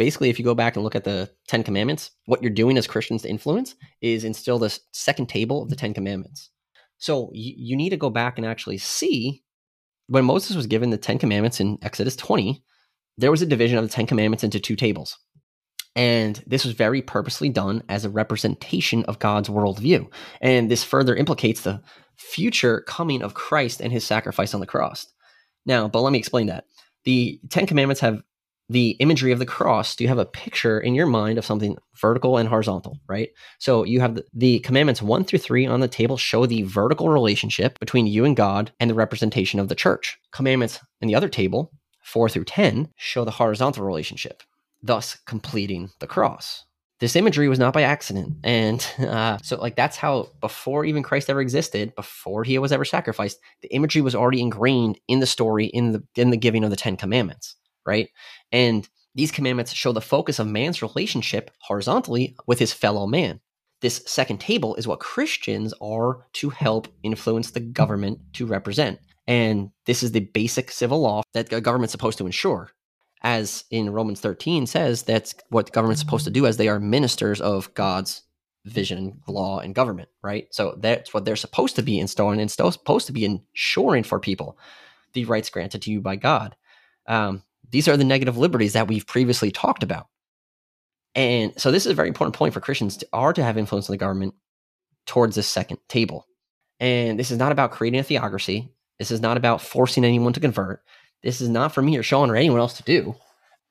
basically, 0.00 0.30
if 0.30 0.38
you 0.38 0.44
go 0.46 0.54
back 0.54 0.76
and 0.76 0.82
look 0.82 0.96
at 0.96 1.04
the 1.04 1.30
Ten 1.46 1.62
Commandments, 1.62 2.10
what 2.24 2.42
you're 2.42 2.50
doing 2.50 2.78
as 2.78 2.86
Christians 2.86 3.20
to 3.20 3.28
influence 3.28 3.74
is 4.00 4.24
instill 4.24 4.58
this 4.58 4.80
second 4.92 5.28
table 5.28 5.62
of 5.62 5.68
the 5.68 5.76
Ten 5.76 5.92
Commandments. 5.92 6.48
So 6.96 7.28
you, 7.34 7.52
you 7.54 7.76
need 7.76 7.90
to 7.90 7.98
go 7.98 8.08
back 8.08 8.38
and 8.38 8.46
actually 8.46 8.78
see 8.78 9.42
when 10.06 10.24
Moses 10.24 10.56
was 10.56 10.66
given 10.66 10.88
the 10.88 10.96
Ten 10.96 11.18
Commandments 11.18 11.60
in 11.60 11.78
Exodus 11.82 12.16
20, 12.16 12.64
there 13.18 13.30
was 13.30 13.42
a 13.42 13.46
division 13.46 13.76
of 13.76 13.84
the 13.84 13.90
Ten 13.90 14.06
Commandments 14.06 14.42
into 14.42 14.58
two 14.58 14.74
tables. 14.74 15.18
And 15.94 16.42
this 16.46 16.64
was 16.64 16.72
very 16.72 17.02
purposely 17.02 17.50
done 17.50 17.82
as 17.90 18.06
a 18.06 18.10
representation 18.10 19.04
of 19.04 19.18
God's 19.18 19.50
worldview. 19.50 20.10
And 20.40 20.70
this 20.70 20.82
further 20.82 21.14
implicates 21.14 21.60
the 21.60 21.82
future 22.16 22.80
coming 22.88 23.22
of 23.22 23.34
Christ 23.34 23.82
and 23.82 23.92
his 23.92 24.06
sacrifice 24.06 24.54
on 24.54 24.60
the 24.60 24.66
cross. 24.66 25.08
Now, 25.66 25.88
but 25.88 26.00
let 26.00 26.12
me 26.12 26.18
explain 26.18 26.46
that. 26.46 26.64
The 27.04 27.38
Ten 27.50 27.66
Commandments 27.66 28.00
have 28.00 28.22
the 28.70 28.90
imagery 29.00 29.32
of 29.32 29.40
the 29.40 29.46
cross, 29.46 29.96
do 29.96 30.04
you 30.04 30.08
have 30.08 30.18
a 30.18 30.24
picture 30.24 30.78
in 30.78 30.94
your 30.94 31.06
mind 31.06 31.38
of 31.38 31.44
something 31.44 31.76
vertical 31.96 32.36
and 32.36 32.48
horizontal, 32.48 33.00
right? 33.08 33.30
So 33.58 33.82
you 33.82 33.98
have 33.98 34.14
the, 34.14 34.24
the, 34.32 34.60
commandments 34.60 35.02
one 35.02 35.24
through 35.24 35.40
three 35.40 35.66
on 35.66 35.80
the 35.80 35.88
table 35.88 36.16
show 36.16 36.46
the 36.46 36.62
vertical 36.62 37.08
relationship 37.08 37.80
between 37.80 38.06
you 38.06 38.24
and 38.24 38.36
God 38.36 38.70
and 38.78 38.88
the 38.88 38.94
representation 38.94 39.58
of 39.58 39.68
the 39.68 39.74
church. 39.74 40.16
Commandments 40.30 40.78
in 41.00 41.08
the 41.08 41.16
other 41.16 41.28
table, 41.28 41.72
four 42.00 42.28
through 42.28 42.44
10, 42.44 42.88
show 42.94 43.24
the 43.24 43.32
horizontal 43.32 43.84
relationship, 43.84 44.44
thus 44.80 45.18
completing 45.26 45.90
the 45.98 46.06
cross. 46.06 46.64
This 47.00 47.16
imagery 47.16 47.48
was 47.48 47.58
not 47.58 47.74
by 47.74 47.82
accident. 47.82 48.36
And 48.44 48.86
uh, 49.00 49.38
so, 49.42 49.60
like, 49.60 49.74
that's 49.74 49.96
how, 49.96 50.28
before 50.40 50.84
even 50.84 51.02
Christ 51.02 51.28
ever 51.28 51.40
existed, 51.40 51.92
before 51.96 52.44
he 52.44 52.56
was 52.58 52.70
ever 52.70 52.84
sacrificed, 52.84 53.40
the 53.62 53.74
imagery 53.74 54.00
was 54.02 54.14
already 54.14 54.40
ingrained 54.40 55.00
in 55.08 55.18
the 55.18 55.26
story, 55.26 55.66
in 55.66 55.90
the, 55.90 56.04
in 56.14 56.30
the 56.30 56.36
giving 56.36 56.62
of 56.62 56.70
the 56.70 56.76
Ten 56.76 56.96
Commandments 56.96 57.56
right? 57.86 58.08
And 58.52 58.88
these 59.14 59.32
commandments 59.32 59.72
show 59.72 59.92
the 59.92 60.00
focus 60.00 60.38
of 60.38 60.46
man's 60.46 60.82
relationship 60.82 61.50
horizontally 61.60 62.36
with 62.46 62.58
his 62.58 62.72
fellow 62.72 63.06
man. 63.06 63.40
This 63.80 64.02
second 64.06 64.40
table 64.40 64.74
is 64.76 64.86
what 64.86 65.00
Christians 65.00 65.72
are 65.80 66.26
to 66.34 66.50
help 66.50 66.88
influence 67.02 67.50
the 67.50 67.60
government 67.60 68.20
to 68.34 68.46
represent. 68.46 69.00
And 69.26 69.70
this 69.86 70.02
is 70.02 70.12
the 70.12 70.20
basic 70.20 70.70
civil 70.70 71.00
law 71.00 71.22
that 71.32 71.48
the 71.48 71.60
government's 71.60 71.92
supposed 71.92 72.18
to 72.18 72.26
ensure. 72.26 72.70
As 73.22 73.64
in 73.70 73.90
Romans 73.90 74.20
13 74.20 74.66
says, 74.66 75.02
that's 75.02 75.34
what 75.50 75.66
the 75.66 75.72
government's 75.72 76.00
supposed 76.00 76.24
to 76.24 76.30
do 76.30 76.46
as 76.46 76.56
they 76.56 76.68
are 76.68 76.80
ministers 76.80 77.40
of 77.40 77.72
God's 77.74 78.22
vision, 78.64 79.20
law, 79.26 79.60
and 79.60 79.74
government, 79.74 80.08
right? 80.22 80.46
So 80.50 80.76
that's 80.78 81.14
what 81.14 81.24
they're 81.24 81.36
supposed 81.36 81.76
to 81.76 81.82
be 81.82 81.98
installing 81.98 82.40
and 82.40 82.50
supposed 82.50 83.06
to 83.06 83.12
be 83.12 83.24
ensuring 83.24 84.04
for 84.04 84.20
people 84.20 84.58
the 85.12 85.24
rights 85.24 85.50
granted 85.50 85.82
to 85.82 85.90
you 85.90 86.00
by 86.00 86.16
God. 86.16 86.56
Um, 87.06 87.42
these 87.70 87.88
are 87.88 87.96
the 87.96 88.04
negative 88.04 88.36
liberties 88.36 88.72
that 88.72 88.88
we've 88.88 89.06
previously 89.06 89.50
talked 89.50 89.82
about. 89.82 90.06
And 91.14 91.52
so 91.60 91.70
this 91.70 91.86
is 91.86 91.92
a 91.92 91.96
very 91.96 92.08
important 92.08 92.36
point 92.36 92.54
for 92.54 92.60
Christians 92.60 92.96
to 92.98 93.08
are 93.12 93.32
to 93.32 93.42
have 93.42 93.58
influence 93.58 93.88
on 93.88 93.94
the 93.94 93.98
government 93.98 94.34
towards 95.06 95.36
this 95.36 95.48
second 95.48 95.78
table. 95.88 96.26
And 96.78 97.18
this 97.18 97.30
is 97.30 97.38
not 97.38 97.52
about 97.52 97.72
creating 97.72 98.00
a 98.00 98.04
theocracy. 98.04 98.72
This 98.98 99.10
is 99.10 99.20
not 99.20 99.36
about 99.36 99.60
forcing 99.60 100.04
anyone 100.04 100.32
to 100.34 100.40
convert. 100.40 100.82
This 101.22 101.40
is 101.40 101.48
not 101.48 101.72
for 101.74 101.82
me 101.82 101.96
or 101.96 102.02
Sean 102.02 102.30
or 102.30 102.36
anyone 102.36 102.60
else 102.60 102.76
to 102.76 102.82
do. 102.82 103.16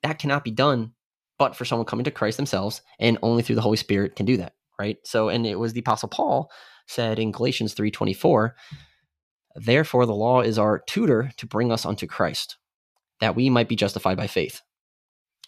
That 0.04 0.20
cannot 0.20 0.43
be 0.43 0.52
done 0.52 0.93
but 1.38 1.56
for 1.56 1.64
someone 1.66 1.86
coming 1.86 2.04
to 2.04 2.12
Christ 2.12 2.36
themselves 2.38 2.82
and 3.00 3.18
only 3.24 3.41
through 3.41 3.56
the 3.56 3.62
Holy 3.62 3.78
Spirit 3.78 4.18
can 4.18 4.26
do 4.26 4.38
that, 4.38 4.54
right? 4.78 4.97
So 5.06 5.30
and 5.30 5.47
it 5.47 5.58
was 5.58 5.74
the 5.74 5.80
apostle 5.80 6.10
Paul 6.10 6.52
said 6.88 7.18
in 7.18 7.32
Galatians 7.32 7.74
3:24, 7.74 8.52
therefore 9.56 10.06
the 10.06 10.14
law 10.14 10.41
is 10.41 10.60
our 10.60 10.80
tutor 10.80 11.32
to 11.38 11.47
bring 11.47 11.72
us 11.72 11.86
unto 11.86 12.06
Christ 12.06 12.58
that 13.20 13.36
we 13.36 13.49
might 13.49 13.70
be 13.70 13.76
justified 13.76 14.17
by 14.17 14.28
faith. 14.28 14.61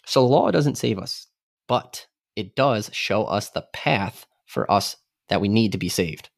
So 0.06 0.26
law 0.26 0.50
doesn't 0.50 0.78
save 0.78 0.98
us, 0.98 1.26
but 1.68 2.06
it 2.36 2.56
does 2.56 2.90
show 2.92 3.24
us 3.24 3.50
the 3.50 3.66
path 3.72 4.26
for 4.46 4.70
us 4.70 4.96
that 5.28 5.40
we 5.40 5.48
need 5.48 5.72
to 5.72 5.78
be 5.78 5.88
saved. 5.88 6.30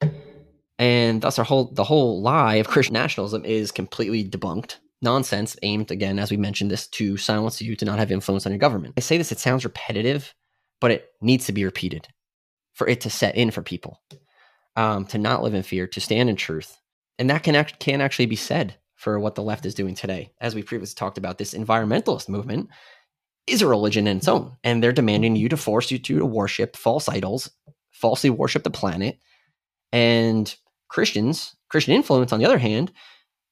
And 0.78 1.22
thus 1.22 1.38
our 1.38 1.44
whole 1.44 1.72
the 1.72 1.84
whole 1.84 2.20
lie 2.20 2.56
of 2.56 2.68
Christian 2.68 2.94
nationalism 2.94 3.44
is 3.44 3.70
completely 3.70 4.24
debunked. 4.24 4.76
Nonsense 5.02 5.56
aimed 5.62 5.90
again, 5.90 6.18
as 6.18 6.30
we 6.30 6.36
mentioned 6.36 6.70
this, 6.70 6.86
to 6.88 7.16
silence 7.16 7.60
you 7.60 7.76
to 7.76 7.84
not 7.84 7.98
have 7.98 8.10
influence 8.10 8.46
on 8.46 8.52
your 8.52 8.58
government. 8.58 8.94
I 8.96 9.00
say 9.00 9.18
this, 9.18 9.32
it 9.32 9.38
sounds 9.38 9.64
repetitive, 9.64 10.34
but 10.80 10.90
it 10.90 11.10
needs 11.20 11.46
to 11.46 11.52
be 11.52 11.64
repeated 11.64 12.08
for 12.72 12.88
it 12.88 13.02
to 13.02 13.10
set 13.10 13.36
in 13.36 13.50
for 13.50 13.62
people. 13.62 14.00
Um, 14.76 15.04
to 15.06 15.18
not 15.18 15.42
live 15.42 15.54
in 15.54 15.62
fear, 15.62 15.86
to 15.86 16.00
stand 16.00 16.28
in 16.28 16.34
truth. 16.34 16.80
And 17.16 17.30
that 17.30 17.44
can 17.44 17.54
act, 17.54 17.78
can 17.78 18.00
actually 18.00 18.26
be 18.26 18.34
said 18.34 18.76
for 19.04 19.20
what 19.20 19.34
the 19.34 19.42
left 19.42 19.66
is 19.66 19.74
doing 19.74 19.94
today. 19.94 20.32
As 20.40 20.54
we 20.54 20.62
previously 20.62 20.94
talked 20.96 21.18
about, 21.18 21.36
this 21.36 21.52
environmentalist 21.52 22.26
movement 22.28 22.70
is 23.46 23.60
a 23.60 23.68
religion 23.68 24.06
in 24.06 24.16
its 24.16 24.28
own, 24.28 24.56
and 24.64 24.82
they're 24.82 24.92
demanding 24.92 25.34
mm-hmm. 25.34 25.42
you 25.42 25.48
to 25.50 25.58
force 25.58 25.90
you 25.90 25.98
to 25.98 26.24
worship 26.24 26.74
false 26.74 27.06
idols, 27.06 27.50
falsely 27.92 28.30
worship 28.30 28.62
the 28.62 28.70
planet. 28.70 29.18
And 29.92 30.52
Christians, 30.88 31.54
Christian 31.68 31.94
influence, 31.94 32.32
on 32.32 32.38
the 32.38 32.46
other 32.46 32.58
hand, 32.58 32.92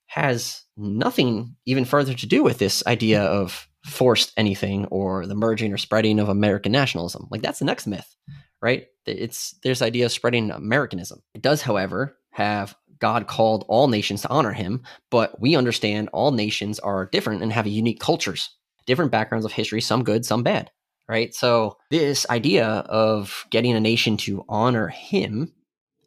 has 0.07 0.65
nothing 0.77 1.55
even 1.67 1.85
further 1.85 2.15
to 2.15 2.27
do 2.27 2.43
with 2.43 2.59
this 2.59 2.83
idea 2.87 3.21
mm-hmm. 3.21 3.43
of 3.43 3.69
forced 3.85 4.33
anything 4.39 4.87
or 4.87 5.27
the 5.27 5.35
merging 5.35 5.73
or 5.73 5.77
spreading 5.77 6.19
of 6.19 6.31
American 6.31 6.73
nationalism. 6.73 7.29
Like 7.31 7.43
that's 7.43 7.59
the 7.59 7.67
next 7.67 7.87
myth, 7.87 8.17
right? 8.63 8.87
It's 9.05 9.55
there's 9.63 9.83
idea 9.83 10.07
of 10.07 10.13
spreading 10.13 10.51
Americanism. 10.51 11.21
It 11.35 11.43
does, 11.43 11.61
however, 11.61 12.17
have 12.31 12.75
God 13.03 13.27
called 13.27 13.67
all 13.69 13.89
nations 13.89 14.23
to 14.23 14.31
honor 14.31 14.53
him, 14.53 14.83
but 15.11 15.39
we 15.41 15.57
understand 15.57 16.09
all 16.15 16.31
nations 16.33 16.79
are 16.79 17.11
different 17.13 17.43
and 17.43 17.53
have 17.53 17.67
unique 17.67 18.01
cultures, 18.01 18.49
different 18.87 19.11
backgrounds 19.11 19.45
of 19.45 19.53
history, 19.53 19.83
some 19.83 20.05
good, 20.05 20.25
some 20.25 20.45
bad, 20.45 20.71
right? 21.09 21.35
So, 21.35 21.77
this 21.91 22.25
idea 22.31 22.67
of 22.67 23.45
getting 23.51 23.75
a 23.75 23.81
nation 23.81 24.17
to 24.19 24.45
honor 24.49 24.89
him 24.89 25.53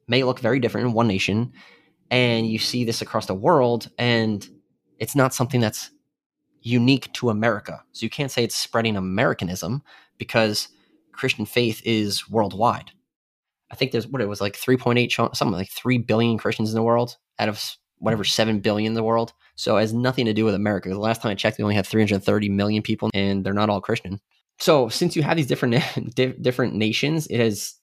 may 0.08 0.24
look 0.24 0.40
very 0.40 0.60
different 0.60 0.88
in 0.88 0.94
one 0.94 1.08
nation 1.08 1.54
And 2.12 2.48
you 2.48 2.60
see 2.60 2.86
this 2.86 3.02
across 3.02 3.26
the 3.26 3.36
world, 3.36 3.90
and 3.98 4.48
it's 5.00 5.16
not 5.16 5.34
something 5.34 5.60
that's 5.60 5.92
unique 6.62 7.12
to 7.14 7.30
America. 7.30 7.84
So 7.92 8.06
you 8.06 8.10
can't 8.10 8.32
say 8.32 8.44
it's 8.44 8.56
spreading 8.56 8.96
Americanism 8.96 9.84
because 10.18 10.70
Christian 11.12 11.46
faith 11.46 11.82
is 11.86 12.30
worldwide. 12.30 12.92
I 13.72 13.76
think 13.76 13.92
there's 13.92 14.08
what 14.08 14.22
it 14.22 14.30
was 14.30 14.42
like 14.42 14.56
3.8 14.56 15.36
something 15.36 15.52
like 15.52 15.70
3 15.70 15.98
billion 16.00 16.38
Christians 16.38 16.70
in 16.70 16.76
the 16.76 16.84
world 16.84 17.18
out 17.40 17.50
of 17.50 17.64
whatever 17.98 18.24
mm-hmm. 18.24 18.30
7 18.30 18.60
billion 18.60 18.92
in 18.92 18.94
the 18.94 19.04
world. 19.04 19.34
So 19.56 19.78
it 19.78 19.82
has 19.82 19.94
nothing 19.94 20.26
to 20.26 20.34
do 20.34 20.46
with 20.46 20.54
America. 20.54 20.90
The 20.90 21.00
last 21.00 21.22
time 21.22 21.32
I 21.32 21.36
checked, 21.36 21.58
we 21.58 21.64
only 21.64 21.76
had 21.76 21.88
330 21.88 22.50
million 22.50 22.84
people 22.84 23.10
and 23.14 23.44
they're 23.44 23.54
not 23.54 23.70
all 23.70 23.82
Christian. 23.82 24.20
So 24.60 24.90
since 24.90 25.16
you 25.16 25.24
have 25.24 25.38
these 25.38 25.48
different 25.48 25.84
different 26.42 26.76
nations, 26.76 27.28
it 27.28 27.40
has 27.40 27.76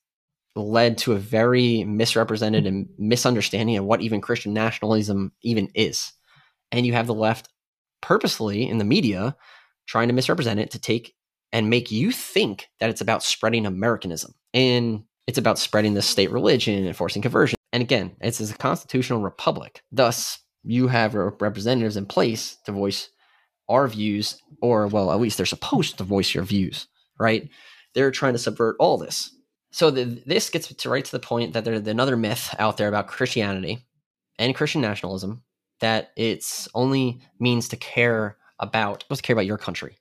led 0.54 0.98
to 0.98 1.12
a 1.12 1.18
very 1.18 1.82
misrepresented 1.84 2.66
and 2.66 2.88
misunderstanding 2.98 3.76
of 3.76 3.84
what 3.84 4.02
even 4.02 4.20
Christian 4.20 4.52
nationalism 4.52 5.32
even 5.42 5.68
is. 5.74 6.12
And 6.70 6.86
you 6.86 6.92
have 6.92 7.06
the 7.06 7.14
left 7.14 7.48
purposefully 8.00 8.68
in 8.68 8.78
the 8.78 8.84
media 8.84 9.36
trying 9.86 10.08
to 10.08 10.14
misrepresent 10.14 10.60
it 10.60 10.70
to 10.72 10.78
take 10.78 11.14
and 11.52 11.70
make 11.70 11.90
you 11.90 12.12
think 12.12 12.68
that 12.80 12.90
it's 12.90 13.00
about 13.00 13.22
spreading 13.22 13.66
Americanism. 13.66 14.34
And 14.54 15.04
it's 15.26 15.38
about 15.38 15.58
spreading 15.58 15.94
the 15.94 16.02
state 16.02 16.30
religion 16.30 16.74
and 16.74 16.86
enforcing 16.86 17.22
conversion. 17.22 17.56
And 17.72 17.82
again, 17.82 18.16
it's 18.20 18.40
a 18.40 18.54
constitutional 18.54 19.20
republic. 19.20 19.82
Thus, 19.90 20.38
you 20.64 20.88
have 20.88 21.14
representatives 21.14 21.96
in 21.96 22.06
place 22.06 22.56
to 22.66 22.72
voice 22.72 23.08
our 23.68 23.88
views, 23.88 24.40
or 24.60 24.86
well, 24.86 25.10
at 25.10 25.20
least 25.20 25.36
they're 25.36 25.46
supposed 25.46 25.98
to 25.98 26.04
voice 26.04 26.34
your 26.34 26.44
views, 26.44 26.88
right? 27.18 27.48
They're 27.94 28.10
trying 28.10 28.34
to 28.34 28.38
subvert 28.38 28.76
all 28.78 28.98
this. 28.98 29.34
So 29.70 29.90
the, 29.90 30.22
this 30.26 30.50
gets 30.50 30.68
to 30.68 30.90
right 30.90 31.04
to 31.04 31.12
the 31.12 31.18
point 31.18 31.54
that 31.54 31.64
there's 31.64 31.86
another 31.86 32.16
myth 32.16 32.54
out 32.58 32.76
there 32.76 32.88
about 32.88 33.06
Christianity 33.06 33.86
and 34.38 34.54
Christian 34.54 34.82
nationalism 34.82 35.42
that 35.80 36.12
it's 36.16 36.68
only 36.74 37.20
means 37.40 37.68
to 37.68 37.76
care 37.76 38.36
about 38.60 39.02
supposed 39.02 39.22
to 39.22 39.26
care 39.26 39.34
about 39.34 39.46
your 39.46 39.58
country. 39.58 39.96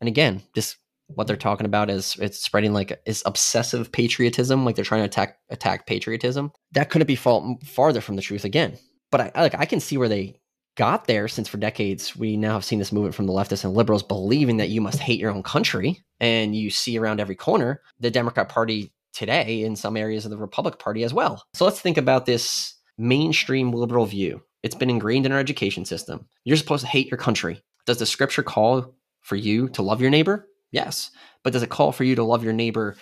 And 0.00 0.08
again, 0.08 0.42
this 0.54 0.76
what 1.08 1.26
they're 1.26 1.36
talking 1.36 1.66
about 1.66 1.90
is 1.90 2.16
it's 2.20 2.38
spreading 2.38 2.72
like 2.72 3.00
is 3.06 3.22
obsessive 3.26 3.92
patriotism, 3.92 4.64
like 4.64 4.76
they're 4.76 4.84
trying 4.84 5.02
to 5.02 5.06
attack 5.06 5.38
attack 5.50 5.86
patriotism. 5.86 6.52
That 6.72 6.90
couldn't 6.90 7.06
be 7.06 7.16
far, 7.16 7.56
farther 7.64 8.00
from 8.00 8.16
the 8.16 8.22
truth 8.22 8.44
again. 8.44 8.78
But 9.10 9.20
I 9.20 9.42
like 9.42 9.54
I 9.54 9.66
can 9.66 9.80
see 9.80 9.96
where 9.96 10.08
they 10.08 10.40
got 10.76 11.06
there 11.06 11.28
since 11.28 11.48
for 11.48 11.58
decades 11.58 12.16
we 12.16 12.36
now 12.36 12.54
have 12.54 12.64
seen 12.64 12.78
this 12.78 12.92
movement 12.92 13.14
from 13.14 13.26
the 13.26 13.32
leftists 13.32 13.64
and 13.64 13.74
liberals 13.74 14.02
believing 14.02 14.56
that 14.56 14.70
you 14.70 14.80
must 14.80 14.98
hate 14.98 15.20
your 15.20 15.30
own 15.30 15.42
country 15.42 16.02
and 16.18 16.56
you 16.56 16.70
see 16.70 16.98
around 16.98 17.20
every 17.20 17.34
corner 17.34 17.82
the 18.00 18.10
democrat 18.10 18.48
party 18.48 18.90
today 19.12 19.62
in 19.62 19.76
some 19.76 19.98
areas 19.98 20.24
of 20.24 20.30
the 20.30 20.36
republic 20.38 20.78
party 20.78 21.04
as 21.04 21.12
well. 21.12 21.44
So 21.52 21.66
let's 21.66 21.80
think 21.80 21.98
about 21.98 22.24
this 22.24 22.74
mainstream 22.96 23.70
liberal 23.70 24.06
view. 24.06 24.42
It's 24.62 24.74
been 24.74 24.90
ingrained 24.90 25.26
in 25.26 25.32
our 25.32 25.38
education 25.38 25.84
system. 25.84 26.26
You're 26.44 26.56
supposed 26.56 26.84
to 26.84 26.90
hate 26.90 27.10
your 27.10 27.18
country. 27.18 27.62
Does 27.84 27.98
the 27.98 28.06
scripture 28.06 28.42
call 28.42 28.94
for 29.20 29.36
you 29.36 29.68
to 29.70 29.82
love 29.82 30.00
your 30.00 30.10
neighbor 30.10 30.48
Yes. 30.72 31.10
But 31.44 31.52
does 31.52 31.62
it 31.62 31.70
call 31.70 31.92
for 31.92 32.02
you 32.02 32.16
to 32.16 32.24
love 32.24 32.42
your 32.42 32.52
neighbor 32.52 32.96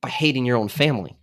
by 0.00 0.10
hating 0.10 0.44
your 0.44 0.56
own 0.56 0.68
family? 0.68 1.16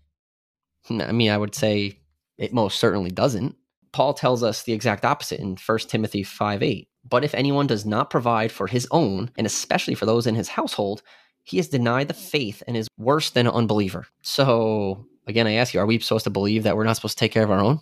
I 0.90 1.12
mean, 1.14 1.32
I 1.32 1.38
would 1.38 1.56
say 1.56 2.00
it 2.38 2.54
most 2.54 2.80
certainly 2.80 3.12
doesn't. 3.12 3.56
Paul 3.94 4.14
tells 4.14 4.44
us 4.44 4.64
the 4.64 4.74
exact 4.74 5.06
opposite 5.06 5.40
in 5.40 5.56
1 5.56 5.80
Timothy 5.88 6.24
5 6.24 6.64
8. 6.64 6.88
But 7.08 7.24
if 7.24 7.36
anyone 7.36 7.68
does 7.68 7.86
not 7.86 8.10
provide 8.10 8.52
for 8.52 8.68
his 8.68 8.88
own, 8.92 9.30
and 9.38 9.46
especially 9.46 9.96
for 9.96 10.06
those 10.06 10.26
in 10.26 10.36
his 10.36 10.50
household, 10.50 11.04
he 11.44 11.58
has 11.58 11.68
denied 11.68 12.08
the 12.08 12.14
faith 12.14 12.64
and 12.68 12.76
is 12.76 12.88
worse 12.98 13.30
than 13.30 13.46
an 13.46 13.54
unbeliever. 13.54 14.08
So, 14.22 15.06
again, 15.28 15.46
I 15.46 15.54
ask 15.54 15.74
you, 15.74 15.82
are 15.82 15.86
we 15.86 16.00
supposed 16.00 16.24
to 16.24 16.30
believe 16.30 16.64
that 16.64 16.76
we're 16.76 16.86
not 16.86 16.96
supposed 16.96 17.18
to 17.18 17.20
take 17.20 17.34
care 17.34 17.44
of 17.44 17.52
our 17.52 17.60
own? 17.60 17.82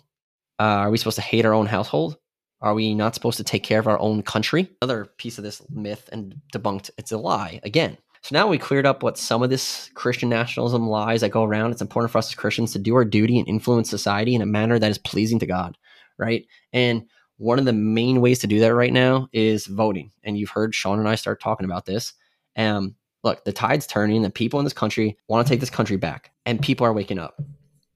Uh, 0.58 0.84
are 0.84 0.90
we 0.90 0.98
supposed 0.98 1.16
to 1.16 1.22
hate 1.22 1.46
our 1.46 1.54
own 1.54 1.66
household? 1.66 2.16
Are 2.62 2.74
we 2.74 2.94
not 2.94 3.14
supposed 3.14 3.36
to 3.38 3.44
take 3.44 3.64
care 3.64 3.80
of 3.80 3.88
our 3.88 3.98
own 3.98 4.22
country? 4.22 4.70
Another 4.80 5.06
piece 5.18 5.36
of 5.36 5.44
this 5.44 5.60
myth 5.68 6.08
and 6.12 6.36
debunked, 6.54 6.90
it's 6.96 7.12
a 7.12 7.18
lie 7.18 7.60
again. 7.64 7.98
So 8.22 8.36
now 8.36 8.46
we 8.46 8.56
cleared 8.56 8.86
up 8.86 9.02
what 9.02 9.18
some 9.18 9.42
of 9.42 9.50
this 9.50 9.90
Christian 9.94 10.28
nationalism 10.28 10.88
lies 10.88 11.22
that 11.22 11.30
go 11.30 11.42
around. 11.42 11.72
It's 11.72 11.82
important 11.82 12.12
for 12.12 12.18
us 12.18 12.28
as 12.28 12.36
Christians 12.36 12.72
to 12.72 12.78
do 12.78 12.94
our 12.94 13.04
duty 13.04 13.36
and 13.36 13.48
influence 13.48 13.90
society 13.90 14.36
in 14.36 14.42
a 14.42 14.46
manner 14.46 14.78
that 14.78 14.90
is 14.92 14.98
pleasing 14.98 15.40
to 15.40 15.46
God, 15.46 15.76
right? 16.18 16.46
And 16.72 17.02
one 17.38 17.58
of 17.58 17.64
the 17.64 17.72
main 17.72 18.20
ways 18.20 18.38
to 18.38 18.46
do 18.46 18.60
that 18.60 18.74
right 18.74 18.92
now 18.92 19.28
is 19.32 19.66
voting. 19.66 20.12
And 20.22 20.38
you've 20.38 20.50
heard 20.50 20.72
Sean 20.72 21.00
and 21.00 21.08
I 21.08 21.16
start 21.16 21.40
talking 21.40 21.64
about 21.64 21.84
this. 21.84 22.12
Um, 22.56 22.94
look, 23.24 23.44
the 23.44 23.52
tide's 23.52 23.88
turning. 23.88 24.22
The 24.22 24.30
people 24.30 24.60
in 24.60 24.64
this 24.64 24.72
country 24.72 25.18
want 25.26 25.44
to 25.44 25.52
take 25.52 25.58
this 25.58 25.70
country 25.70 25.96
back, 25.96 26.30
and 26.46 26.62
people 26.62 26.86
are 26.86 26.92
waking 26.92 27.18
up. 27.18 27.42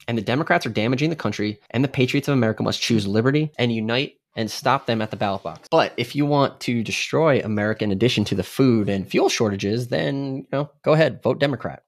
And 0.08 0.18
the 0.18 0.22
Democrats 0.22 0.66
are 0.66 0.70
damaging 0.70 1.10
the 1.10 1.16
country, 1.16 1.60
and 1.70 1.84
the 1.84 1.88
patriots 1.88 2.26
of 2.26 2.34
America 2.34 2.64
must 2.64 2.80
choose 2.80 3.06
liberty 3.06 3.52
and 3.58 3.72
unite 3.72 4.14
and 4.36 4.50
stop 4.50 4.86
them 4.86 5.02
at 5.02 5.10
the 5.10 5.16
ballot 5.16 5.42
box. 5.42 5.66
But 5.70 5.92
if 5.96 6.14
you 6.14 6.26
want 6.26 6.60
to 6.60 6.84
destroy 6.84 7.40
America 7.40 7.82
in 7.82 7.90
addition 7.90 8.24
to 8.26 8.34
the 8.34 8.42
food 8.44 8.88
and 8.88 9.08
fuel 9.08 9.28
shortages, 9.28 9.88
then 9.88 10.36
you 10.36 10.48
know, 10.52 10.70
go 10.84 10.92
ahead, 10.92 11.22
vote 11.22 11.40
Democrat. 11.40 11.82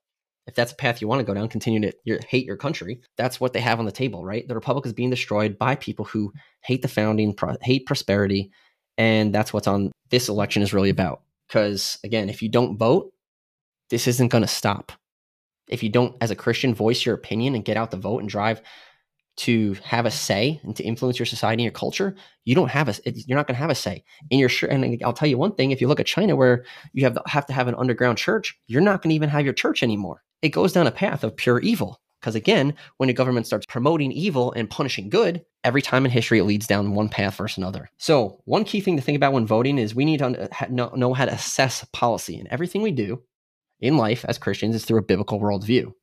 If 0.47 0.55
that's 0.55 0.71
a 0.71 0.75
path 0.75 0.99
you 0.99 1.07
want 1.07 1.19
to 1.19 1.25
go 1.25 1.35
down, 1.35 1.47
continue 1.47 1.79
to 1.81 1.95
your, 2.05 2.19
hate 2.27 2.45
your 2.47 2.57
country. 2.57 3.01
That's 3.17 3.39
what 3.39 3.53
they 3.53 3.59
have 3.59 3.77
on 3.77 3.85
the 3.85 3.91
table, 3.91 4.25
right? 4.25 4.47
The 4.47 4.55
republic 4.55 4.87
is 4.87 4.93
being 4.93 5.11
destroyed 5.11 5.59
by 5.59 5.75
people 5.75 6.05
who 6.05 6.33
hate 6.63 6.81
the 6.81 6.87
founding, 6.87 7.35
pro- 7.35 7.55
hate 7.61 7.85
prosperity, 7.85 8.51
and 8.97 9.33
that's 9.33 9.53
what's 9.53 9.67
on 9.67 9.91
this 10.09 10.27
election 10.27 10.63
is 10.63 10.73
really 10.73 10.89
about. 10.89 11.21
Because 11.47 11.99
again, 12.03 12.29
if 12.29 12.41
you 12.41 12.49
don't 12.49 12.77
vote, 12.77 13.13
this 13.91 14.07
isn't 14.07 14.29
going 14.29 14.41
to 14.41 14.47
stop. 14.47 14.91
If 15.67 15.83
you 15.83 15.89
don't, 15.89 16.15
as 16.19 16.31
a 16.31 16.35
Christian, 16.35 16.73
voice 16.73 17.05
your 17.05 17.13
opinion 17.13 17.53
and 17.53 17.63
get 17.63 17.77
out 17.77 17.91
the 17.91 17.97
vote 17.97 18.21
and 18.21 18.29
drive 18.29 18.63
to 19.39 19.75
have 19.83 20.05
a 20.05 20.11
say 20.11 20.59
and 20.63 20.75
to 20.75 20.83
influence 20.83 21.17
your 21.17 21.25
society 21.25 21.63
and 21.63 21.65
your 21.65 21.71
culture, 21.71 22.15
you 22.45 22.55
don't 22.55 22.69
have 22.69 22.89
a, 22.89 22.95
you're 23.05 23.37
not 23.37 23.47
going 23.47 23.55
to 23.55 23.61
have 23.61 23.69
a 23.69 23.75
say 23.75 24.03
in 24.29 24.39
your 24.39 24.49
shirt. 24.49 24.69
And 24.69 25.01
I'll 25.03 25.13
tell 25.13 25.27
you 25.27 25.37
one 25.37 25.55
thing: 25.55 25.71
if 25.71 25.81
you 25.81 25.87
look 25.87 25.99
at 25.99 26.05
China, 26.05 26.35
where 26.35 26.65
you 26.93 27.03
have 27.03 27.17
have 27.25 27.45
to 27.47 27.53
have 27.53 27.67
an 27.67 27.75
underground 27.75 28.17
church, 28.17 28.57
you're 28.67 28.81
not 28.81 29.01
going 29.01 29.09
to 29.09 29.15
even 29.15 29.29
have 29.29 29.45
your 29.45 29.53
church 29.53 29.81
anymore. 29.81 30.23
It 30.41 30.49
goes 30.49 30.73
down 30.73 30.87
a 30.87 30.91
path 30.91 31.23
of 31.23 31.35
pure 31.35 31.59
evil. 31.59 31.99
Because 32.19 32.35
again, 32.35 32.73
when 32.97 33.07
a 33.07 33.13
government 33.13 33.47
starts 33.47 33.65
promoting 33.65 34.11
evil 34.11 34.51
and 34.51 34.69
punishing 34.69 35.09
good, 35.09 35.45
every 35.63 35.81
time 35.81 36.03
in 36.03 36.11
history 36.11 36.39
it 36.39 36.43
leads 36.43 36.67
down 36.67 36.93
one 36.93 37.07
path 37.07 37.37
versus 37.37 37.57
another. 37.57 37.89
So, 37.97 38.41
one 38.43 38.65
key 38.65 38.81
thing 38.81 38.97
to 38.97 39.01
think 39.01 39.15
about 39.15 39.31
when 39.31 39.47
voting 39.47 39.77
is 39.77 39.95
we 39.95 40.03
need 40.03 40.19
to 40.19 40.49
know 40.69 41.13
how 41.13 41.25
to 41.25 41.33
assess 41.33 41.85
policy, 41.93 42.37
and 42.37 42.47
everything 42.49 42.81
we 42.81 42.91
do 42.91 43.23
in 43.79 43.95
life 43.95 44.25
as 44.27 44.37
Christians 44.37 44.75
is 44.75 44.83
through 44.83 44.99
a 44.99 45.03
biblical 45.03 45.39
worldview. 45.39 45.93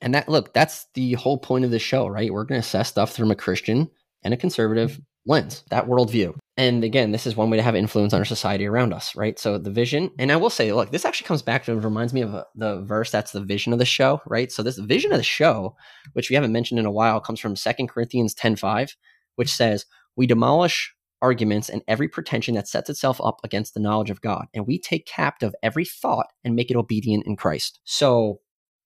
And 0.00 0.14
that 0.14 0.28
look, 0.28 0.52
that's 0.52 0.86
the 0.94 1.14
whole 1.14 1.38
point 1.38 1.64
of 1.64 1.70
the 1.70 1.78
show, 1.78 2.06
right? 2.06 2.32
We're 2.32 2.44
going 2.44 2.60
to 2.60 2.66
assess 2.66 2.88
stuff 2.88 3.14
from 3.14 3.30
a 3.30 3.36
Christian 3.36 3.90
and 4.22 4.34
a 4.34 4.36
conservative 4.36 4.92
mm-hmm. 4.92 5.30
lens, 5.30 5.64
that 5.70 5.86
worldview. 5.86 6.34
And 6.58 6.84
again, 6.84 7.12
this 7.12 7.26
is 7.26 7.34
one 7.34 7.48
way 7.48 7.56
to 7.56 7.62
have 7.62 7.74
influence 7.74 8.12
on 8.12 8.20
our 8.20 8.26
society 8.26 8.66
around 8.66 8.92
us, 8.92 9.16
right? 9.16 9.38
So 9.38 9.56
the 9.56 9.70
vision, 9.70 10.10
and 10.18 10.30
I 10.30 10.36
will 10.36 10.50
say, 10.50 10.72
look, 10.72 10.90
this 10.90 11.06
actually 11.06 11.26
comes 11.26 11.40
back 11.40 11.64
to 11.64 11.74
reminds 11.78 12.12
me 12.12 12.20
of 12.20 12.34
a, 12.34 12.46
the 12.54 12.82
verse 12.82 13.10
that's 13.10 13.32
the 13.32 13.40
vision 13.40 13.72
of 13.72 13.78
the 13.78 13.86
show, 13.86 14.20
right? 14.26 14.52
So 14.52 14.62
this 14.62 14.78
vision 14.78 15.12
of 15.12 15.18
the 15.18 15.24
show, 15.24 15.74
which 16.12 16.28
we 16.28 16.34
haven't 16.34 16.52
mentioned 16.52 16.78
in 16.78 16.86
a 16.86 16.90
while, 16.90 17.20
comes 17.20 17.40
from 17.40 17.56
Second 17.56 17.88
Corinthians 17.88 18.34
10:5, 18.34 18.94
which 19.36 19.52
says, 19.52 19.86
We 20.14 20.26
demolish 20.26 20.94
arguments 21.22 21.70
and 21.70 21.82
every 21.88 22.08
pretension 22.08 22.54
that 22.56 22.68
sets 22.68 22.90
itself 22.90 23.20
up 23.22 23.38
against 23.44 23.72
the 23.72 23.80
knowledge 23.80 24.10
of 24.10 24.20
God, 24.20 24.46
and 24.52 24.66
we 24.66 24.78
take 24.78 25.06
captive 25.06 25.54
every 25.62 25.86
thought 25.86 26.26
and 26.44 26.54
make 26.54 26.70
it 26.70 26.76
obedient 26.76 27.26
in 27.26 27.36
Christ. 27.36 27.80
So 27.84 28.40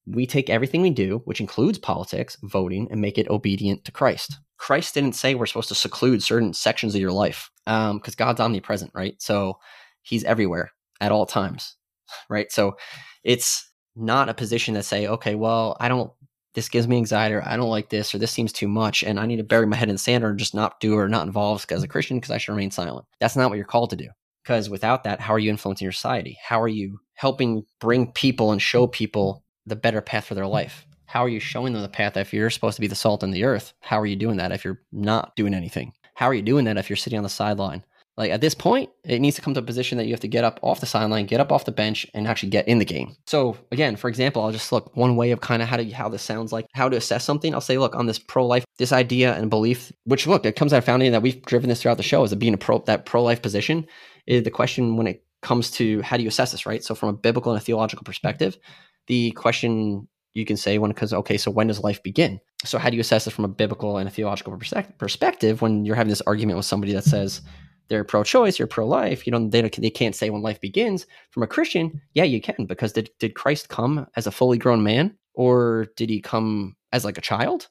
we 0.07 0.27
take 0.27 0.49
everything 0.49 0.83
we 0.83 0.91
do, 0.91 1.21
which 1.25 1.41
includes 1.41 1.79
politics, 1.79 2.37
voting, 2.43 2.89
and 2.91 3.01
make 3.01 3.19
it 3.19 3.29
obedient 3.29 3.85
to 3.85 3.93
Christ. 3.93 4.39
Christ 4.57 4.95
didn't 4.95 5.15
say 5.15 5.35
we're 5.35 5.47
supposed 5.47 5.69
to 5.69 5.75
seclude 5.75 6.23
certain 6.23 6.53
sections 6.53 6.95
of 6.95 7.01
your 7.01 7.13
life 7.13 7.51
because 7.65 7.91
um, 7.91 8.01
God's 8.17 8.41
omnipresent, 8.41 8.93
right? 8.95 9.21
So 9.21 9.59
he's 10.03 10.25
everywhere 10.25 10.71
at 11.01 11.13
all 11.13 11.27
times, 11.27 11.77
right? 12.31 12.51
So 12.51 12.77
it's 13.25 13.69
not 13.97 14.29
a 14.29 14.35
position 14.35 14.75
that 14.75 14.85
say, 14.85 15.09
okay, 15.09 15.35
well, 15.35 15.77
I 15.81 15.89
don't, 15.89 16.13
this 16.55 16.69
gives 16.69 16.89
me 16.89 16.97
anxiety 16.97 17.35
or 17.35 17.43
I 17.47 17.57
don't 17.57 17.69
like 17.69 17.91
this 17.91 18.15
or 18.15 18.19
this 18.19 18.31
seems 18.31 18.53
too 18.53 18.69
much 18.69 19.03
and 19.03 19.21
I 19.21 19.27
need 19.27 19.37
to 19.37 19.45
bury 19.45 19.67
my 19.67 19.77
head 19.77 19.89
in 19.89 19.97
the 19.97 19.99
sand 19.99 20.25
or 20.25 20.33
just 20.33 20.55
not 20.55 20.81
do 20.81 20.97
or 20.97 21.09
not 21.09 21.27
involved 21.27 21.71
as 21.71 21.83
a 21.83 21.89
Christian 21.89 22.17
because 22.17 22.31
I 22.31 22.39
should 22.39 22.53
remain 22.53 22.71
silent. 22.71 23.07
That's 23.21 23.37
not 23.37 23.51
what 23.51 23.57
you're 23.57 23.67
called 23.67 23.91
to 23.91 23.97
do. 23.97 24.09
Because 24.43 24.71
without 24.71 25.03
that, 25.05 25.21
how 25.21 25.35
are 25.35 25.41
you 25.41 25.51
influencing 25.51 25.85
your 25.85 25.93
society? 25.93 26.39
How 26.43 26.63
are 26.63 26.69
you 26.69 27.01
helping 27.15 27.65
bring 27.81 28.13
people 28.13 28.53
and 28.53 28.63
show 28.63 28.87
people 28.87 29.43
the 29.67 29.77
better 29.77 30.01
path 30.01 30.27
for 30.27 30.35
their 30.35 30.47
life. 30.47 30.87
How 31.07 31.25
are 31.25 31.29
you 31.29 31.41
showing 31.41 31.73
them 31.73 31.83
the 31.83 31.89
path 31.89 32.17
if 32.17 32.33
you're 32.33 32.51
supposed 32.51 32.77
to 32.77 32.81
be 32.81 32.87
the 32.87 32.95
salt 32.95 33.23
in 33.23 33.31
the 33.31 33.45
earth? 33.45 33.73
How 33.81 34.01
are 34.01 34.07
you 34.07 34.17
doing 34.17 34.37
that 34.39 34.53
if 34.53 34.65
you're 34.65 34.81
not 34.93 35.37
doing 35.37 35.55
anything? 35.55 35.93
How 36.15 36.27
are 36.27 36.35
you 36.35 36.43
doing 36.43 36.65
that 36.65 36.79
if 36.79 36.91
you're 36.91 36.97
sitting 36.97 37.19
on 37.19 37.23
the 37.23 37.29
sideline? 37.29 37.85
Like 38.17 38.31
at 38.31 38.41
this 38.41 38.55
point, 38.55 38.91
it 39.05 39.21
needs 39.21 39.37
to 39.37 39.43
come 39.43 39.53
to 39.55 39.61
a 39.61 39.63
position 39.63 39.99
that 39.99 40.07
you 40.07 40.13
have 40.13 40.21
to 40.21 40.29
get 40.29 40.43
up 40.43 40.59
off 40.63 40.81
the 40.81 40.87
sideline, 40.87 41.27
get 41.27 41.41
up 41.41 41.53
off 41.53 41.67
the 41.67 41.73
bench, 41.73 42.07
and 42.15 42.27
actually 42.27 42.49
get 42.49 42.67
in 42.67 42.79
the 42.79 42.85
game. 42.85 43.15
So 43.27 43.59
again, 43.71 43.97
for 43.97 44.09
example, 44.09 44.43
I'll 44.43 44.53
just 44.53 44.73
look 44.73 44.97
one 44.97 45.17
way 45.17 45.33
of 45.33 45.43
kind 45.43 45.63
of 45.63 45.69
how 45.69 45.77
to 45.77 45.91
how 45.91 46.09
this 46.09 46.23
sounds 46.23 46.51
like 46.51 46.67
how 46.73 46.89
to 46.89 46.97
assess 46.97 47.25
something. 47.25 47.55
I'll 47.55 47.61
say, 47.61 47.77
look, 47.77 47.95
on 47.95 48.07
this 48.07 48.19
pro 48.19 48.47
life, 48.47 48.65
this 48.79 48.93
idea 48.93 49.35
and 49.35 49.51
belief, 49.51 49.93
which 50.05 50.27
look, 50.27 50.47
it 50.47 50.57
comes 50.57 50.73
out 50.73 50.79
of 50.79 50.85
founding 50.85 51.13
that 51.13 51.23
we've 51.23 51.43
driven 51.43 51.69
this 51.69 51.83
throughout 51.83 51.99
the 51.99 52.03
show, 52.03 52.25
is 52.25 52.33
it 52.33 52.39
being 52.39 52.55
a 52.55 52.59
pro 52.59 52.79
that 52.87 53.05
pro 53.05 53.23
life 53.23 53.43
position 53.43 53.87
is 54.27 54.45
the 54.45 54.51
question 54.51 54.97
when 54.97 55.07
it 55.07 55.23
comes 55.43 55.71
to 55.71 56.01
how 56.01 56.17
do 56.17 56.23
you 56.23 56.29
assess 56.29 56.53
this, 56.53 56.65
right? 56.65 56.83
So 56.83 56.95
from 56.95 57.11
a 57.11 57.13
biblical 57.13 57.53
and 57.53 57.61
a 57.61 57.65
theological 57.65 58.05
perspective, 58.05 58.59
the 59.07 59.31
question 59.33 60.09
you 60.35 60.45
can 60.45 60.57
say 60.57 60.79
when 60.79 60.91
because 60.91 61.13
okay, 61.13 61.37
so 61.37 61.51
when 61.51 61.67
does 61.67 61.81
life 61.81 62.03
begin? 62.03 62.41
So 62.65 62.79
how 62.79 62.91
do 62.91 62.97
you 62.97 63.01
assess 63.01 63.27
it 63.27 63.33
from 63.33 63.45
a 63.45 63.49
biblical 63.49 63.99
and 63.99 64.09
a 64.09 64.13
theological 64.13 64.59
perspective 64.99 65.63
when 65.63 65.85
you're 65.85 65.97
having 65.97 66.11
this 66.11 66.23
argument 66.23 66.57
with 66.57 66.67
somebody 66.67 66.93
that 66.93 67.05
says 67.05 67.41
they're 67.89 68.05
pro-choice, 68.05 68.59
you're 68.59 68.69
pro-life, 68.69 69.27
you 69.27 69.31
know, 69.31 69.49
they, 69.49 69.63
they 69.63 69.91
can't 69.91 70.15
say 70.15 70.31
when 70.31 70.43
life 70.43 70.61
begins. 70.61 71.07
From 71.31 71.43
a 71.43 71.47
Christian, 71.47 72.01
yeah, 72.15 72.25
you 72.25 72.41
can 72.41 72.67
because 72.67 72.93
did 72.93 73.11
did 73.19 73.35
Christ 73.35 73.69
come 73.69 74.07
as 74.17 74.27
a 74.27 74.33
fully 74.33 74.59
grown 74.59 74.83
man 74.83 75.17
or 75.35 75.87
did 75.97 76.11
he 76.11 76.21
come 76.21 76.77
as 76.93 77.05
like 77.05 77.19
a 77.19 77.23
child? 77.23 77.69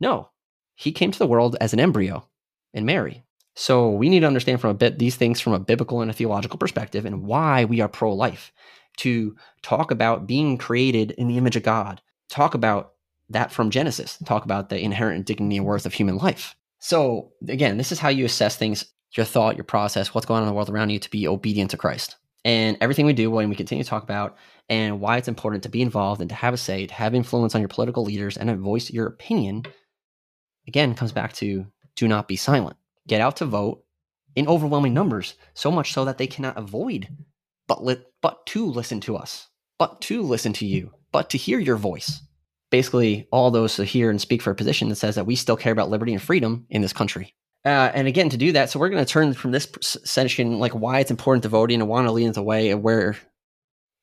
No, 0.00 0.30
he 0.74 0.92
came 0.92 1.10
to 1.10 1.18
the 1.18 1.26
world 1.26 1.56
as 1.60 1.72
an 1.72 1.80
embryo 1.80 2.26
in 2.72 2.84
Mary. 2.84 3.24
So 3.54 3.90
we 3.90 4.08
need 4.08 4.20
to 4.20 4.26
understand 4.26 4.60
from 4.60 4.70
a 4.70 4.74
bit 4.74 4.98
these 4.98 5.16
things 5.16 5.40
from 5.40 5.52
a 5.52 5.58
biblical 5.58 6.00
and 6.00 6.10
a 6.10 6.14
theological 6.14 6.58
perspective 6.58 7.04
and 7.04 7.24
why 7.24 7.64
we 7.64 7.80
are 7.80 7.88
pro-life 7.88 8.52
to 8.98 9.36
talk 9.62 9.90
about 9.90 10.26
being 10.26 10.58
created 10.58 11.12
in 11.12 11.28
the 11.28 11.38
image 11.38 11.56
of 11.56 11.62
God, 11.62 12.00
talk 12.28 12.54
about 12.54 12.92
that 13.30 13.52
from 13.52 13.70
Genesis, 13.70 14.18
talk 14.24 14.44
about 14.44 14.68
the 14.68 14.78
inherent 14.78 15.26
dignity 15.26 15.56
and 15.56 15.66
worth 15.66 15.86
of 15.86 15.92
human 15.92 16.16
life. 16.16 16.54
So 16.78 17.32
again, 17.48 17.76
this 17.76 17.92
is 17.92 17.98
how 17.98 18.08
you 18.08 18.24
assess 18.24 18.56
things, 18.56 18.84
your 19.12 19.26
thought, 19.26 19.56
your 19.56 19.64
process, 19.64 20.14
what's 20.14 20.26
going 20.26 20.38
on 20.38 20.44
in 20.44 20.48
the 20.48 20.54
world 20.54 20.70
around 20.70 20.90
you 20.90 20.98
to 20.98 21.10
be 21.10 21.26
obedient 21.26 21.70
to 21.72 21.76
Christ. 21.76 22.16
And 22.44 22.78
everything 22.80 23.04
we 23.04 23.12
do 23.12 23.30
when 23.30 23.48
we 23.48 23.56
continue 23.56 23.84
to 23.84 23.90
talk 23.90 24.02
about 24.02 24.36
and 24.68 25.00
why 25.00 25.16
it's 25.16 25.28
important 25.28 25.62
to 25.64 25.68
be 25.68 25.82
involved 25.82 26.20
and 26.20 26.30
to 26.30 26.36
have 26.36 26.54
a 26.54 26.56
say, 26.56 26.86
to 26.86 26.94
have 26.94 27.14
influence 27.14 27.54
on 27.54 27.60
your 27.60 27.68
political 27.68 28.04
leaders 28.04 28.36
and 28.36 28.48
to 28.48 28.56
voice 28.56 28.90
your 28.90 29.06
opinion, 29.06 29.64
again, 30.66 30.94
comes 30.94 31.12
back 31.12 31.32
to 31.34 31.66
do 31.96 32.06
not 32.06 32.28
be 32.28 32.36
silent. 32.36 32.76
Get 33.06 33.20
out 33.20 33.36
to 33.36 33.44
vote 33.44 33.84
in 34.36 34.46
overwhelming 34.46 34.94
numbers, 34.94 35.34
so 35.54 35.70
much 35.70 35.92
so 35.92 36.04
that 36.04 36.18
they 36.18 36.26
cannot 36.26 36.56
avoid 36.56 37.08
but 37.68 37.84
li- 37.84 38.04
but 38.20 38.44
to 38.46 38.66
listen 38.66 39.00
to 39.02 39.16
us, 39.16 39.46
but 39.78 40.00
to 40.02 40.22
listen 40.22 40.52
to 40.54 40.66
you, 40.66 40.92
but 41.12 41.30
to 41.30 41.38
hear 41.38 41.60
your 41.60 41.76
voice. 41.76 42.20
Basically, 42.70 43.28
all 43.30 43.50
those 43.50 43.76
to 43.76 43.84
hear 43.84 44.10
and 44.10 44.20
speak 44.20 44.42
for 44.42 44.50
a 44.50 44.54
position 44.54 44.88
that 44.88 44.96
says 44.96 45.14
that 45.14 45.26
we 45.26 45.36
still 45.36 45.56
care 45.56 45.72
about 45.72 45.88
liberty 45.88 46.12
and 46.12 46.20
freedom 46.20 46.66
in 46.68 46.82
this 46.82 46.92
country. 46.92 47.34
Uh, 47.64 47.90
and 47.94 48.06
again, 48.06 48.28
to 48.30 48.36
do 48.36 48.52
that, 48.52 48.70
so 48.70 48.78
we're 48.78 48.88
going 48.88 49.04
to 49.04 49.10
turn 49.10 49.32
from 49.34 49.52
this 49.52 49.68
session, 49.82 50.58
like 50.58 50.72
why 50.72 51.00
it's 51.00 51.10
important 51.10 51.42
to 51.42 51.48
voting, 51.48 51.80
and 51.80 51.88
want 51.88 52.06
to 52.06 52.12
lead 52.12 52.24
into 52.24 52.40
the 52.40 52.42
way 52.42 52.70
of 52.70 52.80
where 52.80 53.16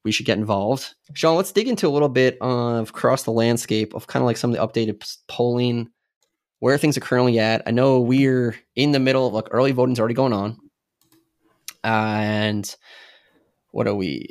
we 0.03 0.11
should 0.11 0.26
get 0.26 0.38
involved. 0.38 0.93
Sean, 1.13 1.36
let's 1.36 1.51
dig 1.51 1.68
into 1.68 1.88
a 1.88 1.89
little 1.89 2.09
bit 2.09 2.38
of 2.41 2.89
across 2.89 3.24
the 3.24 3.32
landscape 3.32 3.93
of 3.93 4.07
kind 4.07 4.22
of 4.22 4.28
like 4.28 4.38
some 4.38 4.53
of 4.53 4.57
the 4.57 4.66
updated 4.66 5.18
polling, 5.28 5.89
where 6.59 6.78
things 6.78 6.97
are 6.97 7.01
currently 7.01 7.39
at. 7.39 7.63
I 7.66 7.72
know 7.72 7.99
we're 7.99 8.55
in 8.76 8.91
the 8.91 8.99
middle 8.99 9.28
of 9.28 9.34
like 9.34 9.47
early 9.51 9.72
voting's 9.72 9.99
already 9.99 10.16
going 10.16 10.34
on, 10.34 10.59
and 11.84 12.76
what 13.76 13.88
are 13.89 13.93
we? 13.95 14.30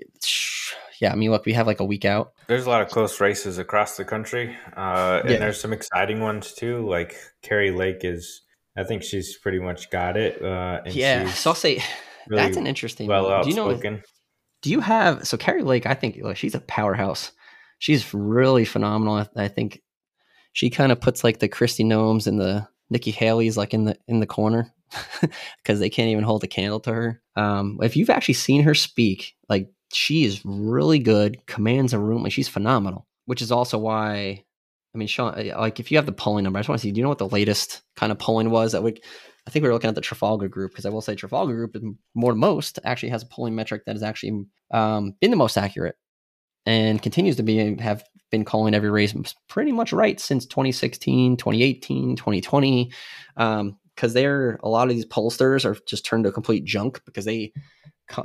Yeah, 1.02 1.12
I 1.12 1.16
mean, 1.16 1.30
look, 1.30 1.44
we 1.44 1.52
have 1.52 1.66
like 1.66 1.80
a 1.80 1.84
week 1.84 2.06
out. 2.06 2.32
There's 2.46 2.64
a 2.64 2.70
lot 2.70 2.80
of 2.80 2.88
close 2.88 3.20
races 3.20 3.58
across 3.58 3.98
the 3.98 4.04
country, 4.04 4.56
uh, 4.74 5.20
and 5.22 5.30
Yeah. 5.30 5.38
there's 5.38 5.60
some 5.60 5.74
exciting 5.74 6.20
ones 6.20 6.54
too. 6.54 6.88
Like 6.88 7.14
Kari 7.42 7.70
Lake 7.70 7.98
is, 8.04 8.40
I 8.74 8.84
think 8.84 9.02
she's 9.02 9.36
pretty 9.36 9.58
much 9.58 9.90
got 9.90 10.16
it. 10.16 10.42
Uh, 10.42 10.80
and 10.86 10.94
yeah, 10.94 11.26
she's 11.26 11.38
so 11.38 11.50
I'll 11.50 11.54
say 11.54 11.82
really 12.26 12.42
that's 12.42 12.56
an 12.56 12.66
interesting. 12.66 13.06
well 13.06 13.28
one. 13.28 13.42
Do 13.42 13.50
you 13.50 13.56
know? 13.56 13.78
Do 14.62 14.70
you 14.70 14.80
have 14.80 15.26
so 15.28 15.36
Kari 15.36 15.62
Lake? 15.62 15.84
I 15.84 15.92
think 15.92 16.18
like, 16.22 16.38
she's 16.38 16.54
a 16.54 16.60
powerhouse. 16.60 17.30
She's 17.80 18.14
really 18.14 18.64
phenomenal. 18.64 19.16
I, 19.36 19.44
I 19.44 19.48
think 19.48 19.82
she 20.54 20.70
kind 20.70 20.90
of 20.90 21.02
puts 21.02 21.22
like 21.22 21.40
the 21.40 21.50
Kristi 21.50 21.84
Noems 21.84 22.26
and 22.26 22.40
the 22.40 22.66
Nikki 22.88 23.10
Haley's 23.10 23.58
like 23.58 23.74
in 23.74 23.84
the 23.84 23.98
in 24.08 24.20
the 24.20 24.26
corner 24.26 24.72
because 25.62 25.80
they 25.80 25.90
can't 25.90 26.10
even 26.10 26.24
hold 26.24 26.44
a 26.44 26.48
candle 26.48 26.80
to 26.80 26.92
her. 26.92 27.22
Um, 27.36 27.78
if 27.82 27.96
you've 27.96 28.10
actually 28.10 28.34
seen 28.34 28.62
her 28.62 28.74
speak, 28.74 29.34
like 29.48 29.70
she 29.92 30.24
is 30.24 30.40
really 30.44 30.98
good, 30.98 31.46
commands 31.46 31.92
a 31.92 31.98
room, 31.98 32.22
like 32.22 32.32
she's 32.32 32.48
phenomenal. 32.48 33.06
Which 33.26 33.40
is 33.40 33.50
also 33.50 33.78
why, 33.78 34.44
I 34.94 34.98
mean, 34.98 35.08
Sean, 35.08 35.34
uh, 35.38 35.58
like 35.58 35.80
if 35.80 35.90
you 35.90 35.96
have 35.96 36.06
the 36.06 36.12
polling 36.12 36.44
number, 36.44 36.58
I 36.58 36.60
just 36.60 36.68
want 36.68 36.80
to 36.80 36.82
see. 36.82 36.92
Do 36.92 36.98
you 36.98 37.02
know 37.02 37.08
what 37.08 37.18
the 37.18 37.28
latest 37.28 37.82
kind 37.96 38.12
of 38.12 38.18
polling 38.18 38.50
was 38.50 38.72
that 38.72 38.82
would? 38.82 39.00
I 39.46 39.50
think 39.50 39.62
we 39.62 39.68
were 39.68 39.74
looking 39.74 39.88
at 39.88 39.94
the 39.94 40.00
Trafalgar 40.00 40.48
Group 40.48 40.72
because 40.72 40.86
I 40.86 40.90
will 40.90 41.00
say 41.00 41.14
Trafalgar 41.14 41.54
Group, 41.54 41.76
is 41.76 41.82
more 42.14 42.34
most, 42.34 42.78
actually 42.84 43.10
has 43.10 43.22
a 43.22 43.26
polling 43.26 43.54
metric 43.54 43.84
that 43.84 43.94
has 43.94 44.02
actually 44.02 44.46
um, 44.70 45.14
been 45.20 45.30
the 45.30 45.36
most 45.36 45.58
accurate 45.58 45.96
and 46.66 47.02
continues 47.02 47.36
to 47.36 47.42
be 47.42 47.76
have 47.76 48.04
been 48.30 48.44
calling 48.44 48.74
every 48.74 48.90
race 48.90 49.14
pretty 49.48 49.72
much 49.72 49.92
right 49.92 50.18
since 50.18 50.46
2016, 50.46 51.36
2018, 51.36 52.16
2020. 52.16 52.92
Um, 53.36 53.76
because 53.94 54.12
they're 54.12 54.58
a 54.62 54.68
lot 54.68 54.88
of 54.88 54.94
these 54.94 55.06
pollsters 55.06 55.64
are 55.64 55.76
just 55.86 56.04
turned 56.04 56.24
to 56.24 56.32
complete 56.32 56.64
junk 56.64 57.00
because 57.04 57.24
they 57.24 57.52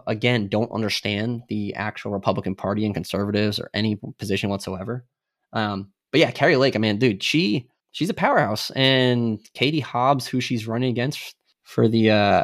again 0.08 0.48
don't 0.50 0.72
understand 0.72 1.44
the 1.48 1.74
actual 1.76 2.12
Republican 2.12 2.56
Party 2.56 2.86
and 2.86 2.94
conservatives 2.94 3.60
or 3.60 3.70
any 3.74 3.98
position 4.18 4.50
whatsoever. 4.50 5.06
Um, 5.54 5.92
but 6.12 6.20
yeah, 6.20 6.32
Kari 6.32 6.56
Lake, 6.56 6.76
I 6.76 6.80
mean, 6.80 6.98
dude, 7.00 7.24
she 7.24 7.70
she's 7.92 8.10
a 8.10 8.14
powerhouse, 8.14 8.72
and 8.72 9.40
Katie 9.54 9.80
Hobbs, 9.80 10.28
who 10.28 10.42
she's 10.42 10.68
running 10.68 10.90
against 10.90 11.36
for 11.64 11.88
the 11.88 12.12
uh, 12.12 12.44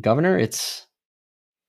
governor, 0.00 0.38
it's 0.38 0.86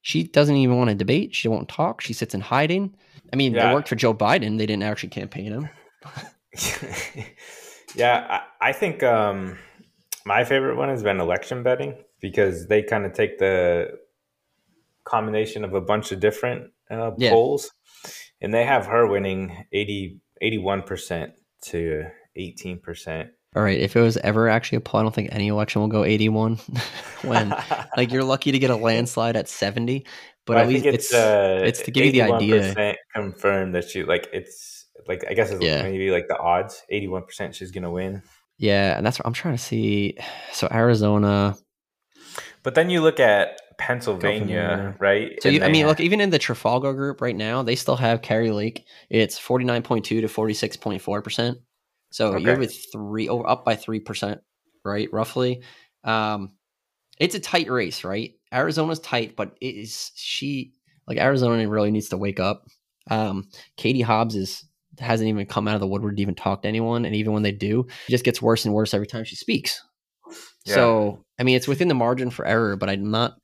she 0.02 0.24
doesn't 0.24 0.58
even 0.58 0.78
want 0.78 0.90
to 0.90 0.96
debate. 0.96 1.34
She 1.34 1.48
won't 1.48 1.70
talk. 1.70 2.02
She 2.02 2.12
sits 2.14 2.34
in 2.36 2.42
hiding. 2.42 2.94
I 3.32 3.38
mean, 3.38 3.54
Yeah. 3.54 3.70
they 3.70 3.74
worked 3.74 3.88
for 3.88 3.96
Joe 3.96 4.14
Biden. 4.14 4.58
They 4.58 4.66
didn't 4.66 4.84
actually 4.84 5.10
campaign 5.10 5.54
him. 5.54 5.70
yeah, 7.96 8.42
I, 8.62 8.70
I 8.70 8.72
think 8.74 9.02
um, 9.02 9.58
my 10.26 10.44
favorite 10.44 10.76
one 10.78 10.90
has 10.90 11.04
been 11.04 11.20
election 11.20 11.64
betting 11.64 11.96
because 12.22 12.68
they 12.68 12.82
kind 12.84 13.06
of 13.06 13.14
take 13.14 13.40
the 13.40 13.98
combination 15.04 15.64
of 15.64 15.74
a 15.74 15.82
bunch 15.82 16.12
of 16.12 16.20
different 16.20 16.72
uh, 16.90 17.12
Yeah. 17.18 17.32
polls, 17.32 17.72
and 18.42 18.54
they 18.54 18.66
have 18.66 18.86
her 18.86 19.08
winning 19.08 19.66
80, 19.72 20.20
81% 20.42 21.32
to 21.66 22.06
18%. 22.38 23.30
All 23.56 23.62
right, 23.62 23.78
if 23.80 23.96
it 23.96 24.02
was 24.02 24.18
ever 24.18 24.50
actually 24.50 24.78
a 24.78 24.82
poll, 24.82 25.00
I 25.02 25.04
don't 25.04 25.14
think 25.14 25.30
any 25.32 25.48
election 25.50 25.82
will 25.82 25.88
go 25.90 26.04
81. 26.04 26.56
when 27.24 27.50
like 27.98 28.12
you're 28.12 28.24
lucky 28.24 28.52
to 28.52 28.60
get 28.60 28.70
a 28.72 28.76
landslide 28.76 29.36
at 29.36 29.48
70, 29.48 30.06
but 30.46 30.56
Well, 30.56 30.64
at 30.64 30.66
I 30.66 30.68
least 30.70 30.84
think 30.84 30.96
it's 30.96 31.14
uh, 31.14 31.62
it's 31.64 31.82
to 31.84 31.92
give 31.92 32.06
you 32.06 32.12
the 32.12 32.22
idea. 32.24 32.74
81% 32.74 32.96
confirmed 33.14 33.76
that 33.76 33.88
she 33.90 34.04
like 34.04 34.28
it's 34.34 34.88
like 35.08 35.24
I 35.30 35.34
guess 35.34 35.52
it's 35.52 35.62
Yeah. 35.64 35.84
maybe 35.84 36.10
like 36.12 36.28
the 36.28 36.38
odds. 36.38 36.82
Eighty 36.90 37.08
one 37.08 37.24
percent 37.24 37.56
she's 37.56 37.72
gonna 37.72 37.92
win. 37.92 38.24
Yeah, 38.58 38.96
and 38.98 39.06
that's 39.06 39.20
what 39.20 39.26
I'm 39.26 39.34
trying 39.34 39.56
to 39.56 39.64
see. 39.64 40.18
So 40.52 40.68
Arizona. 40.72 41.56
But 42.64 42.76
then 42.76 42.90
you 42.90 43.02
look 43.02 43.20
at 43.20 43.60
Pennsylvania, 43.78 44.96
right? 45.00 45.42
So 45.42 45.50
you, 45.50 45.64
I 45.64 45.70
mean, 45.70 45.84
ha- 45.84 45.90
look, 45.90 46.00
even 46.00 46.22
in 46.22 46.30
the 46.30 46.40
Trafalgar 46.40 46.94
group 46.94 47.22
right 47.22 47.36
now, 47.36 47.64
they 47.64 47.76
still 47.76 47.98
have 47.98 48.22
Kari 48.22 48.52
Lake. 48.52 48.86
It's 49.10 49.40
49.2 49.40 50.04
to 50.04 50.22
46.4 50.22 51.24
percent. 51.24 51.58
So 52.12 52.38
you're 52.38 52.58
with 52.58 52.76
three 52.92 53.28
over 53.28 53.48
up 53.48 53.66
by 53.66 53.76
three 53.76 54.00
percent, 54.00 54.42
right? 54.86 55.10
Roughly. 55.12 55.64
Um, 56.04 56.54
it's 57.20 57.36
a 57.36 57.40
tight 57.40 57.70
race, 57.70 58.04
right? 58.04 58.34
Arizona's 58.54 59.00
tight, 59.00 59.36
but 59.36 59.58
it 59.62 59.76
is 59.76 60.12
she 60.16 60.74
like 61.08 61.18
Arizona 61.18 61.68
really 61.68 61.92
needs 61.92 62.10
to 62.10 62.18
wake 62.18 62.40
up. 62.40 62.68
Um, 63.10 63.50
Katie 63.78 64.02
Hobbs 64.02 64.36
is 64.36 64.64
hasn't 65.00 65.30
even 65.30 65.46
come 65.46 65.68
out 65.68 65.76
of 65.76 65.82
the 65.82 65.88
woodwork 65.88 66.16
to 66.16 66.22
even 66.22 66.36
talk 66.36 66.62
to 66.62 66.68
anyone, 66.68 67.06
and 67.06 67.16
even 67.16 67.34
when 67.34 67.44
they 67.44 67.52
do, 67.52 67.82
it 68.08 68.12
just 68.12 68.24
gets 68.24 68.42
worse 68.42 68.66
and 68.66 68.74
worse 68.74 68.94
every 68.94 69.08
time 69.08 69.24
she 69.24 69.36
speaks. 69.36 69.82
Yeah. 70.66 70.76
So 70.76 71.26
I 71.40 71.44
mean, 71.44 71.56
it's 71.56 71.68
within 71.68 71.88
the 71.88 71.94
margin 71.94 72.30
for 72.30 72.46
error, 72.46 72.76
but 72.76 72.90
I'm 72.90 73.12
not. 73.12 73.36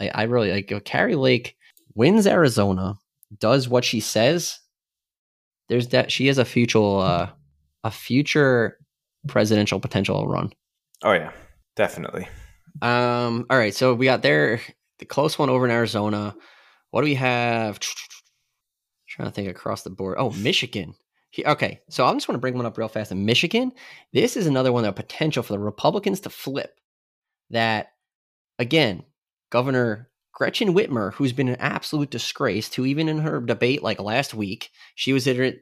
I, 0.00 0.10
I 0.14 0.22
really 0.24 0.50
like 0.52 0.84
Kari 0.84 1.14
Lake 1.14 1.56
wins 1.94 2.26
Arizona, 2.26 2.94
does 3.38 3.68
what 3.68 3.84
she 3.84 4.00
says. 4.00 4.58
There's 5.68 5.88
that 5.88 6.12
she 6.12 6.28
has 6.28 6.38
a 6.38 6.44
future, 6.44 6.78
uh, 6.78 7.30
a 7.82 7.90
future 7.90 8.78
presidential 9.26 9.80
potential 9.80 10.26
run. 10.26 10.52
oh 11.02 11.12
yeah, 11.12 11.32
definitely. 11.74 12.28
Um, 12.82 13.46
all 13.50 13.58
right, 13.58 13.74
so 13.74 13.94
we 13.94 14.04
got 14.04 14.22
there 14.22 14.60
the 14.98 15.04
close 15.04 15.38
one 15.38 15.50
over 15.50 15.64
in 15.64 15.70
Arizona. 15.70 16.34
What 16.90 17.00
do 17.02 17.06
we 17.06 17.14
have? 17.14 17.80
Trying 19.16 19.28
to 19.28 19.34
think 19.34 19.48
across 19.48 19.82
the 19.82 19.90
board. 19.90 20.16
Oh, 20.18 20.30
Michigan. 20.30 20.94
He- 21.30 21.44
Okay, 21.44 21.80
so 21.88 22.04
I 22.06 22.12
just 22.12 22.28
want 22.28 22.36
to 22.36 22.40
bring 22.40 22.54
one 22.54 22.66
up 22.66 22.78
real 22.78 22.88
fast. 22.88 23.10
In 23.12 23.24
Michigan, 23.24 23.72
this 24.12 24.36
is 24.36 24.46
another 24.46 24.72
one 24.72 24.84
that 24.84 24.94
potential 24.96 25.42
for 25.42 25.52
the 25.54 25.58
Republicans 25.58 26.20
to 26.20 26.30
flip. 26.30 26.78
That 27.50 27.92
again, 28.58 29.04
Governor 29.50 30.10
Gretchen 30.32 30.74
Whitmer, 30.74 31.12
who's 31.14 31.32
been 31.32 31.48
an 31.48 31.56
absolute 31.60 32.10
disgrace, 32.10 32.68
to 32.70 32.84
even 32.86 33.08
in 33.08 33.18
her 33.18 33.40
debate 33.40 33.82
like 33.82 34.00
last 34.00 34.34
week, 34.34 34.70
she 34.94 35.12
was 35.12 35.26
in. 35.26 35.58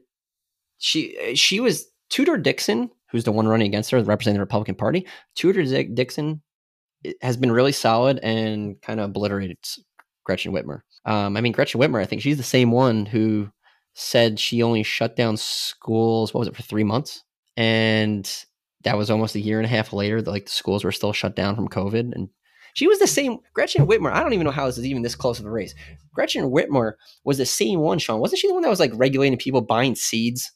She 0.77 1.35
she 1.35 1.59
was 1.59 1.85
Tudor 2.09 2.37
Dixon, 2.37 2.89
who's 3.11 3.23
the 3.23 3.31
one 3.31 3.47
running 3.47 3.67
against 3.67 3.91
her, 3.91 4.01
representing 4.03 4.35
the 4.37 4.41
Republican 4.41 4.75
Party. 4.75 5.07
Tudor 5.35 5.63
Dixon 5.85 6.41
eh, 7.05 7.13
has 7.21 7.37
been 7.37 7.51
really 7.51 7.71
solid 7.71 8.19
and 8.19 8.81
kind 8.81 8.99
of 8.99 9.05
obliterated 9.11 9.57
Gretchen 10.25 10.51
Whitmer. 10.53 10.81
Um, 11.05 11.37
I 11.37 11.41
mean, 11.41 11.51
Gretchen 11.51 11.79
Whitmer, 11.79 12.01
I 12.01 12.05
think 12.05 12.21
she's 12.21 12.37
the 12.37 12.43
same 12.43 12.71
one 12.71 13.05
who 13.05 13.49
said 13.93 14.39
she 14.39 14.63
only 14.63 14.83
shut 14.83 15.15
down 15.15 15.37
schools. 15.37 16.33
What 16.33 16.39
was 16.39 16.47
it 16.47 16.55
for 16.55 16.63
three 16.63 16.83
months? 16.83 17.23
And 17.55 18.29
that 18.83 18.97
was 18.97 19.09
almost 19.09 19.35
a 19.35 19.39
year 19.39 19.59
and 19.59 19.65
a 19.65 19.69
half 19.69 19.93
later. 19.93 20.21
That 20.21 20.31
like 20.31 20.45
the 20.45 20.51
schools 20.51 20.83
were 20.83 20.91
still 20.91 21.13
shut 21.13 21.35
down 21.35 21.55
from 21.55 21.69
COVID, 21.69 22.13
and 22.13 22.29
she 22.73 22.87
was 22.87 22.99
the 22.99 23.07
same. 23.07 23.37
Gretchen 23.53 23.87
Whitmer. 23.87 24.11
I 24.11 24.21
don't 24.21 24.33
even 24.33 24.45
know 24.45 24.51
how 24.51 24.65
this 24.65 24.77
is 24.77 24.85
even 24.85 25.01
this 25.01 25.15
close 25.15 25.39
of 25.39 25.45
a 25.45 25.51
race. 25.51 25.73
Gretchen 26.13 26.51
Whitmer 26.51 26.93
was 27.23 27.37
the 27.37 27.45
same 27.45 27.79
one. 27.79 27.99
Sean 27.99 28.19
wasn't 28.19 28.39
she 28.39 28.47
the 28.47 28.53
one 28.53 28.63
that 28.63 28.69
was 28.69 28.79
like 28.79 28.91
regulating 28.95 29.37
people 29.37 29.61
buying 29.61 29.95
seeds? 29.95 30.51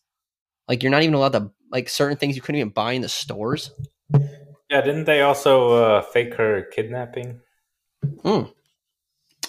Like 0.68 0.84
you're 0.84 0.92
not 0.92 1.04
even 1.04 1.16
allowed 1.16 1.34
to 1.34 1.52
like 1.72 1.90
certain 1.90 2.18
things 2.18 2.36
you 2.36 2.42
couldn't 2.42 2.60
even 2.60 2.74
buy 2.74 2.94
in 2.94 3.02
the 3.02 3.10
stores. 3.10 3.72
Yeah, 4.70 4.82
didn't 4.82 5.06
they 5.06 5.22
also 5.22 5.70
uh, 5.70 6.02
fake 6.02 6.36
her 6.36 6.64
kidnapping? 6.72 7.40
Mm. 8.24 8.54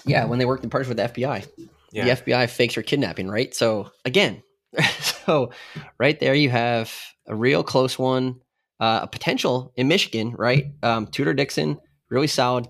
Yeah, 0.04 0.24
when 0.24 0.38
they 0.38 0.44
worked 0.46 0.64
in 0.64 0.70
partnership 0.70 0.96
with 0.96 1.14
the 1.14 1.22
FBI, 1.22 1.46
Yeah. 1.92 2.04
the 2.04 2.10
FBI 2.22 2.48
fakes 2.48 2.74
her 2.74 2.82
kidnapping, 2.82 3.28
right? 3.28 3.54
So 3.54 3.90
again, 4.04 4.42
so 5.00 5.50
right 5.98 6.18
there 6.20 6.34
you 6.34 6.50
have 6.50 6.92
a 7.26 7.34
real 7.34 7.62
close 7.62 7.98
one, 7.98 8.40
uh, 8.80 9.00
a 9.02 9.06
potential 9.06 9.72
in 9.76 9.88
Michigan, 9.88 10.34
right? 10.38 10.66
Um, 10.82 11.06
Tudor 11.06 11.34
Dixon, 11.34 11.78
really 12.08 12.26
solid, 12.26 12.66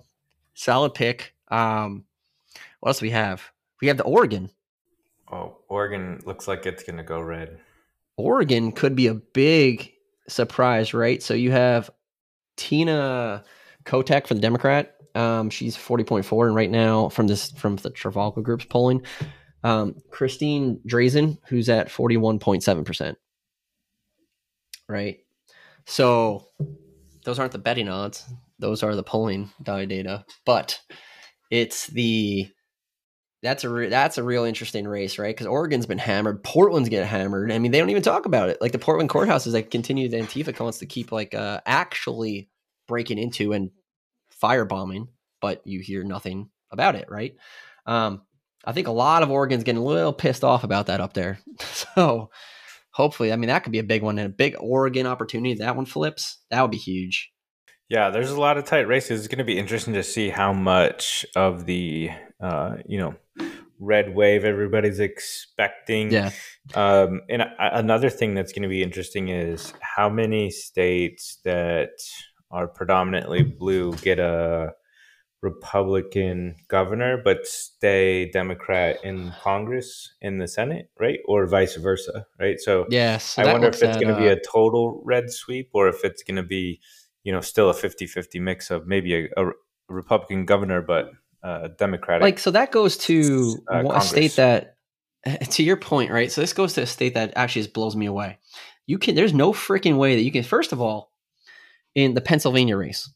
solid 0.54 0.94
pick. 0.94 1.34
Um, 1.48 2.04
what 2.80 2.90
else 2.90 2.98
do 3.00 3.06
we 3.06 3.10
have? 3.10 3.42
We 3.80 3.88
have 3.88 3.96
the 3.96 4.04
Oregon. 4.04 4.50
Oh, 5.30 5.58
Oregon 5.68 6.20
looks 6.24 6.48
like 6.48 6.66
it's 6.66 6.82
gonna 6.82 7.04
go 7.04 7.20
red. 7.20 7.60
Oregon 8.16 8.72
could 8.72 8.96
be 8.96 9.06
a 9.06 9.14
big 9.14 9.92
surprise, 10.28 10.92
right? 10.92 11.22
So 11.22 11.34
you 11.34 11.52
have 11.52 11.90
Tina 12.56 13.44
Kotek 13.84 14.26
for 14.26 14.34
the 14.34 14.40
Democrat. 14.40 14.96
Um, 15.14 15.50
she's 15.50 15.76
forty 15.76 16.04
point 16.04 16.24
four, 16.24 16.46
and 16.46 16.54
right 16.54 16.70
now 16.70 17.08
from 17.08 17.26
this 17.26 17.50
from 17.52 17.76
the 17.76 17.90
Trafalgar 17.90 18.42
Group's 18.42 18.64
polling, 18.64 19.02
um, 19.64 19.94
Christine 20.10 20.80
Drazan, 20.86 21.38
who's 21.48 21.68
at 21.68 21.90
forty 21.90 22.16
one 22.16 22.38
point 22.38 22.62
seven 22.62 22.84
percent. 22.84 23.18
Right. 24.88 25.18
So 25.86 26.48
those 27.24 27.38
aren't 27.38 27.52
the 27.52 27.58
betting 27.58 27.88
odds; 27.88 28.24
those 28.58 28.82
are 28.82 28.94
the 28.94 29.02
polling 29.02 29.50
die 29.62 29.84
data. 29.84 30.24
But 30.44 30.80
it's 31.50 31.86
the 31.88 32.48
that's 33.42 33.64
a 33.64 33.68
re- 33.68 33.88
that's 33.88 34.18
a 34.18 34.22
real 34.22 34.44
interesting 34.44 34.86
race, 34.86 35.18
right? 35.18 35.34
Because 35.34 35.46
Oregon's 35.46 35.86
been 35.86 35.98
hammered, 35.98 36.44
Portland's 36.44 36.88
get 36.88 37.06
hammered. 37.06 37.50
I 37.50 37.58
mean, 37.58 37.72
they 37.72 37.78
don't 37.78 37.90
even 37.90 38.02
talk 38.02 38.26
about 38.26 38.50
it. 38.50 38.58
Like 38.60 38.72
the 38.72 38.78
Portland 38.78 39.08
courthouse 39.08 39.46
is 39.46 39.54
like 39.54 39.70
continued. 39.70 40.12
Antifa 40.12 40.58
wants 40.60 40.78
to 40.78 40.86
keep 40.86 41.10
like 41.10 41.34
uh, 41.34 41.60
actually 41.66 42.48
breaking 42.86 43.18
into 43.18 43.52
and 43.52 43.70
firebombing, 44.42 45.08
but 45.40 45.62
you 45.64 45.80
hear 45.80 46.04
nothing 46.04 46.50
about 46.70 46.94
it, 46.94 47.10
right? 47.10 47.34
Um, 47.86 48.22
I 48.64 48.72
think 48.72 48.88
a 48.88 48.92
lot 48.92 49.22
of 49.22 49.30
Oregon's 49.30 49.64
getting 49.64 49.80
a 49.80 49.84
little 49.84 50.12
pissed 50.12 50.44
off 50.44 50.64
about 50.64 50.86
that 50.86 51.00
up 51.00 51.14
there. 51.14 51.38
so 51.60 52.30
hopefully, 52.92 53.32
I 53.32 53.36
mean, 53.36 53.48
that 53.48 53.62
could 53.62 53.72
be 53.72 53.78
a 53.78 53.84
big 53.84 54.02
one 54.02 54.18
and 54.18 54.26
a 54.26 54.34
big 54.34 54.56
Oregon 54.58 55.06
opportunity. 55.06 55.54
That 55.54 55.76
one 55.76 55.86
flips, 55.86 56.38
that 56.50 56.60
would 56.62 56.70
be 56.70 56.76
huge. 56.76 57.30
Yeah, 57.88 58.10
there's 58.10 58.30
a 58.30 58.40
lot 58.40 58.56
of 58.56 58.64
tight 58.64 58.86
races. 58.86 59.18
It's 59.18 59.28
going 59.28 59.38
to 59.38 59.44
be 59.44 59.58
interesting 59.58 59.94
to 59.94 60.04
see 60.04 60.28
how 60.28 60.52
much 60.52 61.26
of 61.34 61.66
the 61.66 62.10
uh, 62.40 62.76
you 62.86 62.98
know 62.98 63.16
red 63.80 64.14
wave 64.14 64.44
everybody's 64.44 65.00
expecting. 65.00 66.12
Yeah. 66.12 66.30
Um, 66.74 67.22
and 67.28 67.42
a- 67.42 67.78
another 67.78 68.08
thing 68.08 68.34
that's 68.34 68.52
going 68.52 68.62
to 68.62 68.68
be 68.68 68.82
interesting 68.82 69.28
is 69.28 69.72
how 69.80 70.08
many 70.08 70.50
states 70.50 71.38
that 71.44 71.90
are 72.50 72.66
predominantly 72.66 73.42
blue 73.42 73.92
get 73.96 74.18
a 74.18 74.72
Republican 75.42 76.54
governor 76.68 77.20
but 77.22 77.46
stay 77.46 78.30
Democrat 78.30 78.98
in 79.02 79.32
Congress 79.42 80.12
in 80.20 80.38
the 80.38 80.46
Senate, 80.46 80.90
right? 80.98 81.18
Or 81.26 81.46
vice 81.46 81.76
versa, 81.76 82.26
right? 82.38 82.60
So 82.60 82.86
Yeah. 82.90 83.18
So 83.18 83.42
I 83.42 83.52
wonder 83.52 83.68
if 83.68 83.82
it's 83.82 83.96
going 83.96 84.14
to 84.14 84.20
be 84.20 84.28
uh, 84.28 84.34
a 84.34 84.40
total 84.40 85.00
red 85.04 85.30
sweep 85.30 85.70
or 85.72 85.88
if 85.88 86.04
it's 86.04 86.22
going 86.22 86.36
to 86.36 86.42
be, 86.42 86.80
you 87.24 87.32
know, 87.32 87.40
still 87.40 87.70
a 87.70 87.74
50-50 87.74 88.40
mix 88.40 88.70
of 88.70 88.86
maybe 88.86 89.14
a, 89.14 89.28
a 89.36 89.52
Republican 89.88 90.44
governor 90.44 90.82
but 90.82 91.10
uh, 91.42 91.68
Democratic. 91.78 92.22
like 92.22 92.38
so 92.38 92.50
that 92.50 92.70
goes 92.70 92.98
to 92.98 93.56
uh, 93.72 93.82
a 93.94 94.00
state 94.02 94.36
that 94.36 94.76
to 95.50 95.62
your 95.62 95.76
point 95.76 96.10
right 96.10 96.30
so 96.30 96.40
this 96.42 96.52
goes 96.52 96.74
to 96.74 96.82
a 96.82 96.86
state 96.86 97.14
that 97.14 97.32
actually 97.34 97.62
just 97.62 97.72
blows 97.72 97.96
me 97.96 98.06
away 98.06 98.38
you 98.86 98.98
can 98.98 99.14
there's 99.14 99.32
no 99.32 99.52
freaking 99.52 99.96
way 99.96 100.16
that 100.16 100.22
you 100.22 100.30
can 100.30 100.42
first 100.42 100.72
of 100.72 100.82
all 100.82 101.09
in 101.94 102.14
the 102.14 102.20
pennsylvania 102.20 102.76
race. 102.76 103.12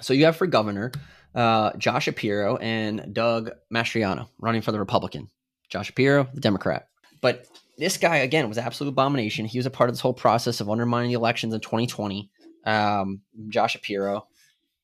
So 0.00 0.12
you 0.12 0.24
have 0.26 0.36
for 0.36 0.46
governor 0.46 0.92
uh, 1.34 1.72
josh 1.76 2.04
shapiro 2.04 2.56
and 2.56 3.12
doug 3.12 3.50
mastriano 3.72 4.28
running 4.38 4.62
for 4.62 4.72
the 4.72 4.78
republican. 4.78 5.30
Josh 5.68 5.86
shapiro 5.86 6.28
the 6.34 6.40
democrat. 6.40 6.88
But 7.20 7.46
this 7.78 7.96
guy 7.96 8.16
again 8.16 8.48
was 8.48 8.58
absolute 8.58 8.90
abomination. 8.90 9.46
He 9.46 9.58
was 9.58 9.66
a 9.66 9.70
part 9.70 9.90
of 9.90 9.96
this 9.96 10.00
whole 10.00 10.14
process 10.14 10.60
of 10.60 10.70
undermining 10.70 11.10
the 11.10 11.16
elections 11.16 11.52
in 11.52 11.60
2020 11.60 12.30
um, 12.64 13.20
josh 13.48 13.72
shapiro 13.72 14.26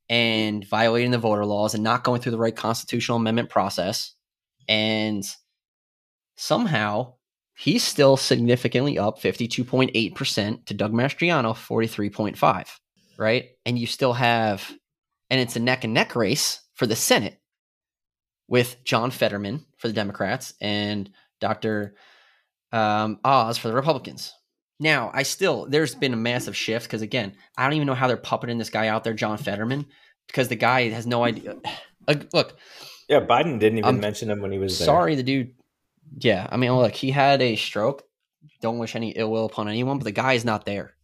and 0.08 0.66
violating 0.66 1.10
the 1.10 1.18
voter 1.18 1.46
laws 1.46 1.74
and 1.74 1.82
not 1.82 2.04
going 2.04 2.20
through 2.20 2.32
the 2.32 2.38
right 2.38 2.54
constitutional 2.54 3.16
amendment 3.16 3.48
process. 3.48 4.14
And 4.68 5.24
somehow 6.36 7.14
he's 7.56 7.82
still 7.82 8.16
significantly 8.16 8.98
up 8.98 9.18
52.8% 9.20 10.66
to 10.66 10.74
Doug 10.74 10.92
Mastriano 10.92 11.54
43.5, 11.54 12.68
right? 13.22 13.50
And 13.64 13.78
you 13.78 13.86
still 13.86 14.12
have 14.12 14.70
and 15.30 15.40
it's 15.40 15.56
a 15.56 15.60
neck 15.60 15.84
and 15.84 15.94
neck 15.94 16.14
race 16.14 16.60
for 16.74 16.86
the 16.86 16.96
Senate 16.96 17.40
with 18.48 18.84
John 18.84 19.10
Fetterman 19.10 19.64
for 19.78 19.88
the 19.88 19.94
Democrats 19.94 20.52
and 20.60 21.10
Dr. 21.40 21.94
Um, 22.70 23.18
Oz 23.24 23.56
for 23.56 23.68
the 23.68 23.74
Republicans. 23.74 24.34
Now, 24.78 25.10
I 25.14 25.22
still 25.22 25.66
there's 25.66 25.94
been 25.94 26.12
a 26.12 26.18
massive 26.18 26.56
shift 26.56 26.86
because 26.86 27.02
again, 27.02 27.34
I 27.56 27.64
don't 27.64 27.74
even 27.74 27.86
know 27.86 27.94
how 27.94 28.08
they're 28.08 28.16
puppeting 28.16 28.58
this 28.58 28.70
guy 28.70 28.88
out 28.88 29.04
there, 29.04 29.14
John 29.14 29.38
Fetterman, 29.38 29.86
because 30.26 30.48
the 30.48 30.56
guy 30.56 30.88
has 30.90 31.06
no 31.06 31.24
idea. 31.24 31.56
Look, 32.32 32.58
yeah, 33.08 33.20
Biden 33.20 33.58
didn't 33.58 33.78
even 33.78 33.88
I'm 33.88 34.00
mention 34.00 34.30
him 34.30 34.40
when 34.40 34.52
he 34.52 34.58
was 34.58 34.78
there. 34.78 34.86
sorry, 34.86 35.14
the 35.14 35.22
dude. 35.22 35.54
Yeah, 36.18 36.46
I 36.50 36.56
mean, 36.56 36.72
look, 36.72 36.94
he 36.94 37.10
had 37.10 37.40
a 37.40 37.56
stroke. 37.56 38.02
Don't 38.60 38.78
wish 38.78 38.96
any 38.96 39.10
ill 39.10 39.30
will 39.30 39.46
upon 39.46 39.68
anyone, 39.68 39.98
but 39.98 40.04
the 40.04 40.12
guy 40.12 40.34
is 40.34 40.44
not 40.44 40.66
there. 40.66 40.94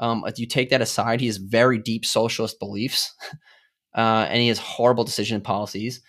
Um, 0.00 0.24
you 0.36 0.46
take 0.46 0.70
that 0.70 0.82
aside, 0.82 1.20
he 1.20 1.26
has 1.26 1.36
very 1.36 1.78
deep 1.78 2.04
socialist 2.04 2.58
beliefs, 2.58 3.14
uh, 3.94 4.26
and 4.28 4.40
he 4.40 4.48
has 4.48 4.58
horrible 4.58 5.04
decision 5.04 5.40
policies, 5.40 6.00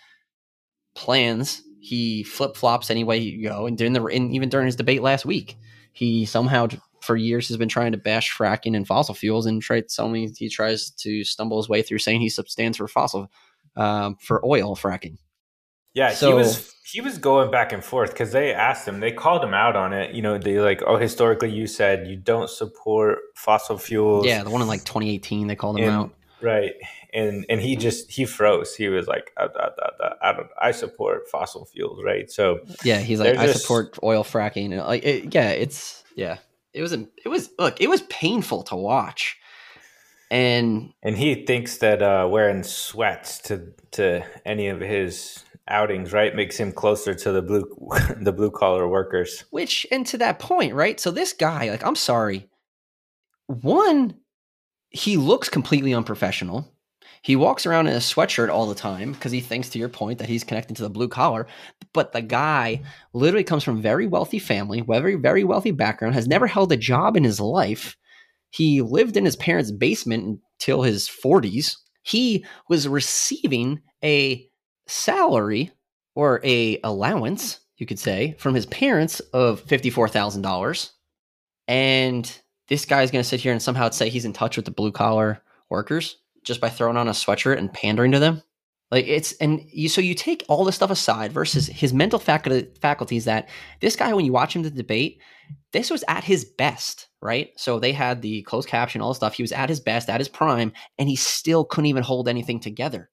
plans. 0.94 1.62
He 1.80 2.22
flip 2.22 2.56
flops 2.56 2.90
any 2.90 3.04
way 3.04 3.18
you 3.18 3.48
go, 3.48 3.66
and 3.66 3.76
during 3.76 3.92
the 3.92 4.04
and 4.04 4.32
even 4.34 4.48
during 4.48 4.66
his 4.66 4.76
debate 4.76 5.02
last 5.02 5.24
week, 5.24 5.56
he 5.92 6.24
somehow 6.24 6.68
for 7.02 7.16
years 7.16 7.48
has 7.48 7.58
been 7.58 7.68
trying 7.68 7.92
to 7.92 7.98
bash 7.98 8.34
fracking 8.34 8.74
and 8.74 8.86
fossil 8.86 9.14
fuels, 9.14 9.46
and 9.46 9.60
tried 9.62 9.90
suddenly 9.90 10.32
he 10.36 10.48
tries 10.48 10.90
to 10.90 11.22
stumble 11.24 11.58
his 11.58 11.68
way 11.68 11.82
through 11.82 11.98
saying 11.98 12.20
he 12.20 12.30
stands 12.30 12.78
for 12.78 12.88
fossil 12.88 13.30
um, 13.76 14.16
for 14.16 14.44
oil 14.44 14.74
fracking. 14.74 15.18
Yeah, 15.94 16.12
he 16.12 16.32
was 16.32 16.74
he 16.84 17.00
was 17.00 17.18
going 17.18 17.50
back 17.50 17.72
and 17.72 17.82
forth 17.82 18.10
because 18.10 18.32
they 18.32 18.52
asked 18.52 18.86
him, 18.86 19.00
they 19.00 19.12
called 19.12 19.42
him 19.42 19.54
out 19.54 19.74
on 19.74 19.92
it. 19.92 20.14
You 20.14 20.22
know, 20.22 20.38
they 20.38 20.58
like, 20.60 20.82
oh, 20.86 20.96
historically, 20.96 21.50
you 21.50 21.66
said 21.66 22.06
you 22.08 22.16
don't 22.16 22.50
support 22.50 23.18
fossil 23.34 23.78
fuels. 23.78 24.26
Yeah, 24.26 24.42
the 24.42 24.50
one 24.50 24.60
in 24.60 24.68
like 24.68 24.84
2018, 24.84 25.46
they 25.46 25.56
called 25.56 25.78
him 25.78 25.84
and, 25.84 25.92
out. 25.92 26.10
right, 26.42 26.72
and 27.12 27.46
and 27.48 27.60
he 27.60 27.76
just 27.76 28.10
he 28.10 28.24
froze. 28.24 28.74
He 28.74 28.88
was 28.88 29.06
like, 29.06 29.30
I, 29.36 29.44
I, 29.44 29.68
I, 29.68 30.12
I 30.30 30.32
don't, 30.32 30.50
I 30.60 30.70
support 30.72 31.28
fossil 31.30 31.64
fuels, 31.64 32.02
right? 32.04 32.30
So 32.30 32.60
Yeah, 32.82 32.98
he's 32.98 33.20
like, 33.20 33.36
I 33.36 33.46
just- 33.46 33.62
support 33.62 33.96
oil 34.02 34.24
fracking, 34.24 34.72
and 34.72 34.78
like, 34.78 35.04
it, 35.04 35.32
yeah, 35.32 35.50
it's 35.50 36.02
yeah, 36.16 36.38
it 36.72 36.82
was 36.82 36.92
a, 36.92 37.06
it 37.24 37.28
was 37.28 37.50
look, 37.58 37.80
it 37.80 37.88
was 37.88 38.02
painful 38.02 38.64
to 38.64 38.76
watch, 38.76 39.38
and 40.30 40.92
and 41.02 41.16
he 41.16 41.44
thinks 41.46 41.78
that 41.78 42.02
uh, 42.02 42.28
wearing 42.30 42.62
sweats 42.62 43.38
to 43.42 43.72
to 43.92 44.24
any 44.44 44.68
of 44.68 44.80
his 44.80 45.44
outings, 45.68 46.12
right, 46.12 46.34
makes 46.34 46.56
him 46.56 46.72
closer 46.72 47.14
to 47.14 47.32
the 47.32 47.42
blue 47.42 47.64
the 48.20 48.32
blue 48.32 48.50
collar 48.50 48.88
workers. 48.88 49.44
which 49.50 49.86
and 49.90 50.06
to 50.06 50.18
that 50.18 50.38
point, 50.38 50.74
right? 50.74 51.00
So 51.00 51.10
this 51.10 51.32
guy, 51.32 51.70
like, 51.70 51.84
I'm 51.84 51.96
sorry, 51.96 52.48
one, 53.46 54.14
he 54.90 55.16
looks 55.16 55.48
completely 55.48 55.94
unprofessional. 55.94 56.70
He 57.22 57.36
walks 57.36 57.64
around 57.64 57.86
in 57.86 57.94
a 57.94 58.00
sweatshirt 58.00 58.50
all 58.50 58.66
the 58.66 58.74
time 58.74 59.12
because 59.12 59.32
he 59.32 59.40
thinks, 59.40 59.70
to 59.70 59.78
your 59.78 59.88
point, 59.88 60.18
that 60.18 60.28
he's 60.28 60.44
connected 60.44 60.76
to 60.76 60.82
the 60.82 60.90
blue 60.90 61.08
collar. 61.08 61.46
But 61.94 62.12
the 62.12 62.20
guy 62.20 62.82
literally 63.14 63.44
comes 63.44 63.64
from 63.64 63.80
very 63.80 64.06
wealthy 64.06 64.38
family, 64.38 64.82
very 64.82 65.14
very 65.14 65.44
wealthy 65.44 65.70
background, 65.70 66.14
has 66.14 66.28
never 66.28 66.46
held 66.46 66.70
a 66.72 66.76
job 66.76 67.16
in 67.16 67.24
his 67.24 67.40
life. 67.40 67.96
He 68.50 68.82
lived 68.82 69.16
in 69.16 69.24
his 69.24 69.36
parents' 69.36 69.72
basement 69.72 70.40
until 70.60 70.82
his 70.82 71.08
40s. 71.08 71.76
He 72.02 72.44
was 72.68 72.86
receiving 72.86 73.80
a 74.04 74.46
salary 74.86 75.72
or 76.14 76.40
a 76.44 76.78
allowance, 76.84 77.60
you 77.76 77.86
could 77.86 77.98
say, 77.98 78.34
from 78.38 78.54
his 78.54 78.66
parents 78.66 79.20
of 79.32 79.60
fifty-four 79.60 80.08
thousand 80.08 80.42
dollars, 80.42 80.92
and 81.68 82.40
this 82.68 82.84
guy's 82.84 83.10
going 83.10 83.22
to 83.22 83.28
sit 83.28 83.40
here 83.40 83.52
and 83.52 83.62
somehow 83.62 83.90
say 83.90 84.08
he's 84.08 84.24
in 84.24 84.32
touch 84.32 84.56
with 84.56 84.64
the 84.64 84.70
blue 84.70 84.92
collar 84.92 85.42
workers 85.70 86.18
just 86.44 86.60
by 86.60 86.68
throwing 86.68 86.96
on 86.96 87.08
a 87.08 87.12
sweatshirt 87.12 87.58
and 87.58 87.72
pandering 87.72 88.12
to 88.12 88.18
them. 88.18 88.42
Like 88.90 89.06
it's 89.08 89.32
and 89.34 89.60
you 89.72 89.88
so 89.88 90.00
you 90.00 90.14
take 90.14 90.44
all 90.48 90.64
this 90.64 90.76
stuff 90.76 90.90
aside 90.90 91.32
versus 91.32 91.66
his 91.66 91.92
mental 91.92 92.18
faculty 92.18 92.68
faculties 92.80 93.24
that 93.24 93.48
this 93.80 93.96
guy 93.96 94.12
when 94.12 94.24
you 94.24 94.32
watch 94.32 94.54
him 94.54 94.62
to 94.62 94.70
debate, 94.70 95.20
this 95.72 95.90
was 95.90 96.04
at 96.06 96.22
his 96.22 96.44
best, 96.44 97.08
right? 97.20 97.50
So 97.56 97.78
they 97.78 97.92
had 97.92 98.22
the 98.22 98.42
closed 98.42 98.68
caption, 98.68 99.00
all 99.00 99.08
the 99.08 99.16
stuff. 99.16 99.34
He 99.34 99.42
was 99.42 99.52
at 99.52 99.68
his 99.68 99.80
best, 99.80 100.08
at 100.08 100.20
his 100.20 100.28
prime, 100.28 100.72
and 100.98 101.08
he 101.08 101.16
still 101.16 101.64
couldn't 101.64 101.86
even 101.86 102.02
hold 102.02 102.28
anything 102.28 102.60
together. 102.60 103.10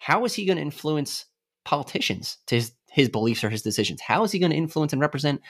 How 0.00 0.24
is 0.24 0.34
he 0.34 0.46
going 0.46 0.56
to 0.56 0.62
influence 0.62 1.26
politicians 1.64 2.38
to 2.46 2.56
his, 2.56 2.72
his 2.90 3.08
beliefs 3.08 3.44
or 3.44 3.50
his 3.50 3.62
decisions? 3.62 4.00
How 4.00 4.24
is 4.24 4.32
he 4.32 4.38
going 4.38 4.50
to 4.50 4.56
influence 4.56 4.92
and 4.92 5.00
represent 5.00 5.40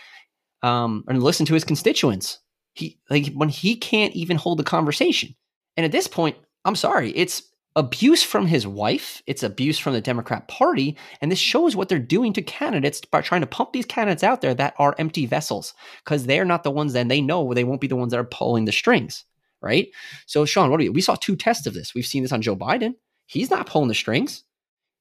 um, 0.62 1.05
and 1.09 1.22
listen 1.22 1.46
to 1.46 1.55
his 1.55 1.64
constituents? 1.64 2.40
He 2.74 2.98
like 3.09 3.32
when 3.32 3.48
he 3.48 3.76
can't 3.76 4.14
even 4.14 4.36
hold 4.36 4.61
a 4.61 4.64
conversation. 4.64 5.34
And 5.76 5.86
at 5.86 5.92
this 5.92 6.07
point, 6.07 6.36
I'm 6.64 6.76
sorry, 6.76 7.11
it's 7.12 7.42
abuse 7.76 8.22
from 8.22 8.46
his 8.46 8.66
wife, 8.66 9.22
it's 9.26 9.42
abuse 9.42 9.78
from 9.78 9.92
the 9.92 10.01
Democrat 10.01 10.48
Party, 10.48 10.96
and 11.20 11.30
this 11.30 11.38
shows 11.38 11.76
what 11.76 11.88
they're 11.88 11.98
doing 11.98 12.32
to 12.32 12.42
candidates 12.42 13.01
by 13.01 13.20
trying 13.20 13.40
to 13.40 13.46
pump 13.46 13.72
these 13.72 13.86
candidates 13.86 14.24
out 14.24 14.40
there 14.40 14.55
that 14.55 14.74
are 14.78 14.94
empty 14.98 15.26
vessels 15.26 15.74
because 16.05 16.26
they're 16.26 16.44
not 16.44 16.64
the 16.64 16.70
ones 16.70 16.92
that 16.92 17.09
they 17.09 17.20
know 17.20 17.55
they 17.55 17.64
won't 17.64 17.80
be 17.80 17.86
the 17.86 17.96
ones 17.96 18.11
that 18.11 18.20
are 18.20 18.24
pulling 18.24 18.64
the 18.64 18.72
strings, 18.72 19.24
right? 19.62 19.88
So, 20.26 20.44
Sean, 20.44 20.70
what 20.70 20.78
do 20.78 20.84
we? 20.84 20.88
We 20.88 21.01
saw 21.01 21.14
two 21.14 21.36
tests 21.36 21.66
of 21.66 21.74
this. 21.74 21.94
We've 21.94 22.07
seen 22.07 22.22
this 22.22 22.32
on 22.32 22.42
Joe 22.42 22.57
Biden. 22.57 22.94
He's 23.31 23.49
not 23.49 23.66
pulling 23.66 23.87
the 23.87 23.95
strings. 23.95 24.43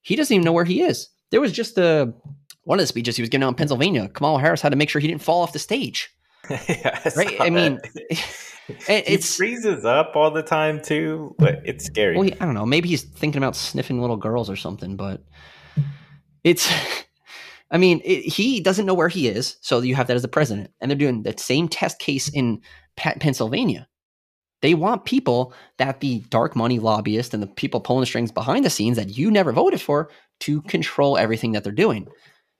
He 0.02 0.16
doesn't 0.16 0.32
even 0.32 0.46
know 0.46 0.52
where 0.52 0.64
he 0.64 0.84
is. 0.84 1.10
There 1.32 1.42
was 1.42 1.52
just 1.52 1.80
a 1.80 2.14
one 2.64 2.78
of 2.78 2.84
the 2.84 2.88
speeches 2.88 3.16
he 3.16 3.24
was 3.24 3.30
giving 3.30 3.44
out 3.44 3.50
in 3.50 3.56
Pennsylvania. 3.56 4.08
Kamala 4.08 4.40
Harris 4.40 4.62
had 4.62 4.70
to 4.70 4.76
make 4.76 4.88
sure 4.88 5.02
he 5.02 5.08
didn't 5.08 5.24
fall 5.24 5.42
off 5.42 5.52
the 5.52 5.58
stage. 5.58 6.16
yeah, 6.50 7.02
I 7.04 7.12
Right? 7.16 7.42
I 7.42 7.50
mean, 7.50 7.80
it- 8.88 9.24
freezes 9.24 9.84
up 9.84 10.12
all 10.16 10.30
the 10.30 10.44
time 10.44 10.80
too. 10.80 11.34
But 11.40 11.64
it's 11.66 11.86
scary. 11.86 12.18
well, 12.18 12.24
he, 12.24 12.34
I 12.34 12.46
don't 12.46 12.54
know. 12.54 12.68
Maybe 12.68 12.88
he's 12.88 13.02
thinking 13.02 13.40
about 13.40 13.56
sniffing 13.56 14.00
little 14.00 14.18
girls 14.18 14.48
or 14.48 14.56
something. 14.56 14.96
But 14.96 15.24
it's, 16.44 16.72
I 17.72 17.80
mean, 17.80 18.00
it, 18.06 18.32
he 18.32 18.62
doesn't 18.62 18.86
know 18.86 18.94
where 18.94 19.10
he 19.10 19.28
is. 19.28 19.58
So 19.62 19.80
you 19.80 19.96
have 19.96 20.06
that 20.06 20.16
as 20.16 20.22
the 20.22 20.28
president, 20.28 20.70
and 20.80 20.92
they're 20.92 20.98
doing 21.00 21.24
that 21.24 21.40
same 21.40 21.68
test 21.68 21.98
case 21.98 22.30
in 22.30 22.62
Pennsylvania. 22.96 23.88
They 24.62 24.74
want 24.74 25.06
people 25.06 25.54
that 25.78 26.00
the 26.02 26.20
dark 26.30 26.56
money 26.56 26.80
lobbyists 26.80 27.34
and 27.34 27.42
the 27.42 27.48
people 27.48 27.80
pulling 27.80 28.02
the 28.02 28.06
strings 28.08 28.32
behind 28.32 28.66
the 28.66 28.70
scenes 28.70 28.98
that 28.98 29.18
you 29.18 29.32
never 29.32 29.52
voted 29.54 29.80
for 29.82 30.10
to 30.42 30.62
control 30.64 31.18
everything 31.18 31.54
that 31.54 31.64
they're 31.64 31.72
doing. 31.74 32.08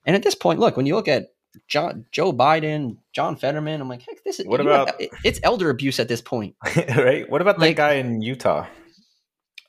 And 0.06 0.16
at 0.16 0.22
this 0.22 0.34
point, 0.34 0.60
look, 0.60 0.76
when 0.76 0.86
you 0.86 0.94
look 0.94 1.08
at 1.08 1.28
John, 1.68 2.06
Joe 2.12 2.32
Biden, 2.32 2.96
John 3.12 3.36
Fetterman, 3.36 3.80
I'm 3.80 3.88
like, 3.88 4.02
heck, 4.02 4.22
this 4.24 4.40
is 4.40 4.46
What 4.46 4.62
you 4.62 4.68
have- 4.68 4.88
about- 4.88 5.00
it's 5.24 5.40
elder 5.42 5.68
abuse 5.68 6.00
at 6.00 6.08
this 6.08 6.22
point. 6.22 6.54
right? 6.96 7.28
What 7.28 7.42
about 7.42 7.58
Like- 7.58 7.76
that 7.76 7.82
guy 7.82 7.92
in 7.94 8.22
Utah? 8.22 8.66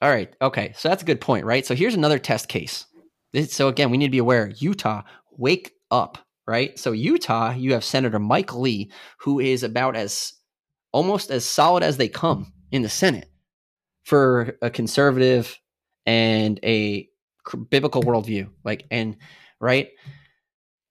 All 0.01 0.09
right. 0.09 0.33
Okay. 0.41 0.73
So 0.77 0.89
that's 0.89 1.03
a 1.03 1.05
good 1.05 1.21
point, 1.21 1.45
right? 1.45 1.65
So 1.65 1.75
here's 1.75 1.95
another 1.95 2.17
test 2.19 2.47
case. 2.47 2.85
This, 3.33 3.53
so 3.53 3.67
again, 3.67 3.91
we 3.91 3.97
need 3.97 4.07
to 4.07 4.11
be 4.11 4.17
aware 4.17 4.51
Utah, 4.57 5.03
wake 5.37 5.73
up, 5.91 6.17
right? 6.47 6.77
So 6.79 6.91
Utah, 6.91 7.51
you 7.53 7.73
have 7.73 7.83
Senator 7.83 8.19
Mike 8.19 8.53
Lee, 8.55 8.91
who 9.19 9.39
is 9.39 9.63
about 9.63 9.95
as 9.95 10.33
almost 10.91 11.31
as 11.31 11.45
solid 11.45 11.83
as 11.83 11.97
they 11.97 12.07
come 12.07 12.53
in 12.71 12.81
the 12.81 12.89
Senate 12.89 13.29
for 14.03 14.57
a 14.61 14.69
conservative 14.69 15.59
and 16.05 16.59
a 16.63 17.09
biblical 17.69 18.03
worldview. 18.03 18.49
Like, 18.63 18.85
and 18.91 19.17
right, 19.59 19.89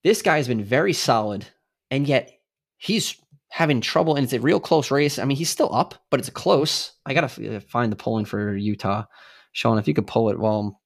this 0.05 0.23
guy's 0.23 0.49
been 0.49 0.65
very 0.65 0.93
solid, 0.93 1.47
and 1.91 2.07
yet 2.07 2.31
he's 2.77 3.17
having 3.49 3.81
trouble, 3.81 4.15
and 4.15 4.25
it's 4.25 4.33
a 4.33 4.41
real 4.41 4.61
close 4.61 4.91
race. 4.91 5.19
I 5.19 5.25
mean, 5.25 5.37
he's 5.37 5.51
still 5.51 5.75
up, 5.75 5.95
but 6.11 6.21
it's 6.21 6.31
close. 6.31 6.93
I 7.05 7.15
gotta 7.15 7.57
uh, 7.57 7.61
find 7.61 7.91
the 7.91 7.97
polling 7.97 8.25
for 8.25 8.57
Utah. 8.57 9.05
Sean, 9.53 9.79
if 9.79 9.89
you 9.89 9.95
could 9.95 10.07
pull 10.07 10.31
it, 10.31 10.39
well, 10.39 10.81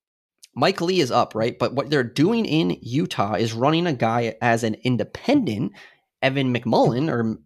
Mike 0.57 0.81
Lee 0.81 1.01
is 1.01 1.11
up, 1.11 1.35
right? 1.35 1.59
But 1.59 1.75
what 1.75 1.91
they're 1.91 2.03
doing 2.03 2.47
in 2.47 2.79
Utah 2.81 3.35
is 3.35 3.53
running 3.53 3.87
a 3.87 3.93
guy 3.93 4.37
as 4.41 4.65
an 4.65 4.77
independent, 4.83 5.73
Evan 6.23 6.55
McMullin, 6.55 7.11
or 7.11 7.39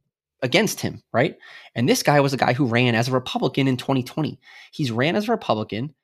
against 0.42 0.80
him, 0.80 1.02
right? 1.12 1.36
And 1.74 1.88
this 1.88 2.02
guy 2.02 2.20
was 2.20 2.32
a 2.32 2.38
guy 2.38 2.52
who 2.52 2.66
ran 2.66 2.94
as 2.94 3.08
a 3.08 3.12
Republican 3.12 3.68
in 3.68 3.76
2020. 3.76 4.38
He's 4.72 4.90
ran 4.90 5.16
as 5.16 5.28
a 5.28 5.32
Republican. 5.32 5.94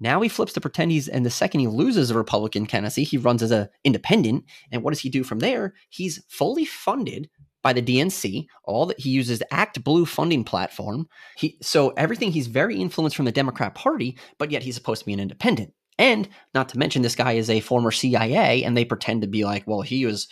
Now 0.00 0.20
he 0.20 0.28
flips 0.28 0.52
to 0.54 0.60
pretend 0.60 0.90
he's, 0.90 1.08
and 1.08 1.24
the 1.24 1.30
second 1.30 1.60
he 1.60 1.68
loses 1.68 2.10
a 2.10 2.16
Republican 2.16 2.66
candidacy, 2.66 3.04
he 3.04 3.18
runs 3.18 3.42
as 3.42 3.52
an 3.52 3.68
independent. 3.84 4.44
And 4.70 4.82
what 4.82 4.90
does 4.90 5.00
he 5.00 5.08
do 5.08 5.22
from 5.22 5.38
there? 5.38 5.74
He's 5.90 6.24
fully 6.28 6.64
funded 6.64 7.30
by 7.62 7.72
the 7.72 7.82
DNC. 7.82 8.46
All 8.64 8.86
that 8.86 8.98
he 8.98 9.10
uses 9.10 9.38
the 9.38 9.54
Act 9.54 9.82
Blue 9.84 10.04
funding 10.04 10.44
platform. 10.44 11.08
He 11.36 11.56
so 11.62 11.90
everything 11.90 12.32
he's 12.32 12.48
very 12.48 12.76
influenced 12.80 13.16
from 13.16 13.26
the 13.26 13.32
Democrat 13.32 13.74
Party, 13.74 14.18
but 14.38 14.50
yet 14.50 14.64
he's 14.64 14.74
supposed 14.74 15.00
to 15.00 15.06
be 15.06 15.12
an 15.12 15.20
independent. 15.20 15.72
And 15.98 16.28
not 16.54 16.68
to 16.70 16.78
mention, 16.78 17.02
this 17.02 17.14
guy 17.14 17.32
is 17.32 17.50
a 17.50 17.60
former 17.60 17.90
CIA, 17.90 18.64
and 18.64 18.76
they 18.76 18.84
pretend 18.84 19.22
to 19.22 19.28
be 19.28 19.44
like, 19.44 19.66
well, 19.66 19.82
he 19.82 20.06
was, 20.06 20.26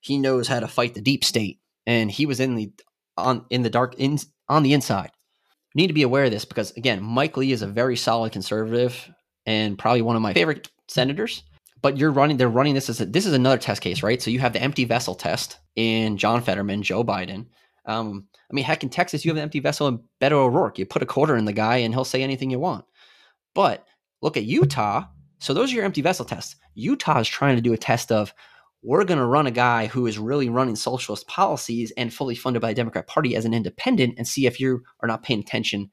he 0.00 0.18
knows 0.18 0.48
how 0.48 0.60
to 0.60 0.68
fight 0.68 0.94
the 0.94 1.00
deep 1.00 1.24
state, 1.24 1.60
and 1.86 2.10
he 2.10 2.26
was 2.26 2.40
in 2.40 2.54
the 2.54 2.72
on 3.16 3.44
in 3.50 3.62
the 3.62 3.70
dark 3.70 3.94
in 3.98 4.18
on 4.48 4.62
the 4.62 4.72
inside. 4.72 5.10
Need 5.74 5.88
to 5.88 5.92
be 5.92 6.02
aware 6.02 6.24
of 6.24 6.30
this 6.30 6.44
because 6.44 6.70
again, 6.72 7.02
Mike 7.02 7.36
Lee 7.36 7.52
is 7.52 7.62
a 7.62 7.66
very 7.66 7.96
solid 7.96 8.32
conservative 8.32 9.10
and 9.46 9.78
probably 9.78 10.02
one 10.02 10.16
of 10.16 10.22
my 10.22 10.32
favorite 10.32 10.68
senators. 10.88 11.42
But 11.82 11.98
you're 11.98 12.12
running, 12.12 12.38
they're 12.38 12.48
running 12.48 12.72
this 12.74 12.88
as 12.88 13.00
a, 13.02 13.06
this 13.06 13.26
is 13.26 13.34
another 13.34 13.58
test 13.58 13.82
case, 13.82 14.02
right? 14.02 14.22
So 14.22 14.30
you 14.30 14.38
have 14.38 14.54
the 14.54 14.62
empty 14.62 14.86
vessel 14.86 15.14
test 15.14 15.58
in 15.76 16.16
John 16.16 16.40
Fetterman, 16.40 16.82
Joe 16.82 17.04
Biden. 17.04 17.46
Um, 17.84 18.26
I 18.50 18.54
mean, 18.54 18.64
heck, 18.64 18.82
in 18.82 18.88
Texas, 18.88 19.22
you 19.22 19.30
have 19.30 19.36
an 19.36 19.42
empty 19.42 19.60
vessel 19.60 19.88
in 19.88 20.00
Beto 20.20 20.32
O'Rourke. 20.32 20.78
You 20.78 20.86
put 20.86 21.02
a 21.02 21.06
quarter 21.06 21.36
in 21.36 21.44
the 21.44 21.52
guy, 21.52 21.76
and 21.76 21.92
he'll 21.92 22.04
say 22.04 22.22
anything 22.22 22.50
you 22.50 22.58
want. 22.58 22.86
But 23.54 23.86
look 24.22 24.38
at 24.38 24.44
Utah. 24.44 25.04
So 25.40 25.52
those 25.52 25.72
are 25.72 25.76
your 25.76 25.84
empty 25.84 26.00
vessel 26.00 26.24
tests. 26.24 26.56
Utah 26.74 27.20
is 27.20 27.28
trying 27.28 27.56
to 27.56 27.62
do 27.62 27.74
a 27.74 27.78
test 27.78 28.10
of 28.10 28.32
we're 28.84 29.04
going 29.04 29.18
to 29.18 29.24
run 29.24 29.46
a 29.46 29.50
guy 29.50 29.86
who 29.86 30.06
is 30.06 30.18
really 30.18 30.50
running 30.50 30.76
socialist 30.76 31.26
policies 31.26 31.92
and 31.96 32.12
fully 32.12 32.34
funded 32.34 32.60
by 32.60 32.68
the 32.68 32.74
Democrat 32.74 33.06
Party 33.06 33.34
as 33.34 33.44
an 33.44 33.54
independent 33.54 34.14
and 34.18 34.28
see 34.28 34.46
if 34.46 34.60
you 34.60 34.82
are 35.00 35.08
not 35.08 35.22
paying 35.22 35.40
attention 35.40 35.90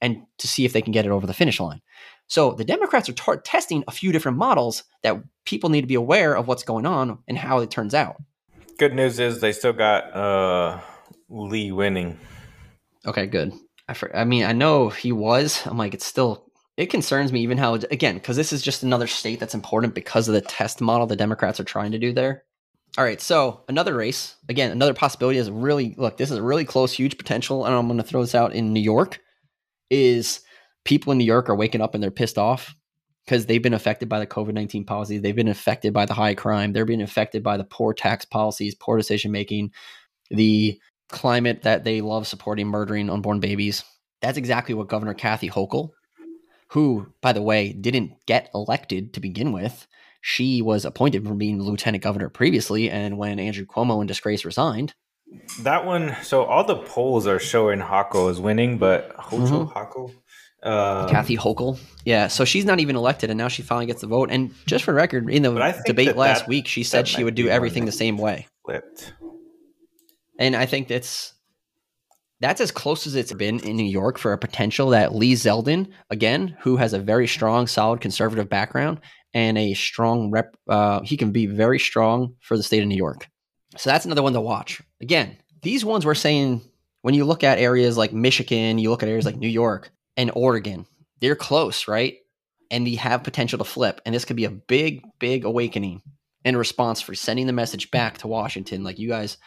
and 0.00 0.18
to 0.38 0.46
see 0.46 0.66
if 0.66 0.74
they 0.74 0.82
can 0.82 0.92
get 0.92 1.06
it 1.06 1.10
over 1.10 1.26
the 1.26 1.32
finish 1.32 1.58
line. 1.58 1.80
So 2.26 2.52
the 2.52 2.64
Democrats 2.64 3.08
are 3.08 3.14
tar- 3.14 3.40
testing 3.40 3.82
a 3.88 3.92
few 3.92 4.12
different 4.12 4.36
models 4.36 4.84
that 5.02 5.16
people 5.46 5.70
need 5.70 5.80
to 5.80 5.86
be 5.86 5.94
aware 5.94 6.36
of 6.36 6.46
what's 6.46 6.62
going 6.62 6.84
on 6.84 7.18
and 7.26 7.38
how 7.38 7.60
it 7.60 7.70
turns 7.70 7.94
out. 7.94 8.16
Good 8.78 8.94
news 8.94 9.18
is 9.18 9.40
they 9.40 9.52
still 9.52 9.72
got 9.72 10.14
uh, 10.14 10.80
Lee 11.30 11.72
winning. 11.72 12.18
Okay, 13.06 13.26
good. 13.26 13.52
I, 13.88 13.94
for, 13.94 14.14
I 14.14 14.24
mean, 14.24 14.44
I 14.44 14.52
know 14.52 14.88
he 14.88 15.12
was. 15.12 15.66
I'm 15.66 15.78
like, 15.78 15.94
it's 15.94 16.06
still. 16.06 16.43
It 16.76 16.86
concerns 16.86 17.32
me 17.32 17.40
even 17.40 17.58
how 17.58 17.74
again 17.74 18.14
because 18.14 18.36
this 18.36 18.52
is 18.52 18.62
just 18.62 18.82
another 18.82 19.06
state 19.06 19.38
that's 19.38 19.54
important 19.54 19.94
because 19.94 20.28
of 20.28 20.34
the 20.34 20.40
test 20.40 20.80
model 20.80 21.06
the 21.06 21.16
Democrats 21.16 21.60
are 21.60 21.64
trying 21.64 21.92
to 21.92 21.98
do 21.98 22.12
there. 22.12 22.44
All 22.96 23.04
right, 23.04 23.20
so 23.20 23.64
another 23.68 23.94
race 23.94 24.36
again, 24.48 24.70
another 24.70 24.94
possibility 24.94 25.38
is 25.38 25.50
really 25.50 25.94
look. 25.96 26.16
This 26.16 26.30
is 26.30 26.38
a 26.38 26.42
really 26.42 26.64
close, 26.64 26.92
huge 26.92 27.18
potential, 27.18 27.64
and 27.64 27.74
I'm 27.74 27.86
going 27.86 27.98
to 27.98 28.04
throw 28.04 28.20
this 28.20 28.34
out 28.34 28.54
in 28.54 28.72
New 28.72 28.80
York. 28.80 29.20
Is 29.90 30.40
people 30.84 31.12
in 31.12 31.18
New 31.18 31.24
York 31.24 31.48
are 31.48 31.56
waking 31.56 31.80
up 31.80 31.94
and 31.94 32.02
they're 32.02 32.10
pissed 32.10 32.38
off 32.38 32.74
because 33.24 33.46
they've 33.46 33.62
been 33.62 33.74
affected 33.74 34.08
by 34.08 34.18
the 34.18 34.26
COVID 34.26 34.52
19 34.52 34.84
policies. 34.84 35.22
They've 35.22 35.34
been 35.34 35.48
affected 35.48 35.92
by 35.92 36.06
the 36.06 36.14
high 36.14 36.34
crime. 36.34 36.72
They're 36.72 36.84
being 36.84 37.02
affected 37.02 37.42
by 37.42 37.56
the 37.56 37.64
poor 37.64 37.94
tax 37.94 38.24
policies, 38.24 38.74
poor 38.74 38.96
decision 38.96 39.32
making, 39.32 39.72
the 40.30 40.78
climate 41.10 41.62
that 41.62 41.84
they 41.84 42.00
love 42.00 42.26
supporting 42.26 42.66
murdering 42.66 43.10
unborn 43.10 43.40
babies. 43.40 43.84
That's 44.22 44.38
exactly 44.38 44.74
what 44.74 44.88
Governor 44.88 45.14
Kathy 45.14 45.50
Hochul, 45.50 45.90
who, 46.68 47.06
by 47.20 47.32
the 47.32 47.42
way, 47.42 47.72
didn't 47.72 48.12
get 48.26 48.50
elected 48.54 49.14
to 49.14 49.20
begin 49.20 49.52
with, 49.52 49.86
she 50.20 50.62
was 50.62 50.84
appointed 50.84 51.26
from 51.26 51.38
being 51.38 51.60
lieutenant 51.62 52.02
governor 52.02 52.28
previously. 52.28 52.90
And 52.90 53.18
when 53.18 53.38
Andrew 53.38 53.66
Cuomo 53.66 54.00
in 54.00 54.06
disgrace 54.06 54.44
resigned, 54.44 54.94
That 55.60 55.84
one, 55.84 56.16
so 56.22 56.44
all 56.44 56.64
the 56.64 56.76
polls 56.76 57.26
are 57.26 57.38
showing 57.38 57.80
Hako 57.80 58.28
is 58.28 58.40
winning, 58.40 58.78
but 58.78 59.14
Hocho 59.16 59.70
Hako, 59.72 60.10
uh, 60.62 61.06
Kathy 61.08 61.36
Hochul, 61.36 61.78
yeah, 62.06 62.28
so 62.28 62.44
she's 62.46 62.64
not 62.64 62.80
even 62.80 62.96
elected, 62.96 63.28
and 63.30 63.36
now 63.36 63.48
she 63.48 63.60
finally 63.62 63.84
gets 63.86 64.00
the 64.00 64.06
vote. 64.06 64.30
And 64.30 64.54
just 64.66 64.84
for 64.84 64.94
record, 64.94 65.28
in 65.30 65.42
the 65.42 65.50
But 65.50 65.62
I 65.62 65.72
think 65.72 65.84
debate 65.86 66.06
that 66.08 66.16
last 66.16 66.40
that- 66.40 66.48
week, 66.48 66.66
she 66.66 66.82
said 66.84 67.06
she 67.06 67.22
would 67.24 67.34
do 67.34 67.48
everything 67.48 67.84
the 67.84 67.92
same 67.92 68.16
way. 68.16 68.46
flipped. 68.64 69.12
And 70.38 70.56
I 70.56 70.64
think 70.66 70.88
that's 70.88 71.33
that's 72.40 72.60
as 72.60 72.70
close 72.70 73.06
as 73.06 73.14
it's 73.14 73.32
been 73.32 73.60
in 73.60 73.76
New 73.76 73.84
York 73.84 74.18
for 74.18 74.32
a 74.32 74.38
potential 74.38 74.90
that 74.90 75.14
Lee 75.14 75.34
Zeldin, 75.34 75.90
again, 76.10 76.56
who 76.60 76.76
has 76.76 76.92
a 76.92 76.98
very 76.98 77.26
strong, 77.26 77.66
solid 77.66 78.00
conservative 78.00 78.48
background 78.48 79.00
and 79.32 79.56
a 79.58 79.74
strong 79.74 80.30
rep, 80.30 80.56
uh, 80.68 81.00
he 81.02 81.16
can 81.16 81.32
be 81.32 81.46
very 81.46 81.78
strong 81.78 82.34
for 82.40 82.56
the 82.56 82.62
state 82.62 82.82
of 82.82 82.88
New 82.88 82.96
York. 82.96 83.28
So 83.76 83.90
that's 83.90 84.04
another 84.04 84.22
one 84.22 84.32
to 84.34 84.40
watch. 84.40 84.80
Again, 85.00 85.36
these 85.62 85.84
ones 85.84 86.06
we're 86.06 86.14
saying 86.14 86.62
when 87.02 87.14
you 87.14 87.24
look 87.24 87.44
at 87.44 87.58
areas 87.58 87.96
like 87.96 88.12
Michigan, 88.12 88.78
you 88.78 88.90
look 88.90 89.02
at 89.02 89.08
areas 89.08 89.26
like 89.26 89.36
New 89.36 89.48
York 89.48 89.90
and 90.16 90.30
Oregon, 90.34 90.86
they're 91.20 91.36
close, 91.36 91.88
right? 91.88 92.16
And 92.70 92.86
they 92.86 92.94
have 92.94 93.24
potential 93.24 93.58
to 93.58 93.64
flip. 93.64 94.00
And 94.04 94.14
this 94.14 94.24
could 94.24 94.36
be 94.36 94.44
a 94.44 94.50
big, 94.50 95.02
big 95.18 95.44
awakening 95.44 96.02
in 96.44 96.56
response 96.56 97.00
for 97.00 97.14
sending 97.14 97.46
the 97.46 97.52
message 97.52 97.90
back 97.90 98.18
to 98.18 98.28
Washington. 98.28 98.84
Like 98.84 98.98
you 98.98 99.08
guys 99.08 99.38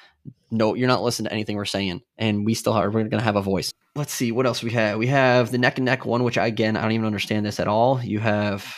no, 0.52 0.74
you're 0.74 0.88
not 0.88 1.04
listening 1.04 1.30
to 1.30 1.34
anything 1.34 1.56
we're 1.56 1.66
saying, 1.66 2.02
and 2.18 2.46
we 2.46 2.54
still 2.54 2.74
are. 2.74 2.90
We're 2.90 3.04
gonna 3.06 3.24
have 3.24 3.36
a 3.36 3.42
voice. 3.42 3.72
Let's 3.96 4.14
see 4.14 4.32
what 4.32 4.46
else 4.46 4.62
we 4.62 4.72
have. 4.72 4.98
We 4.98 5.08
have 5.08 5.52
the 5.52 5.58
neck 5.58 5.78
and 5.78 5.86
neck 5.86 6.06
one, 6.06 6.24
which 6.24 6.38
I, 6.38 6.48
again 6.48 6.76
I 6.76 6.82
don't 6.82 6.92
even 6.92 7.06
understand 7.06 7.46
this 7.46 7.60
at 7.60 7.68
all. 7.68 8.02
You 8.02 8.20
have 8.20 8.76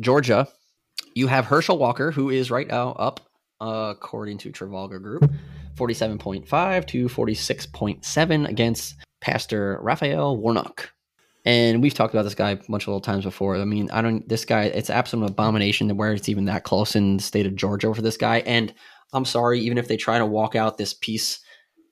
Georgia. 0.00 0.48
You 1.14 1.26
have 1.26 1.44
Herschel 1.44 1.78
Walker, 1.78 2.10
who 2.10 2.30
is 2.30 2.50
right 2.50 2.66
now 2.66 2.92
up, 2.92 3.20
uh, 3.60 3.92
according 3.94 4.38
to 4.38 4.50
Trafalgar 4.50 4.98
Group, 4.98 5.30
forty-seven 5.76 6.18
point 6.18 6.48
five 6.48 6.86
to 6.86 7.08
forty-six 7.08 7.66
point 7.66 8.04
seven 8.04 8.46
against 8.46 8.94
Pastor 9.20 9.78
Raphael 9.82 10.36
Warnock. 10.36 10.91
And 11.44 11.82
we've 11.82 11.94
talked 11.94 12.14
about 12.14 12.22
this 12.22 12.36
guy 12.36 12.50
a 12.50 12.56
bunch 12.56 12.84
of 12.84 12.88
little 12.88 13.00
times 13.00 13.24
before. 13.24 13.56
I 13.56 13.64
mean, 13.64 13.90
I 13.90 14.00
don't. 14.00 14.28
This 14.28 14.44
guy, 14.44 14.64
it's 14.64 14.90
absolute 14.90 15.30
abomination 15.30 15.88
to 15.88 15.94
where 15.94 16.12
it's 16.12 16.28
even 16.28 16.44
that 16.44 16.64
close 16.64 16.94
in 16.94 17.16
the 17.16 17.22
state 17.22 17.46
of 17.46 17.56
Georgia 17.56 17.92
for 17.92 18.02
this 18.02 18.16
guy. 18.16 18.38
And 18.46 18.72
I'm 19.12 19.24
sorry, 19.24 19.60
even 19.60 19.76
if 19.76 19.88
they 19.88 19.96
try 19.96 20.18
to 20.18 20.26
walk 20.26 20.54
out 20.54 20.78
this 20.78 20.94
piece 20.94 21.40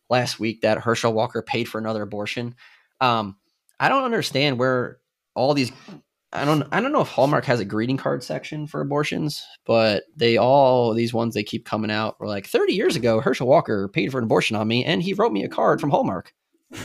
last 0.08 0.38
week 0.38 0.60
that 0.60 0.78
Herschel 0.78 1.12
Walker 1.12 1.42
paid 1.42 1.68
for 1.68 1.78
another 1.78 2.02
abortion. 2.02 2.54
Um, 3.00 3.36
I 3.78 3.88
don't 3.88 4.04
understand 4.04 4.58
where 4.58 4.98
all 5.34 5.54
these. 5.54 5.72
I 6.32 6.44
don't. 6.44 6.62
I 6.70 6.80
don't 6.80 6.92
know 6.92 7.00
if 7.00 7.08
Hallmark 7.08 7.44
has 7.46 7.58
a 7.58 7.64
greeting 7.64 7.96
card 7.96 8.22
section 8.22 8.68
for 8.68 8.80
abortions, 8.80 9.44
but 9.66 10.04
they 10.16 10.36
all 10.36 10.94
these 10.94 11.12
ones 11.12 11.34
they 11.34 11.42
keep 11.42 11.64
coming 11.64 11.90
out 11.90 12.20
were 12.20 12.28
like 12.28 12.46
30 12.46 12.74
years 12.74 12.94
ago. 12.94 13.20
Herschel 13.20 13.48
Walker 13.48 13.88
paid 13.88 14.12
for 14.12 14.18
an 14.18 14.24
abortion 14.24 14.54
on 14.54 14.68
me, 14.68 14.84
and 14.84 15.02
he 15.02 15.14
wrote 15.14 15.32
me 15.32 15.42
a 15.42 15.48
card 15.48 15.80
from 15.80 15.90
Hallmark. 15.90 16.32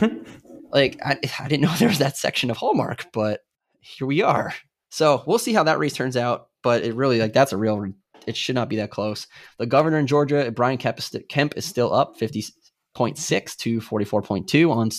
like 0.72 0.98
I, 1.04 1.18
I 1.40 1.48
didn't 1.48 1.62
know 1.62 1.74
there 1.78 1.88
was 1.88 1.98
that 1.98 2.16
section 2.16 2.50
of 2.50 2.56
Hallmark, 2.56 3.06
but 3.12 3.40
here 3.80 4.06
we 4.06 4.22
are. 4.22 4.54
So 4.90 5.22
we'll 5.26 5.38
see 5.38 5.52
how 5.52 5.64
that 5.64 5.78
race 5.78 5.94
turns 5.94 6.16
out. 6.16 6.48
But 6.62 6.82
it 6.84 6.94
really 6.94 7.18
like 7.20 7.32
that's 7.32 7.52
a 7.52 7.56
real. 7.56 7.92
It 8.26 8.36
should 8.36 8.54
not 8.56 8.68
be 8.68 8.76
that 8.76 8.90
close. 8.90 9.28
The 9.58 9.66
governor 9.66 9.98
in 9.98 10.06
Georgia, 10.08 10.50
Brian 10.50 10.78
Kemp, 10.78 10.98
is, 10.98 11.14
Kemp 11.28 11.56
is 11.56 11.64
still 11.64 11.94
up 11.94 12.18
50.6 12.18 13.56
to 13.58 13.80
44.2 13.80 14.70
on 14.70 14.90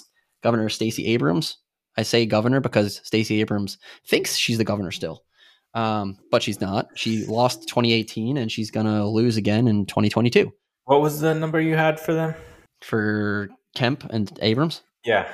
Governor 0.44 0.70
Stacey 0.70 1.08
Abrams. 1.08 1.58
I 1.98 2.04
say 2.04 2.26
governor 2.26 2.62
because 2.62 3.02
Stacey 3.04 3.42
Abrams 3.42 3.80
thinks 4.08 4.38
she's 4.38 4.58
the 4.60 4.64
governor 4.64 4.92
still, 4.92 5.24
um, 5.74 6.18
but 6.32 6.44
she's 6.44 6.62
not. 6.62 6.88
She 6.96 7.26
lost 7.26 7.68
2018 7.68 8.38
and 8.38 8.52
she's 8.52 8.72
gonna 8.72 9.06
lose 9.10 9.36
again 9.36 9.68
in 9.68 9.86
2022 9.88 10.54
What 10.86 11.02
was 11.02 11.20
the 11.20 11.34
number 11.34 11.60
you 11.60 11.76
had 11.76 12.00
for 12.00 12.14
them? 12.14 12.36
for 12.82 13.50
Kemp 13.76 14.06
and 14.12 14.32
Abrams. 14.42 14.84
Yeah. 15.04 15.28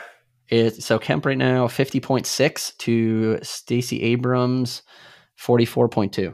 It, 0.50 0.84
so 0.84 1.00
Kemp 1.00 1.26
right 1.26 1.38
now 1.38 1.68
50.6 1.68 2.78
to 2.78 3.40
Stacey 3.42 4.02
Abrams 4.04 4.84
44.2. 5.40 6.34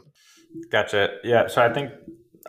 Gotcha. 0.71 1.09
Yeah. 1.23 1.47
So 1.47 1.61
I 1.63 1.71
think 1.71 1.91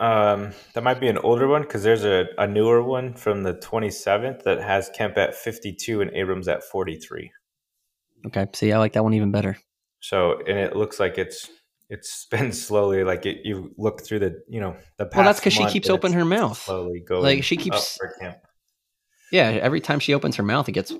um, 0.00 0.52
that 0.74 0.82
might 0.82 1.00
be 1.00 1.08
an 1.08 1.18
older 1.18 1.46
one 1.46 1.62
because 1.62 1.82
there's 1.82 2.04
a, 2.04 2.26
a 2.38 2.46
newer 2.46 2.82
one 2.82 3.14
from 3.14 3.42
the 3.42 3.54
27th 3.54 4.44
that 4.44 4.60
has 4.60 4.90
Kemp 4.94 5.18
at 5.18 5.34
52 5.34 6.00
and 6.00 6.10
Abrams 6.14 6.48
at 6.48 6.64
43. 6.64 7.30
Okay, 8.26 8.46
see, 8.54 8.72
I 8.72 8.78
like 8.78 8.94
that 8.94 9.02
one 9.02 9.14
even 9.14 9.30
better. 9.30 9.58
So, 10.00 10.40
and 10.46 10.58
it 10.58 10.76
looks 10.76 10.98
like 10.98 11.18
it's 11.18 11.50
it's 11.88 12.26
been 12.30 12.52
slowly 12.52 13.04
like 13.04 13.26
it, 13.26 13.38
you 13.44 13.72
look 13.76 14.02
through 14.02 14.20
the 14.20 14.42
you 14.48 14.60
know 14.60 14.76
the 14.96 15.04
past 15.04 15.16
Well, 15.16 15.24
that's 15.26 15.40
because 15.40 15.52
she 15.52 15.66
keeps 15.66 15.90
open 15.90 16.12
her 16.12 16.24
mouth. 16.24 16.58
slowly 16.58 17.00
going 17.00 17.22
Like, 17.22 17.44
she 17.44 17.56
up 17.56 17.62
keeps-. 17.62 17.98
Yeah, 19.32 19.48
every 19.62 19.80
time 19.80 20.00
she 20.00 20.14
opens 20.14 20.36
her 20.36 20.42
mouth, 20.42 20.68
it 20.68 20.72
gets 20.72 20.92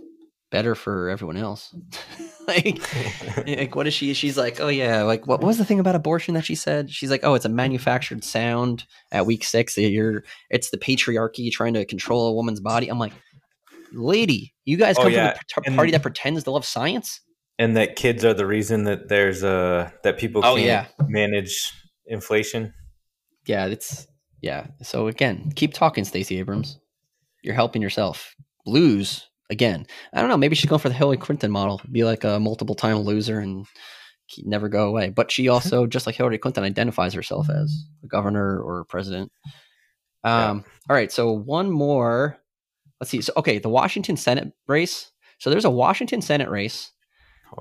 better 0.51 0.74
for 0.74 1.09
everyone 1.09 1.36
else. 1.36 1.74
like, 2.48 2.80
like, 3.46 3.74
what 3.74 3.86
is 3.86 3.94
she? 3.94 4.12
She's 4.14 4.36
like, 4.36 4.61
oh 4.61 4.68
yeah, 4.68 5.03
like 5.03 5.26
what, 5.26 5.40
what 5.40 5.46
was 5.46 5.59
the 5.59 5.64
thing 5.64 5.80
about 5.80 5.94
abortion 5.94 6.34
that 6.34 6.44
she 6.44 6.55
said? 6.55 6.90
She's 6.90 7.11
like, 7.11 7.20
oh, 7.24 7.34
it's 7.34 7.44
a 7.44 7.48
manufactured 7.51 8.24
sound 8.24 8.84
at 9.12 9.26
week 9.26 9.44
six. 9.44 9.76
You're, 9.78 10.24
it's 10.51 10.70
the 10.70 10.78
patriarchy 10.78 11.51
trying 11.51 11.74
to 11.74 11.84
control 11.84 12.26
a 12.28 12.32
woman's 12.32 12.61
body. 12.61 12.88
I'm 12.88 12.98
like, 12.98 13.12
lady, 13.92 14.55
you 14.64 14.76
guys 14.76 14.96
Oh, 14.98 15.03
come 15.05 15.12
yeah, 15.12 15.36
from 15.53 15.64
a 15.64 15.68
and- 15.68 15.76
party 15.76 15.92
that 15.92 16.03
pretends 16.03 16.44
to 16.44 16.51
love 16.51 16.64
science. 16.64 17.20
And 17.59 17.76
that 17.76 17.94
kids 17.94 18.24
are 18.24 18.32
the 18.32 18.46
reason 18.46 18.84
that 18.84 19.09
there's 19.09 19.44
uh 19.44 19.90
that 20.03 20.16
people 20.18 20.40
Oh, 20.44 20.55
can't 20.55 20.66
yeah. 20.66 20.86
manage 21.07 21.72
inflation. 22.07 22.72
Yeah, 23.46 23.66
it's 23.66 24.07
yeah. 24.40 24.68
So 24.82 25.09
again, 25.09 25.53
keep 25.55 25.74
talking, 25.74 26.05
Stacey 26.05 26.38
Abrams. 26.38 26.78
You're 27.42 27.55
helping 27.55 27.82
yourself 27.82 28.34
lose 28.64 29.28
again. 29.51 29.86
I 30.12 30.20
don't 30.20 30.30
know. 30.30 30.36
Maybe 30.36 30.55
she's 30.55 30.70
going 30.70 30.80
for 30.80 30.88
the 30.88 30.94
Hillary 30.94 31.16
Clinton 31.16 31.51
model, 31.51 31.80
be 31.90 32.05
like 32.05 32.24
a 32.24 32.40
multiple 32.40 32.74
time 32.74 32.98
loser 32.98 33.38
and 33.38 33.66
never 34.44 34.68
go 34.68 34.86
away. 34.88 35.11
But 35.11 35.30
she 35.30 35.48
also, 35.48 35.86
just 35.86 36.07
like 36.07 36.14
Hillary 36.14 36.38
Clinton, 36.38 36.64
identifies 36.64 37.12
herself 37.12 37.51
as 37.51 37.84
a 38.03 38.07
governor 38.07 38.61
or 38.61 38.80
a 38.80 38.84
president. 38.86 39.32
Um. 40.24 40.64
All 40.88 40.96
right. 40.96 41.11
So 41.11 41.32
one 41.32 41.70
more. 41.70 42.38
Let's 43.01 43.11
see. 43.11 43.20
So 43.20 43.32
okay, 43.36 43.59
the 43.59 43.68
Washington 43.68 44.16
Senate 44.16 44.53
race. 44.66 45.11
So 45.38 45.51
there's 45.51 45.64
a 45.64 45.70
Washington 45.70 46.20
Senate 46.20 46.51
race 46.51 46.92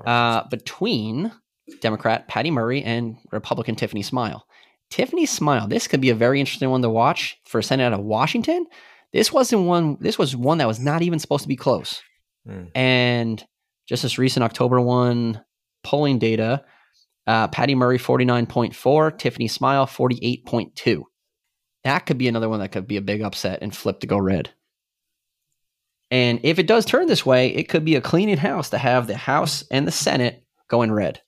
uh, 0.06 0.46
between 0.48 1.32
Democrat 1.80 2.28
Patty 2.28 2.50
Murray 2.50 2.82
and 2.82 3.16
Republican 3.32 3.74
Tiffany 3.74 4.02
Smiley. 4.02 4.42
Tiffany 4.90 5.24
Smiley, 5.24 5.68
this 5.68 5.86
could 5.86 6.00
be 6.00 6.10
a 6.10 6.14
very 6.14 6.40
interesting 6.40 6.68
one 6.68 6.82
to 6.82 6.90
watch 6.90 7.38
for 7.44 7.60
a 7.60 7.62
Senate 7.62 7.84
out 7.84 7.92
of 7.92 8.04
Washington. 8.04 8.66
This 9.12 9.32
wasn't 9.32 9.62
one. 9.66 9.96
This 10.00 10.18
was 10.18 10.36
one 10.36 10.58
that 10.58 10.68
was 10.68 10.78
not 10.80 11.02
even 11.02 11.18
supposed 11.18 11.42
to 11.42 11.48
be 11.48 11.56
close. 11.56 12.00
Hmm. 12.46 12.64
And 12.74 13.44
just 13.88 14.02
this 14.02 14.18
recent 14.18 14.44
October 14.44 14.80
one 14.80 15.42
polling 15.82 16.18
data, 16.18 16.64
uh, 17.26 17.48
Patty 17.48 17.74
Murray 17.74 17.98
forty 17.98 18.24
nine 18.24 18.46
point 18.46 18.74
four, 18.74 19.10
Tiffany 19.10 19.48
Smiley 19.48 19.86
forty 19.86 20.18
eight 20.22 20.46
point 20.46 20.76
two. 20.76 21.06
That 21.84 22.00
could 22.00 22.18
be 22.18 22.28
another 22.28 22.48
one 22.48 22.60
that 22.60 22.72
could 22.72 22.86
be 22.86 22.98
a 22.98 23.02
big 23.02 23.22
upset 23.22 23.60
and 23.62 23.74
flip 23.74 24.00
to 24.00 24.06
go 24.06 24.18
red. 24.18 24.50
And 26.10 26.40
if 26.42 26.58
it 26.58 26.66
does 26.66 26.84
turn 26.84 27.06
this 27.06 27.24
way, 27.24 27.48
it 27.54 27.68
could 27.68 27.84
be 27.84 27.94
a 27.94 28.00
cleaning 28.00 28.36
house 28.36 28.70
to 28.70 28.78
have 28.78 29.06
the 29.06 29.16
House 29.16 29.64
and 29.70 29.86
the 29.86 29.92
Senate 29.92 30.44
going 30.68 30.90
red. 30.90 31.20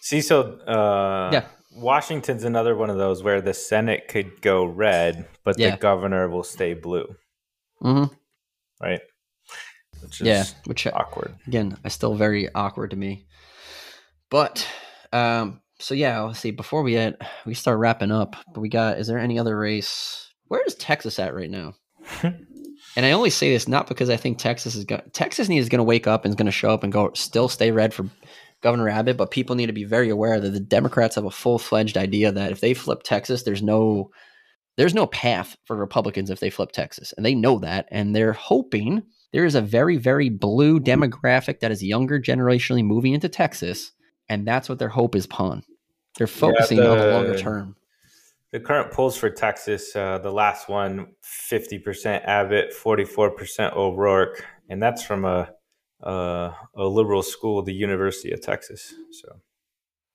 See, 0.00 0.20
so 0.22 0.58
uh, 0.60 1.30
Yeah. 1.32 1.44
Washington's 1.76 2.42
another 2.44 2.74
one 2.74 2.90
of 2.90 2.96
those 2.96 3.22
where 3.22 3.40
the 3.40 3.54
Senate 3.54 4.08
could 4.08 4.40
go 4.40 4.64
red, 4.64 5.28
but 5.44 5.58
Yeah. 5.58 5.72
the 5.72 5.76
governor 5.76 6.28
will 6.28 6.42
stay 6.42 6.74
blue, 6.74 7.14
hmm 7.80 8.04
right? 8.80 9.00
Which 10.02 10.20
is 10.20 10.26
Yeah, 10.26 10.44
which 10.64 10.86
uh, 10.86 10.92
awkward. 10.94 11.34
again, 11.46 11.76
is 11.84 11.92
still 11.92 12.14
very 12.14 12.52
awkward 12.54 12.90
to 12.90 12.96
me. 12.96 13.26
But 14.30 14.66
um, 15.12 15.60
so 15.78 15.94
yeah, 15.94 16.20
let's 16.20 16.38
see. 16.38 16.50
Before 16.50 16.82
we 16.82 16.92
get 16.92 17.20
we 17.44 17.54
start 17.54 17.78
wrapping 17.78 18.12
up, 18.12 18.36
but 18.52 18.60
we 18.60 18.68
got. 18.68 18.98
Is 18.98 19.06
there 19.06 19.18
any 19.18 19.38
other 19.38 19.58
race? 19.58 20.28
Where 20.48 20.62
is 20.66 20.74
Texas 20.74 21.18
at 21.18 21.34
right 21.34 21.50
now? 21.50 21.74
and 22.22 23.06
I 23.06 23.12
only 23.12 23.30
say 23.30 23.52
this 23.52 23.68
not 23.68 23.86
because 23.86 24.10
I 24.10 24.16
think 24.16 24.38
Texas 24.38 24.74
is 24.74 24.84
going. 24.84 25.02
Texas 25.12 25.48
needs 25.48 25.68
going 25.68 25.78
to 25.78 25.84
wake 25.84 26.06
up 26.06 26.24
and 26.24 26.32
is 26.32 26.36
going 26.36 26.46
to 26.46 26.52
show 26.52 26.70
up 26.70 26.82
and 26.82 26.92
go 26.92 27.10
still 27.14 27.48
stay 27.48 27.70
red 27.70 27.92
for 27.92 28.06
Governor 28.62 28.88
Abbott. 28.88 29.16
But 29.16 29.30
people 29.30 29.56
need 29.56 29.66
to 29.66 29.72
be 29.72 29.84
very 29.84 30.08
aware 30.08 30.40
that 30.40 30.50
the 30.50 30.60
Democrats 30.60 31.16
have 31.16 31.24
a 31.24 31.30
full 31.30 31.58
fledged 31.58 31.96
idea 31.96 32.32
that 32.32 32.52
if 32.52 32.60
they 32.60 32.74
flip 32.74 33.02
Texas, 33.02 33.42
there's 33.42 33.62
no 33.62 34.10
there's 34.80 34.94
no 34.94 35.06
path 35.06 35.58
for 35.66 35.76
Republicans 35.76 36.30
if 36.30 36.40
they 36.40 36.48
flip 36.48 36.72
Texas, 36.72 37.12
and 37.14 37.26
they 37.26 37.34
know 37.34 37.58
that, 37.58 37.86
and 37.90 38.16
they're 38.16 38.32
hoping 38.32 39.02
there 39.30 39.44
is 39.44 39.54
a 39.54 39.60
very 39.60 39.98
very 39.98 40.30
blue 40.30 40.80
demographic 40.80 41.60
that 41.60 41.70
is 41.70 41.84
younger 41.84 42.18
generationally 42.18 42.82
moving 42.82 43.12
into 43.12 43.28
Texas, 43.28 43.92
and 44.30 44.48
that's 44.48 44.70
what 44.70 44.78
their 44.78 44.88
hope 44.88 45.14
is 45.14 45.26
upon. 45.26 45.64
They're 46.16 46.26
focusing 46.26 46.80
on 46.80 46.96
the 46.96 47.04
the- 47.04 47.12
longer 47.12 47.38
term. 47.38 47.76
The 48.52 48.60
current 48.60 48.90
polls 48.90 49.18
for 49.18 49.28
Texas, 49.28 49.94
uh, 49.94 50.18
the 50.18 50.32
last 50.32 50.68
one, 50.68 51.12
50% 51.22 52.24
Abbott, 52.24 52.74
44% 52.74 53.76
O'Rourke, 53.76 54.44
and 54.68 54.82
that's 54.82 55.04
from 55.04 55.24
a, 55.24 55.50
a 56.02 56.52
a 56.74 56.84
liberal 56.84 57.22
school, 57.22 57.62
the 57.62 57.74
University 57.74 58.32
of 58.32 58.40
Texas. 58.40 58.94
So 59.12 59.40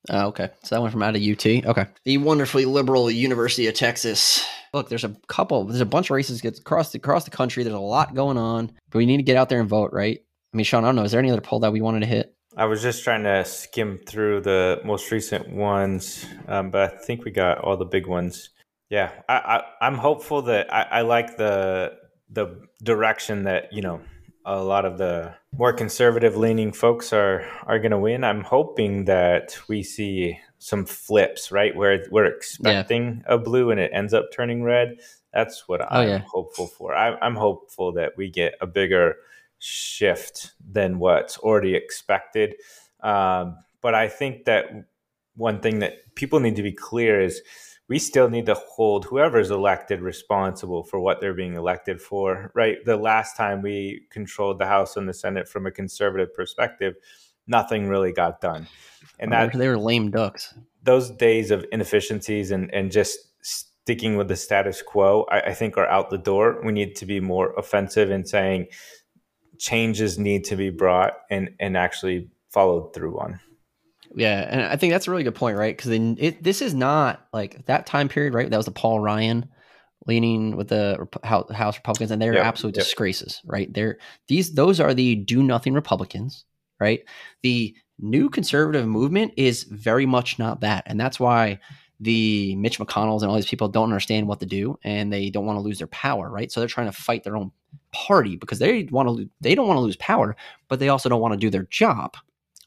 Oh, 0.09 0.27
okay. 0.27 0.49
So 0.63 0.75
that 0.75 0.81
went 0.81 0.91
from 0.91 1.03
out 1.03 1.15
of 1.15 1.21
UT. 1.21 1.45
Okay. 1.45 1.87
The 2.03 2.17
wonderfully 2.17 2.65
liberal 2.65 3.09
University 3.09 3.67
of 3.67 3.73
Texas. 3.73 4.45
Look, 4.75 4.89
there's 4.89 5.05
a 5.05 5.15
couple, 5.27 5.63
there's 5.63 5.79
a 5.79 5.85
bunch 5.85 6.07
of 6.07 6.15
races 6.15 6.41
get 6.41 6.59
across 6.59 6.91
the, 6.91 6.97
across 6.97 7.23
the 7.23 7.31
country. 7.31 7.63
There's 7.63 7.73
a 7.73 7.79
lot 7.79 8.13
going 8.13 8.37
on, 8.37 8.73
but 8.89 8.97
we 8.97 9.05
need 9.05 9.17
to 9.17 9.23
get 9.23 9.37
out 9.37 9.47
there 9.47 9.61
and 9.61 9.69
vote, 9.69 9.91
right? 9.93 10.19
I 10.53 10.57
mean, 10.57 10.65
Sean, 10.65 10.83
I 10.83 10.89
don't 10.89 10.97
know. 10.97 11.03
Is 11.03 11.11
there 11.11 11.21
any 11.21 11.31
other 11.31 11.39
poll 11.39 11.61
that 11.61 11.71
we 11.71 11.79
wanted 11.79 12.01
to 12.01 12.07
hit? 12.07 12.35
I 12.57 12.65
was 12.65 12.81
just 12.81 13.01
trying 13.01 13.23
to 13.23 13.45
skim 13.45 13.99
through 14.05 14.41
the 14.41 14.81
most 14.83 15.09
recent 15.11 15.49
ones, 15.49 16.25
um, 16.49 16.71
but 16.71 16.93
I 16.93 16.97
think 16.97 17.23
we 17.23 17.31
got 17.31 17.59
all 17.59 17.77
the 17.77 17.85
big 17.85 18.05
ones. 18.05 18.49
Yeah, 18.89 19.11
I, 19.29 19.35
I, 19.35 19.87
I'm 19.87 19.97
hopeful 19.97 20.41
that 20.43 20.73
I, 20.73 20.81
I 20.83 21.01
like 21.01 21.37
the 21.37 21.93
the 22.29 22.61
direction 22.83 23.43
that 23.43 23.71
you 23.71 23.81
know 23.81 24.01
a 24.45 24.61
lot 24.61 24.85
of 24.85 24.97
the 24.97 25.35
more 25.57 25.73
conservative 25.73 26.35
leaning 26.35 26.71
folks 26.71 27.11
are 27.13 27.49
are 27.63 27.79
going 27.79 27.91
to 27.91 27.97
win. 27.97 28.23
I'm 28.23 28.43
hoping 28.43 29.05
that 29.05 29.57
we 29.67 29.83
see 29.83 30.37
some 30.57 30.85
flips, 30.85 31.51
right, 31.51 31.75
where 31.75 32.05
we're 32.09 32.25
expecting 32.25 33.23
a 33.27 33.37
blue 33.37 33.71
and 33.71 33.79
it 33.79 33.91
ends 33.93 34.13
up 34.13 34.31
turning 34.31 34.63
red. 34.63 34.97
That's 35.33 35.67
what 35.67 35.81
I'm 35.91 36.07
yeah. 36.07 36.17
hopeful 36.19 36.67
for. 36.67 36.95
I, 36.95 37.15
I'm 37.19 37.35
hopeful 37.35 37.91
that 37.93 38.13
we 38.17 38.29
get 38.29 38.55
a 38.61 38.67
bigger 38.67 39.17
shift 39.59 40.53
than 40.65 40.99
what's 40.99 41.37
already 41.37 41.75
expected. 41.75 42.55
Um, 43.01 43.57
but 43.81 43.93
I 43.93 44.07
think 44.07 44.45
that 44.45 44.65
one 45.35 45.59
thing 45.59 45.79
that 45.79 46.15
people 46.15 46.39
need 46.39 46.55
to 46.55 46.63
be 46.63 46.71
clear 46.71 47.19
is 47.19 47.41
we 47.87 47.99
still 47.99 48.29
need 48.29 48.47
to 48.47 48.55
hold 48.55 49.05
whoever 49.05 49.39
is 49.39 49.51
elected 49.51 50.01
responsible 50.01 50.83
for 50.83 50.99
what 50.99 51.21
they're 51.21 51.35
being 51.35 51.53
elected 51.53 52.01
for, 52.01 52.51
right? 52.55 52.83
The 52.83 52.97
last 52.97 53.37
time 53.37 53.61
we 53.61 54.07
controlled 54.09 54.59
the 54.59 54.65
House 54.65 54.97
and 54.97 55.07
the 55.07 55.13
Senate 55.13 55.47
from 55.47 55.67
a 55.67 55.71
conservative 55.71 56.33
perspective, 56.33 56.95
nothing 57.45 57.87
really 57.87 58.11
got 58.11 58.41
done. 58.41 58.67
And 59.19 59.31
that 59.31 59.53
they 59.53 59.67
were 59.67 59.77
lame 59.77 60.11
ducks. 60.11 60.53
those 60.83 61.09
days 61.09 61.51
of 61.51 61.65
inefficiencies 61.71 62.51
and, 62.51 62.73
and 62.73 62.91
just 62.91 63.17
sticking 63.41 64.17
with 64.17 64.27
the 64.27 64.35
status 64.35 64.81
quo, 64.81 65.25
I, 65.29 65.41
I 65.41 65.53
think 65.53 65.77
are 65.77 65.87
out 65.87 66.09
the 66.09 66.17
door. 66.17 66.61
We 66.63 66.71
need 66.71 66.95
to 66.97 67.05
be 67.05 67.19
more 67.19 67.53
offensive 67.57 68.11
in 68.11 68.25
saying 68.25 68.67
changes 69.59 70.17
need 70.19 70.43
to 70.45 70.55
be 70.55 70.69
brought 70.69 71.13
and, 71.29 71.49
and 71.59 71.77
actually 71.77 72.29
followed 72.51 72.93
through 72.93 73.19
on. 73.19 73.39
Yeah, 74.15 74.47
and 74.49 74.61
I 74.61 74.75
think 74.77 74.91
that's 74.93 75.07
a 75.07 75.11
really 75.11 75.23
good 75.23 75.35
point, 75.35 75.57
right? 75.57 75.75
Because 75.75 75.91
this 76.41 76.61
is 76.61 76.73
not 76.73 77.27
like 77.33 77.65
that 77.65 77.85
time 77.85 78.07
period, 78.07 78.33
right? 78.33 78.49
That 78.49 78.57
was 78.57 78.65
the 78.65 78.71
Paul 78.71 78.99
Ryan 78.99 79.49
leaning 80.07 80.55
with 80.55 80.69
the 80.69 81.07
House 81.23 81.77
Republicans, 81.77 82.11
and 82.11 82.21
they're 82.21 82.33
Yep, 82.33 82.45
absolute 82.45 82.75
yep. 82.77 82.85
disgraces, 82.85 83.41
right? 83.45 83.73
They're 83.73 83.97
these 84.27 84.53
those 84.53 84.79
are 84.79 84.93
the 84.93 85.15
do 85.15 85.43
nothing 85.43 85.73
Republicans, 85.73 86.45
right? 86.79 87.01
The 87.43 87.75
new 87.99 88.29
conservative 88.29 88.87
movement 88.87 89.33
is 89.37 89.63
very 89.63 90.05
much 90.05 90.39
not 90.39 90.61
that, 90.61 90.83
and 90.85 90.99
that's 90.99 91.19
why 91.19 91.59
the 91.99 92.55
Mitch 92.57 92.77
McConnells 92.77 93.21
and 93.21 93.29
all 93.29 93.35
these 93.35 93.45
people 93.45 93.69
don't 93.69 93.85
understand 93.85 94.27
what 94.27 94.39
to 94.41 94.45
do, 94.45 94.77
and 94.83 95.11
they 95.11 95.29
don't 95.29 95.45
want 95.45 95.57
to 95.57 95.61
lose 95.61 95.77
their 95.77 95.87
power, 95.87 96.29
right? 96.29 96.51
So 96.51 96.59
they're 96.59 96.67
trying 96.67 96.91
to 96.91 96.97
fight 96.97 97.23
their 97.23 97.37
own 97.37 97.51
party 97.91 98.35
because 98.35 98.59
they 98.59 98.83
want 98.91 99.09
to 99.09 99.29
they 99.41 99.55
don't 99.55 99.67
want 99.67 99.77
to 99.77 99.81
lose 99.81 99.95
power, 99.97 100.35
but 100.67 100.79
they 100.79 100.89
also 100.89 101.09
don't 101.09 101.21
want 101.21 101.33
to 101.33 101.39
do 101.39 101.49
their 101.49 101.67
job, 101.69 102.17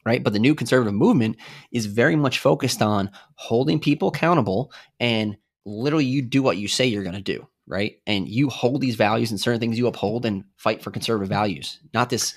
right? 0.05 0.23
But 0.23 0.33
the 0.33 0.39
new 0.39 0.55
conservative 0.55 0.93
movement 0.93 1.37
is 1.71 1.85
very 1.85 2.15
much 2.15 2.39
focused 2.39 2.81
on 2.81 3.11
holding 3.35 3.79
people 3.79 4.07
accountable 4.09 4.71
and 4.99 5.37
literally 5.65 6.05
you 6.05 6.21
do 6.21 6.41
what 6.41 6.57
you 6.57 6.67
say 6.67 6.85
you're 6.85 7.03
going 7.03 7.15
to 7.15 7.21
do, 7.21 7.47
right? 7.67 7.99
And 8.07 8.27
you 8.27 8.49
hold 8.49 8.81
these 8.81 8.95
values 8.95 9.29
and 9.29 9.39
certain 9.39 9.59
things 9.59 9.77
you 9.77 9.87
uphold 9.87 10.25
and 10.25 10.43
fight 10.57 10.81
for 10.81 10.91
conservative 10.91 11.29
values, 11.29 11.79
not 11.93 12.09
this 12.09 12.35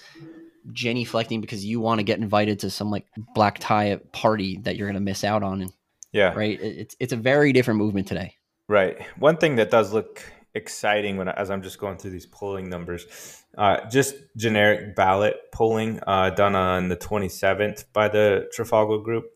genuflecting 0.70 1.40
because 1.40 1.64
you 1.64 1.80
want 1.80 1.98
to 1.98 2.04
get 2.04 2.18
invited 2.18 2.60
to 2.60 2.70
some 2.70 2.90
like 2.90 3.06
black 3.34 3.58
tie 3.58 3.98
party 4.12 4.58
that 4.62 4.76
you're 4.76 4.86
going 4.86 4.94
to 4.94 5.00
miss 5.00 5.24
out 5.24 5.42
on, 5.42 5.62
and 5.62 5.72
Yeah. 6.12 6.32
right? 6.34 6.58
It's 6.60 6.96
it's 7.00 7.12
a 7.12 7.16
very 7.16 7.52
different 7.52 7.78
movement 7.78 8.06
today. 8.08 8.36
Right. 8.68 9.00
One 9.18 9.36
thing 9.36 9.56
that 9.56 9.70
does 9.70 9.92
look 9.92 10.22
exciting 10.54 11.16
when 11.16 11.28
as 11.28 11.50
I'm 11.50 11.62
just 11.62 11.78
going 11.78 11.96
through 11.98 12.10
these 12.12 12.26
polling 12.26 12.68
numbers, 12.68 13.42
uh, 13.58 13.88
just 13.90 14.14
generic 14.36 14.94
ballot 14.94 15.36
polling 15.52 16.00
uh, 16.06 16.30
done 16.30 16.54
on 16.54 16.88
the 16.88 16.96
27th 16.96 17.84
by 17.92 18.08
the 18.08 18.48
Trafalgar 18.52 18.98
Group 19.02 19.26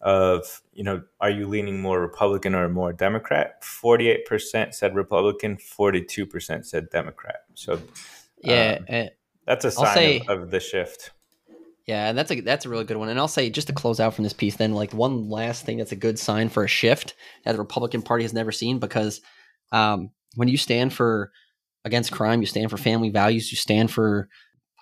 of 0.00 0.62
you 0.72 0.84
know 0.84 1.02
are 1.20 1.30
you 1.30 1.48
leaning 1.48 1.80
more 1.80 2.00
Republican 2.00 2.54
or 2.54 2.68
more 2.68 2.92
Democrat? 2.92 3.62
48% 3.62 4.72
said 4.74 4.94
Republican, 4.94 5.56
42% 5.56 6.64
said 6.64 6.88
Democrat. 6.90 7.40
So 7.54 7.80
Yeah, 8.40 8.76
Um, 8.78 8.84
eh, 8.88 9.08
that's 9.48 9.64
a 9.64 9.70
sign 9.70 9.94
say- 9.94 10.20
of, 10.28 10.42
of 10.42 10.50
the 10.50 10.60
shift. 10.60 11.12
Yeah, 11.86 12.10
and 12.10 12.18
that's 12.18 12.30
a 12.30 12.40
that's 12.42 12.66
a 12.66 12.68
really 12.68 12.84
good 12.84 12.98
one. 12.98 13.08
And 13.08 13.18
I'll 13.18 13.28
say 13.28 13.48
just 13.48 13.68
to 13.68 13.72
close 13.72 13.98
out 13.98 14.12
from 14.12 14.22
this 14.22 14.34
piece, 14.34 14.56
then 14.56 14.74
like 14.74 14.92
one 14.92 15.30
last 15.30 15.64
thing 15.64 15.78
that's 15.78 15.90
a 15.90 15.96
good 15.96 16.18
sign 16.18 16.50
for 16.50 16.62
a 16.62 16.68
shift 16.68 17.14
that 17.44 17.52
the 17.52 17.58
Republican 17.58 18.02
Party 18.02 18.24
has 18.24 18.34
never 18.34 18.52
seen 18.52 18.78
because 18.78 19.22
um, 19.72 20.10
when 20.34 20.48
you 20.48 20.58
stand 20.58 20.92
for 20.92 21.32
against 21.86 22.12
crime, 22.12 22.42
you 22.42 22.46
stand 22.46 22.70
for 22.70 22.76
family 22.76 23.08
values, 23.08 23.50
you 23.50 23.56
stand 23.56 23.90
for 23.90 24.28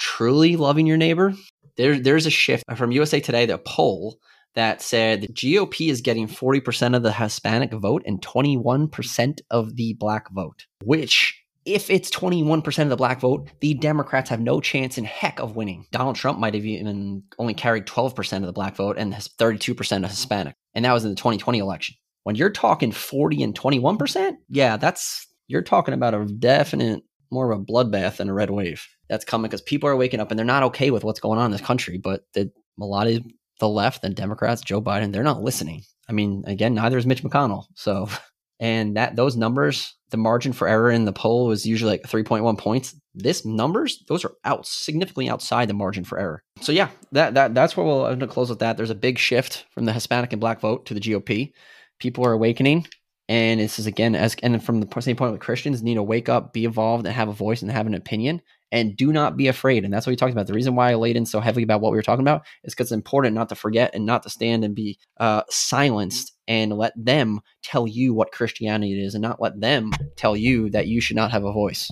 truly 0.00 0.56
loving 0.56 0.84
your 0.84 0.96
neighbor. 0.96 1.32
There 1.76 2.00
there's 2.00 2.26
a 2.26 2.30
shift 2.30 2.64
from 2.76 2.90
USA 2.90 3.20
Today, 3.20 3.46
the 3.46 3.58
poll 3.58 4.18
that 4.56 4.82
said 4.82 5.20
the 5.20 5.28
GOP 5.28 5.88
is 5.90 6.00
getting 6.00 6.26
40% 6.26 6.96
of 6.96 7.04
the 7.04 7.12
Hispanic 7.12 7.72
vote 7.72 8.02
and 8.04 8.20
21% 8.20 9.40
of 9.50 9.76
the 9.76 9.92
black 9.92 10.32
vote, 10.32 10.66
which 10.82 11.40
if 11.66 11.90
it's 11.90 12.10
21% 12.10 12.82
of 12.84 12.88
the 12.88 12.96
black 12.96 13.20
vote, 13.20 13.50
the 13.60 13.74
Democrats 13.74 14.30
have 14.30 14.40
no 14.40 14.60
chance 14.60 14.96
in 14.96 15.04
heck 15.04 15.40
of 15.40 15.56
winning. 15.56 15.84
Donald 15.90 16.14
Trump 16.14 16.38
might 16.38 16.54
have 16.54 16.64
even 16.64 17.24
only 17.38 17.54
carried 17.54 17.86
12% 17.86 18.36
of 18.36 18.46
the 18.46 18.52
black 18.52 18.76
vote 18.76 18.96
and 18.96 19.12
has 19.12 19.28
32% 19.28 20.04
of 20.04 20.10
Hispanic. 20.10 20.54
And 20.74 20.84
that 20.84 20.92
was 20.92 21.04
in 21.04 21.10
the 21.10 21.16
2020 21.16 21.58
election. 21.58 21.96
When 22.22 22.36
you're 22.36 22.50
talking 22.50 22.92
40 22.92 23.42
and 23.42 23.58
21%, 23.58 24.36
yeah, 24.48 24.76
that's, 24.76 25.26
you're 25.48 25.62
talking 25.62 25.94
about 25.94 26.14
a 26.14 26.24
definite, 26.24 27.02
more 27.30 27.50
of 27.50 27.60
a 27.60 27.64
bloodbath 27.64 28.18
than 28.18 28.28
a 28.28 28.34
red 28.34 28.50
wave 28.50 28.86
that's 29.08 29.24
coming 29.24 29.48
because 29.48 29.62
people 29.62 29.88
are 29.88 29.96
waking 29.96 30.20
up 30.20 30.30
and 30.30 30.38
they're 30.38 30.46
not 30.46 30.62
okay 30.62 30.92
with 30.92 31.02
what's 31.02 31.20
going 31.20 31.38
on 31.38 31.46
in 31.46 31.50
this 31.50 31.60
country. 31.60 31.98
But 31.98 32.22
the, 32.34 32.50
a 32.80 32.84
lot 32.84 33.08
of 33.08 33.24
the 33.58 33.68
left 33.68 34.04
and 34.04 34.14
Democrats, 34.14 34.62
Joe 34.62 34.80
Biden, 34.80 35.12
they're 35.12 35.24
not 35.24 35.42
listening. 35.42 35.82
I 36.08 36.12
mean, 36.12 36.44
again, 36.46 36.74
neither 36.74 36.98
is 36.98 37.06
Mitch 37.06 37.24
McConnell. 37.24 37.64
So, 37.74 38.08
and 38.60 38.96
that 38.96 39.16
those 39.16 39.36
numbers, 39.36 39.94
the 40.10 40.16
margin 40.16 40.52
for 40.52 40.68
error 40.68 40.90
in 40.90 41.04
the 41.04 41.12
poll 41.12 41.46
was 41.46 41.66
usually 41.66 41.92
like 41.92 42.02
3.1 42.02 42.58
points. 42.58 42.94
This 43.14 43.44
numbers, 43.44 44.04
those 44.08 44.24
are 44.24 44.32
out 44.44 44.66
significantly 44.66 45.28
outside 45.28 45.68
the 45.68 45.74
margin 45.74 46.04
for 46.04 46.18
error. 46.18 46.42
So 46.60 46.72
yeah, 46.72 46.88
that 47.12 47.34
that 47.34 47.54
that's 47.54 47.76
where 47.76 47.84
we'll 47.84 48.06
I'm 48.06 48.18
gonna 48.18 48.30
close 48.30 48.50
with 48.50 48.60
that. 48.60 48.76
There's 48.76 48.90
a 48.90 48.94
big 48.94 49.18
shift 49.18 49.66
from 49.72 49.84
the 49.84 49.92
Hispanic 49.92 50.32
and 50.32 50.40
black 50.40 50.60
vote 50.60 50.86
to 50.86 50.94
the 50.94 51.00
GOP. 51.00 51.52
People 51.98 52.24
are 52.24 52.32
awakening. 52.32 52.86
And 53.28 53.58
this 53.58 53.80
is 53.80 53.86
again 53.86 54.14
as 54.14 54.36
and 54.42 54.62
from 54.62 54.80
the 54.80 55.00
same 55.00 55.16
point 55.16 55.32
with 55.32 55.40
Christians 55.40 55.82
need 55.82 55.94
to 55.94 56.02
wake 56.02 56.28
up, 56.28 56.52
be 56.52 56.64
involved, 56.64 57.06
and 57.06 57.14
have 57.14 57.28
a 57.28 57.32
voice 57.32 57.60
and 57.60 57.70
have 57.70 57.86
an 57.86 57.94
opinion. 57.94 58.40
And 58.72 58.96
do 58.96 59.12
not 59.12 59.36
be 59.36 59.46
afraid. 59.48 59.84
And 59.84 59.92
that's 59.92 60.06
what 60.06 60.12
we 60.12 60.16
talked 60.16 60.32
about. 60.32 60.46
The 60.46 60.52
reason 60.52 60.74
why 60.74 60.90
I 60.90 60.94
laid 60.94 61.16
in 61.16 61.24
so 61.24 61.40
heavily 61.40 61.62
about 61.62 61.80
what 61.80 61.92
we 61.92 61.98
were 61.98 62.02
talking 62.02 62.24
about 62.24 62.42
is 62.64 62.74
because 62.74 62.86
it's 62.86 62.92
important 62.92 63.34
not 63.34 63.48
to 63.50 63.54
forget 63.54 63.94
and 63.94 64.04
not 64.04 64.24
to 64.24 64.30
stand 64.30 64.64
and 64.64 64.74
be 64.74 64.98
uh, 65.18 65.42
silenced 65.48 66.32
and 66.48 66.72
let 66.72 66.92
them 66.96 67.40
tell 67.62 67.86
you 67.86 68.12
what 68.12 68.32
Christianity 68.32 69.04
is 69.04 69.14
and 69.14 69.22
not 69.22 69.40
let 69.40 69.60
them 69.60 69.92
tell 70.16 70.36
you 70.36 70.70
that 70.70 70.88
you 70.88 71.00
should 71.00 71.16
not 71.16 71.30
have 71.30 71.44
a 71.44 71.52
voice. 71.52 71.90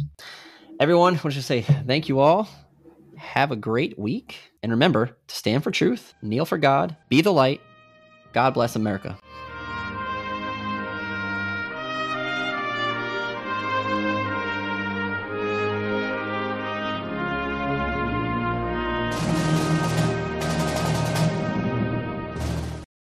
Everyone, 0.80 1.14
I 1.14 1.20
want 1.22 1.34
to 1.34 1.42
say 1.42 1.62
thank 1.62 2.08
you 2.08 2.18
all. 2.18 2.48
Have 3.16 3.52
a 3.52 3.56
great 3.56 3.98
week. 3.98 4.36
And 4.62 4.72
remember 4.72 5.16
to 5.28 5.34
stand 5.34 5.62
for 5.62 5.70
truth, 5.70 6.14
kneel 6.22 6.44
for 6.44 6.58
God, 6.58 6.96
be 7.08 7.20
the 7.20 7.32
light. 7.32 7.60
God 8.32 8.54
bless 8.54 8.74
America. 8.74 9.16